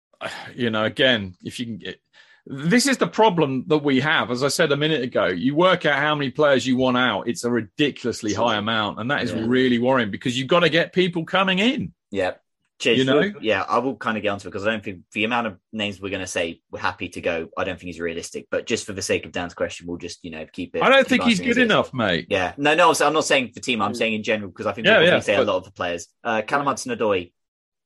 [0.56, 2.01] you know, again, if you can get.
[2.44, 4.30] This is the problem that we have.
[4.30, 7.28] As I said a minute ago, you work out how many players you want out.
[7.28, 8.98] It's a ridiculously high amount.
[8.98, 9.44] And that is Yeah.
[9.46, 11.92] really worrying because you've got to get people coming in.
[12.10, 12.32] Yeah.
[12.80, 12.98] Cheers.
[12.98, 13.32] You know?
[13.40, 15.56] Yeah, I will kind of get onto it because I don't think the amount of
[15.72, 18.48] names we're going to say we're happy to go, I don't think is realistic.
[18.50, 20.82] But just for the sake of Dan's question, we'll just, you know, keep it.
[20.82, 21.58] I don't think he's good is.
[21.58, 22.26] enough, mate.
[22.28, 22.54] Yeah.
[22.56, 24.94] No, no, I'm not saying for team, I'm saying in general because I think Yeah,
[24.94, 26.08] probably yeah, say but- a lot of the players.
[26.24, 27.32] Uh, Callum Hudson-Odoi,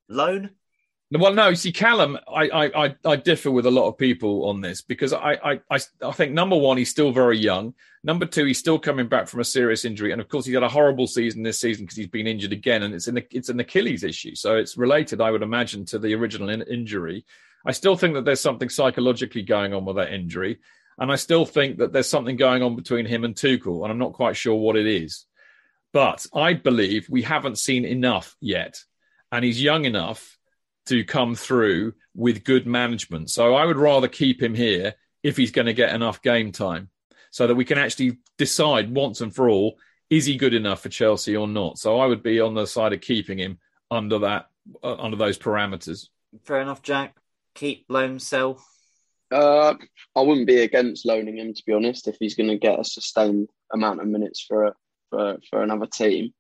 [0.09, 0.51] loan?
[1.13, 4.83] Well, no, see, Callum, I, I, I, differ with a lot of people on this
[4.83, 7.75] because I, I, I, think number one, he's still very young.
[8.03, 10.65] Number two, he's still coming back from a serious injury, and of course, he's had
[10.65, 13.49] a horrible season this season because he's been injured again, and it's in an it's
[13.51, 17.25] an Achilles issue, so it's related, I would imagine, to the original in- injury.
[17.65, 20.59] I still think that there's something psychologically going on with that injury,
[20.99, 23.99] and I still think that there's something going on between him and Tuchel, and I'm
[23.99, 25.25] not quite sure what it is.
[25.93, 28.83] But I believe we haven't seen enough yet,
[29.31, 30.36] and he's young enough
[30.87, 33.31] to come through with good management.
[33.31, 36.91] So I would rather keep him here if he's going to get enough game time,
[37.31, 40.89] so that we can actually decide once and for all is he good enough for
[40.89, 41.79] Chelsea or not.
[41.79, 43.59] So I would be on the side of keeping him
[43.91, 44.47] under that
[44.83, 46.09] uh, under those parameters.
[46.45, 47.17] Fair enough, Jack.
[47.55, 48.63] Keep loan sell.
[49.31, 49.75] Uh,
[50.15, 52.85] I wouldn't be against loaning him to be honest if he's going to get a
[52.85, 54.77] sustained amount of minutes for
[55.11, 56.33] for for another team.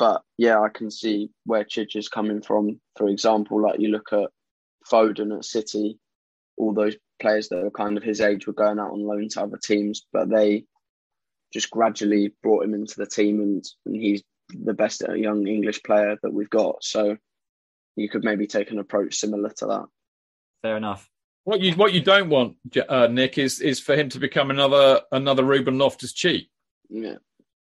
[0.00, 2.80] But yeah, I can see where Chidge is coming from.
[2.96, 4.30] For example, like you look at
[4.90, 5.98] Foden at City,
[6.56, 9.42] all those players that were kind of his age were going out on loan to
[9.42, 10.64] other teams, but they
[11.52, 16.16] just gradually brought him into the team, and, and he's the best young English player
[16.22, 16.82] that we've got.
[16.82, 17.18] So
[17.94, 19.84] you could maybe take an approach similar to that.
[20.62, 21.10] Fair enough.
[21.44, 22.56] What you what you don't want,
[22.88, 26.48] uh, Nick, is is for him to become another another Ruben Loftus Cheek.
[26.88, 27.16] Yeah,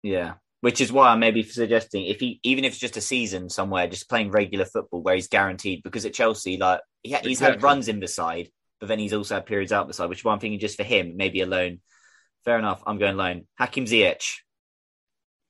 [0.01, 0.33] yeah.
[0.63, 3.49] Which is why I may be suggesting if he even if it's just a season
[3.49, 5.83] somewhere, just playing regular football where he's guaranteed.
[5.83, 7.55] Because at Chelsea, like he, he's exactly.
[7.55, 8.47] had runs in the side,
[8.79, 10.07] but then he's also had periods out the side.
[10.07, 11.81] Which is why I'm thinking just for him, maybe a loan.
[12.45, 12.81] Fair enough.
[12.87, 13.45] I'm going loan.
[13.59, 14.23] Hakim Ziyech.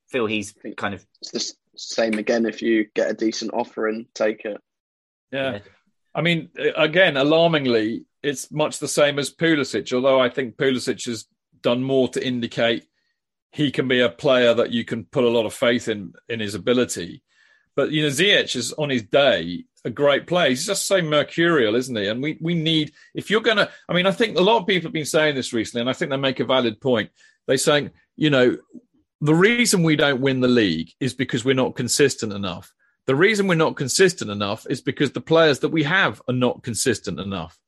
[0.10, 2.48] Feel he's kind of it's the same again.
[2.48, 4.57] If you get a decent offer and take it.
[5.31, 5.52] Yeah.
[5.52, 5.60] yeah.
[6.15, 11.27] I mean, again, alarmingly, it's much the same as Pulisic, although I think Pulisic has
[11.61, 12.85] done more to indicate
[13.54, 16.40] he can be a player that you can put a lot of faith in in
[16.40, 17.22] his ability.
[17.76, 20.50] But you know, Ziyech is on his day a great player.
[20.50, 22.08] He's just so mercurial, isn't he?
[22.08, 23.70] And we we need if you're gonna.
[23.88, 25.94] I mean, I think a lot of people have been saying this recently, and I
[25.94, 27.12] think they make a valid point.
[27.46, 28.58] They're saying, you know,
[29.22, 32.74] the reason we don't win the league is because we're not consistent enough.
[33.06, 36.64] The reason we're not consistent enough is because the players that we have are not
[36.64, 37.60] consistent enough.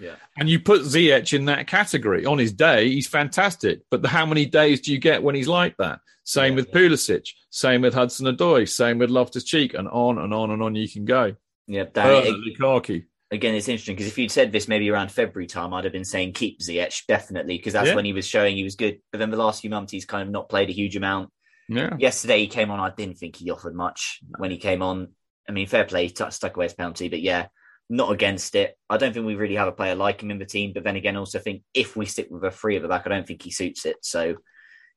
[0.00, 0.16] Yeah.
[0.38, 2.26] And you put Ziyech in that category.
[2.26, 3.82] On his day, he's fantastic.
[3.90, 6.00] But the, how many days do you get when he's like that?
[6.24, 6.74] Same yeah, with yeah.
[6.74, 10.74] Pulisic, same with Hudson Odoi, same with Loftus Cheek, and on and on and on
[10.74, 11.36] you can go.
[11.68, 13.04] Yeah, Dan, Lukaku.
[13.30, 16.04] Again, it's interesting because if you'd said this maybe around February time, I'd have been
[16.04, 17.94] saying keep Ziyech definitely because that's yeah.
[17.94, 19.00] when he was showing he was good.
[19.10, 21.30] But then the last few months, he's kind of not played a huge amount.
[21.68, 21.96] Yeah.
[21.98, 22.78] Yesterday he came on.
[22.78, 25.08] I didn't think he offered much when he came on.
[25.48, 27.46] I mean, fair play, t- stuck away his penalty, but yeah,
[27.88, 28.76] not against it.
[28.90, 30.72] I don't think we really have a player like him in the team.
[30.74, 33.10] But then again, also think if we stick with a three at the back, I
[33.10, 33.96] don't think he suits it.
[34.02, 34.36] So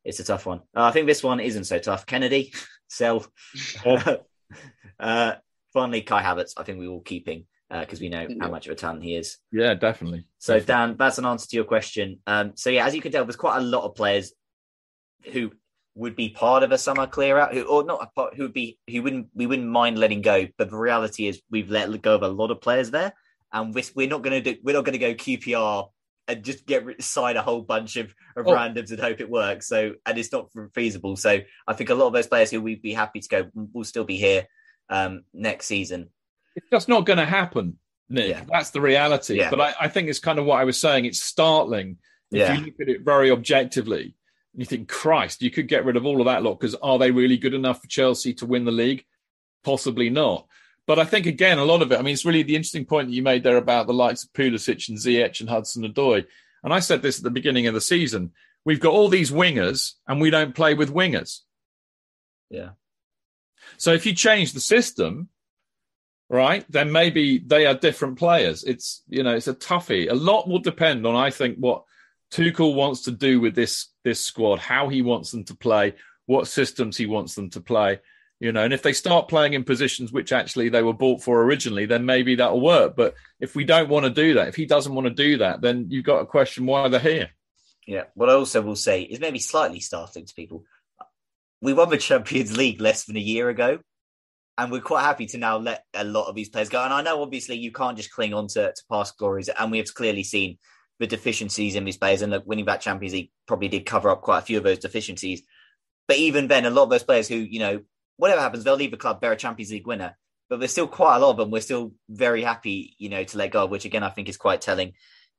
[0.03, 0.59] it's a tough one.
[0.75, 2.05] Uh, I think this one isn't so tough.
[2.05, 2.55] Kenedy,
[2.87, 3.25] sell.
[4.99, 5.33] uh,
[5.73, 6.53] finally, Kai Havertz.
[6.57, 8.35] I think we're all keeping because uh, we know yeah.
[8.41, 9.37] how much of a talent he is.
[9.51, 10.25] Yeah, definitely.
[10.39, 10.87] So definitely.
[10.87, 12.19] Dan, that's an answer to your question.
[12.25, 14.33] Um, so yeah, as you can tell, there's quite a lot of players
[15.31, 15.51] who
[15.95, 18.77] would be part of a summer clear out, who or not part, who would be
[18.89, 20.47] who wouldn't we wouldn't mind letting go.
[20.57, 23.13] But the reality is we've let go of a lot of players there,
[23.51, 25.89] and we're not going to do we're not going to go QPR
[26.29, 28.53] and just get sign a whole bunch of, of oh.
[28.53, 29.67] randoms and hope it works.
[29.67, 31.15] So and it's not feasible.
[31.15, 33.83] So I think a lot of those players who we'd be happy to go will
[33.83, 34.47] still be here
[34.89, 36.09] um, next season.
[36.55, 37.77] It's just not going to happen,
[38.09, 38.29] Nick.
[38.29, 38.43] Yeah.
[38.49, 39.37] That's the reality.
[39.37, 39.49] Yeah.
[39.49, 41.05] But I, I, think it's kind of what I was saying.
[41.05, 41.97] It's startling
[42.31, 42.53] if yeah.
[42.53, 44.15] you look at it very objectively
[44.55, 47.11] you think, Christ, you could get rid of all of that lot because are they
[47.11, 49.05] really good enough for Chelsea to win the league?
[49.63, 50.47] Possibly not.
[50.87, 51.99] But I think again, a lot of it.
[51.99, 54.33] I mean, it's really the interesting point that you made there about the likes of
[54.33, 56.25] Pulisic and Ziyech and Hudson Odoi.
[56.63, 58.31] And I said this at the beginning of the season.
[58.65, 61.41] We've got all these wingers, and we don't play with wingers.
[62.49, 62.71] Yeah.
[63.77, 65.29] So if you change the system,
[66.27, 68.63] right, then maybe they are different players.
[68.63, 70.09] It's you know, it's a toughie.
[70.09, 71.83] A lot will depend on, I think, what
[72.31, 75.95] Tuchel wants to do with this this squad, how he wants them to play,
[76.25, 77.99] what systems he wants them to play.
[78.39, 81.43] You know, and if they start playing in positions which actually they were bought for
[81.43, 82.95] originally, then maybe that'll work.
[82.95, 85.61] But if we don't want to do that, if he doesn't want to do that,
[85.61, 87.31] then you've got to question why they're here.
[87.85, 88.03] Yeah.
[88.13, 90.63] What I also will say is maybe slightly startling to people.
[91.61, 93.79] We won the Champions League less than a year ago,
[94.57, 96.81] and we're quite happy to now let a lot of these players go.
[96.81, 99.79] And I know obviously you can't just cling on to, to past glories, and we
[99.79, 100.59] have clearly seen
[100.99, 102.21] the deficiencies in these players.
[102.21, 104.79] And look, winning that Champions League probably did cover up quite a few of those
[104.79, 105.43] deficiencies.
[106.07, 107.81] But even then, a lot of those players who, you know,
[108.17, 110.17] whatever happens, they'll leave the club, they're a Champions League winner.
[110.49, 111.51] But there's still quite a lot of them.
[111.51, 114.61] We're still very happy, you know, to let go which again, I think is quite
[114.61, 114.93] telling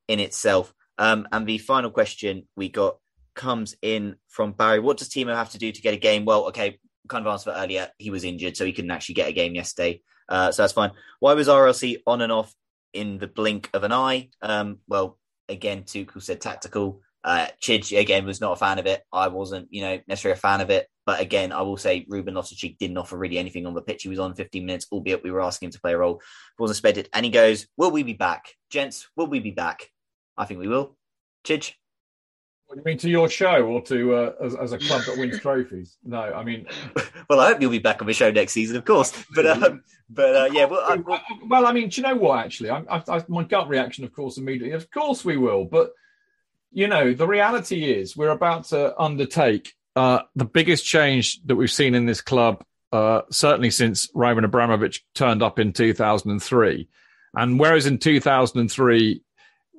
[0.09, 0.73] in itself.
[0.99, 2.97] Um, and the final question we got
[3.35, 4.79] comes in from Barry.
[4.79, 6.25] What does Timo have to do to get a game?
[6.25, 6.79] Well, okay,
[7.09, 7.89] kind of answered earlier.
[7.99, 10.03] He was injured, so he couldn't actually get a game yesterday.
[10.29, 10.93] Uh, so that's fine.
[11.19, 12.55] Why was RLC on and off
[12.93, 14.31] in the blink of an eye?
[14.41, 15.19] Um, well,
[15.51, 17.03] again, Tuchel said tactical.
[17.23, 19.03] Uh, Chidge again was not a fan of it.
[19.13, 20.87] I wasn't, you know, necessarily a fan of it.
[21.05, 24.05] But again, I will say Ruben Loftus-Cheek didn't offer really anything on the pitch.
[24.05, 26.15] He was on 15 minutes, albeit we were asking him to play a role.
[26.57, 27.09] He Wasn't expected.
[27.13, 29.09] And he goes, "Will we be back, gents?
[29.17, 29.89] Will we be back?
[30.37, 30.97] I think we will."
[31.45, 31.75] Chidge.
[32.75, 35.97] You mean to your show or to uh, as, as, a club that wins trophies?
[36.05, 36.67] No, I mean.
[37.29, 39.13] well, I hope you'll be back on the show next season, of course.
[39.35, 42.45] But um, but uh, yeah, well, I, well, I mean, do you know what?
[42.45, 45.65] Actually, I, I, my gut reaction, of course, immediately, of course, we will.
[45.65, 45.91] But
[46.71, 51.71] you know, the reality is we're about to undertake uh, the biggest change that we've
[51.71, 56.89] seen in this club, uh, certainly since Roman Abramovich turned up in 2003.
[57.35, 59.23] And whereas in 2003,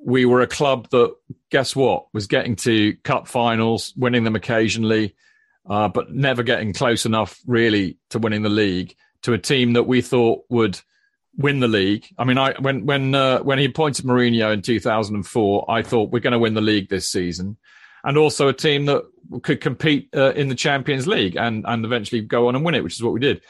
[0.04, 1.14] we were a club that,
[1.50, 5.14] guess what, was getting to cup finals, winning them occasionally,
[5.68, 9.84] uh, but never getting close enough really to winning the league, to a team that
[9.84, 10.80] we thought would
[11.36, 12.06] win the league.
[12.18, 16.20] I mean, I when when uh, when he appointed Mourinho in 2004, I thought we're
[16.20, 17.56] going to win the league this season,
[18.04, 19.04] and also a team that
[19.42, 22.82] could compete uh, in the Champions League and and eventually go on and win it,
[22.84, 23.42] which is what we did.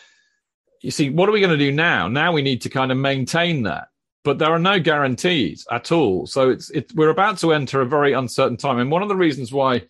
[0.81, 2.09] You see, what are we going to do now?
[2.09, 3.89] Now we need to kind of maintain that,
[4.25, 6.27] but there are no guarantees at all.
[6.27, 9.53] So it's we're about to enter a very uncertain time, and one of the reasons
[9.53, 9.83] why,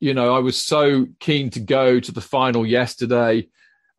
[0.00, 3.48] you know, I was so keen to go to the final yesterday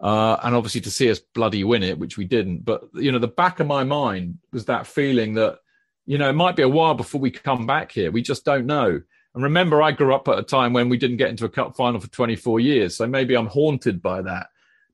[0.04, 2.66] uh, and obviously to see us bloody win it, which we didn't.
[2.66, 5.60] But you know, the back of my mind was that feeling that
[6.06, 8.12] you know it might be a while before we come back here.
[8.12, 9.02] We just don't know.
[9.36, 11.76] And remember, I grew up at a time when we didn't get into a cup
[11.76, 14.48] final for 24 years, so maybe I'm haunted by that.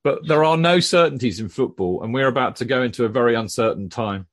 [0.03, 3.35] But there are no certainties in football, and we're about to go into a very
[3.35, 4.27] uncertain time.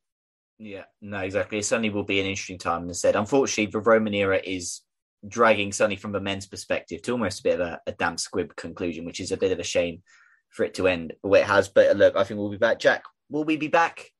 [0.58, 1.58] Yeah, no, exactly.
[1.58, 2.88] It certainly will be an interesting time.
[2.88, 4.80] As I said, unfortunately, the Roman era is
[5.26, 8.56] dragging, certainly from the men's perspective, to almost a bit of a, a damp squib
[8.56, 10.02] conclusion, which is a bit of a shame
[10.50, 11.68] for it to end the way it has.
[11.68, 12.78] But uh, look, I think we'll be back.
[12.78, 14.10] Jack, will we be back?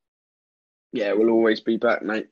[0.92, 2.28] Yeah, we'll always be back, mate.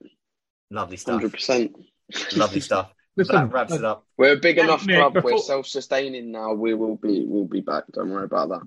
[0.71, 1.23] Lovely stuff.
[1.23, 1.73] 100%.
[2.37, 2.93] Lovely stuff.
[3.17, 4.05] Listen, that wraps it up.
[4.19, 5.15] We're a big enough club.
[5.15, 6.53] before- We're self-sustaining now.
[6.53, 7.25] We will be.
[7.27, 7.85] We'll be back.
[7.93, 8.63] Don't worry about that.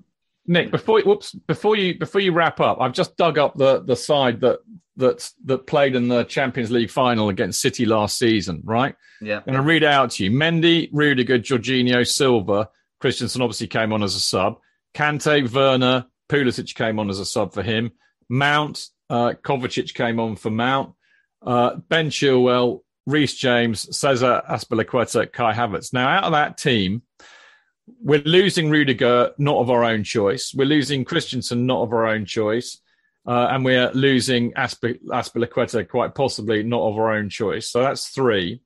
[0.48, 3.94] Nick, before whoops, before you before you wrap up, I've just dug up the the
[3.94, 4.60] side that
[4.96, 8.62] that that played in the Champions League final against City last season.
[8.64, 9.36] Right, Yeah.
[9.38, 12.70] I'm going to read out to you: Mendy, Rudiger, Jorginho, Silva.
[13.00, 14.58] Christensen obviously came on as a sub.
[14.94, 17.92] Kante, Werner, Pulisic came on as a sub for him.
[18.28, 20.94] Mount, uh, Kovacic came on for Mount.
[21.40, 25.92] Uh, ben Chilwell, Reece James, Cesar Azpilicueta, Kai Havertz.
[25.92, 27.02] Now, out of that team,
[28.00, 30.52] we're losing Rudiger, not of our own choice.
[30.54, 32.80] We're losing Christensen, not of our own choice.
[33.26, 34.86] Uh, and we're losing Asp-
[35.90, 37.68] quite possibly not of our own choice.
[37.70, 38.62] So that's three.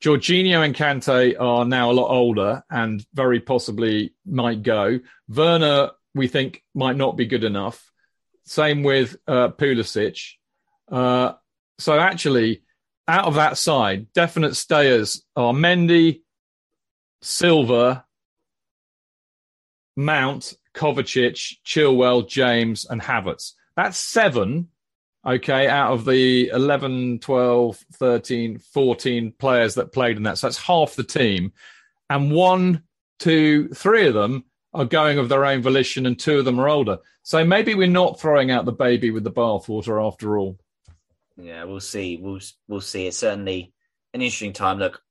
[0.00, 5.00] Jorginho and Kante are now a lot older and very possibly might go.
[5.28, 7.90] Werner, we think, might not be good enough.
[8.44, 10.34] Same with uh, Pulisic.
[10.90, 11.32] Uh,
[11.78, 12.62] so actually,
[13.06, 16.22] out of that side, definite stayers are Mendy,
[17.22, 18.04] Silva,
[20.00, 23.52] Mount, Kovacic, Chilwell, James, and Havertz.
[23.76, 24.68] That's seven,
[25.26, 30.38] okay, out of the 11, 12, 13, 14 players that played in that.
[30.38, 31.52] So that's half the team.
[32.08, 32.82] And one,
[33.18, 36.68] two, three of them are going of their own volition, and two of them are
[36.68, 36.98] older.
[37.22, 40.58] So maybe we're not throwing out the baby with the bathwater after all.
[41.36, 42.16] Yeah, we'll see.
[42.16, 43.06] We'll we'll see.
[43.06, 43.72] It's certainly
[44.14, 44.78] an interesting time.
[44.78, 45.02] Look,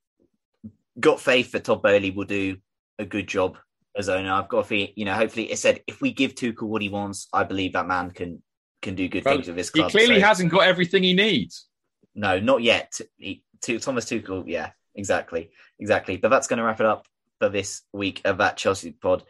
[0.99, 2.57] got faith that Todd Boehly will do
[2.97, 3.57] a good job
[3.99, 4.31] as owner.
[4.31, 4.91] I've got faith.
[4.95, 7.85] You know, hopefully, it said if we give Tuchel what he wants, I believe that
[7.87, 8.41] man can
[8.81, 9.91] can do good Well, things with his club.
[9.91, 11.67] he clearly So- hasn't got everything he needs.
[12.15, 12.99] No, not yet.
[13.17, 16.15] He, to, Thomas Tuchel, yeah, exactly, exactly.
[16.17, 17.05] But that's going to wrap it up
[17.39, 19.23] for this week of that Chelsea pod.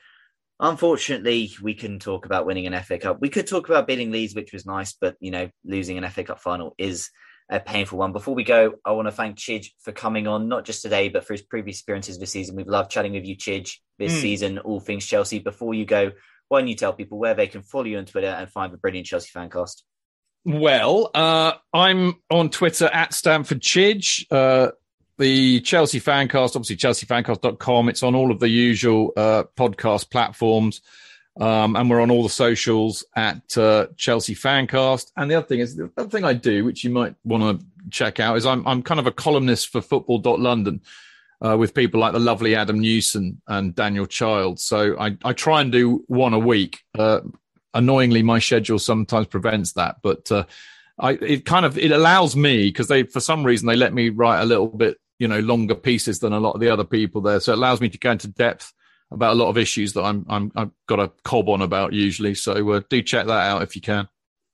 [0.60, 3.22] Unfortunately, we couldn't talk about winning an FA Cup.
[3.22, 6.24] We could talk about beating Leeds, which was nice, but you know, losing an FA
[6.24, 7.10] Cup final is
[7.50, 8.12] a painful one.
[8.12, 11.26] Before we go, I want to thank Chidge for coming on, not just today, but
[11.26, 12.56] for his previous appearances this season.
[12.56, 14.22] We've loved chatting with you, Chidge, this Mm.
[14.22, 15.40] season, all things Chelsea.
[15.40, 16.12] Before you go,
[16.48, 18.78] why don't you tell people where they can follow you on Twitter and find the
[18.78, 19.82] brilliant Chelsea fancast?
[20.46, 24.26] Well, uh, I'm on Twitter at Stamford Chidge.
[24.32, 24.72] Uh,
[25.18, 27.90] the Chelsea Fancast, obviously chelseafancast.com.
[27.90, 30.82] It's on all of the usual uh, podcast platforms.
[31.40, 35.12] Um, and we're on all the socials at uh, Chelsea Fancast.
[35.16, 37.66] And the other thing is, the other thing I do, which you might want to
[37.90, 40.82] check out, is I'm, I'm kind of a columnist for football.london
[41.46, 44.60] uh, with people like the lovely Adam Newson and Daniel Child.
[44.60, 46.84] So I, I try and do one a week.
[46.98, 47.22] Uh,
[47.74, 50.46] annoyingly, my schedule sometimes prevents that, but uh,
[50.98, 54.10] I, it kind of it allows me because they for some reason they let me
[54.10, 57.22] write a little bit you know longer pieces than a lot of the other people
[57.22, 58.74] there, so it allows me to go into depth
[59.12, 62.36] about a lot of issues that I'm I'm I've got a cob on about usually.
[62.36, 64.08] So uh, do check that out if you can.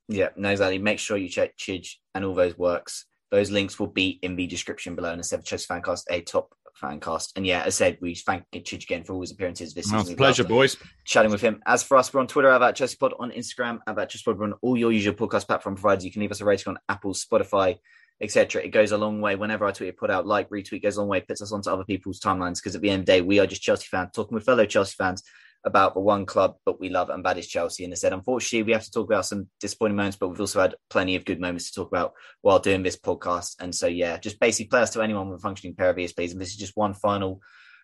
[0.07, 0.77] Yeah, no, exactly.
[0.77, 3.05] Make sure you check Chidge and all those works.
[3.31, 5.11] Those links will be in the description below.
[5.11, 7.31] And as I said, Chelsea Fancast, a top fancast.
[7.35, 10.13] And yeah, as I said, we thank Chidge again for all his appearances this season.
[10.13, 10.77] a pleasure, boys.
[11.05, 11.61] Chatting with him.
[11.65, 14.37] As for us, we're on Twitter about Chelsea Pod, on Instagram about Chelsea Pod.
[14.37, 16.05] We're on all your usual podcast platform providers.
[16.05, 17.77] You can leave us a rating on Apple, Spotify,
[18.21, 18.63] etc.
[18.63, 19.35] It goes a long way.
[19.35, 21.83] Whenever I tweet put out, like, retweet goes a long way, puts us onto other
[21.83, 22.55] people's timelines.
[22.55, 24.65] Because at the end of the day, we are just Chelsea fans talking with fellow
[24.65, 25.23] Chelsea fans
[25.65, 27.83] about the one club but we love, and that is Chelsea.
[27.83, 30.61] And they said, unfortunately, we have to talk about some disappointing moments, but we've also
[30.61, 33.55] had plenty of good moments to talk about while doing this podcast.
[33.59, 36.31] And so, yeah, just basically players to anyone with a functioning pair of please.
[36.31, 37.41] And this is just one final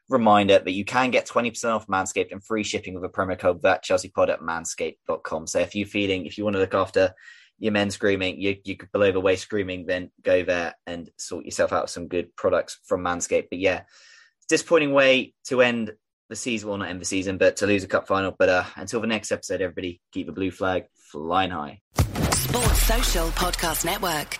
[0.10, 3.62] reminder that you can get 20% off Manscaped and free shipping with a promo code
[3.64, 5.48] that Chelsea Pod at manscaped.com.
[5.48, 7.14] So if you're feeling, if you want to look after
[7.62, 11.72] your men's grooming, you, you below the waist grooming, then go there and sort yourself
[11.72, 13.50] out some good products from Manscaped.
[13.52, 13.84] But yeah,
[14.50, 15.94] disappointing way to end
[16.28, 18.34] the season, well, not end the season, but to lose a cup final.
[18.38, 21.82] But uh, until the next episode, everybody keep the blue flag flying high.
[22.32, 24.40] Sports Social Podcast Network.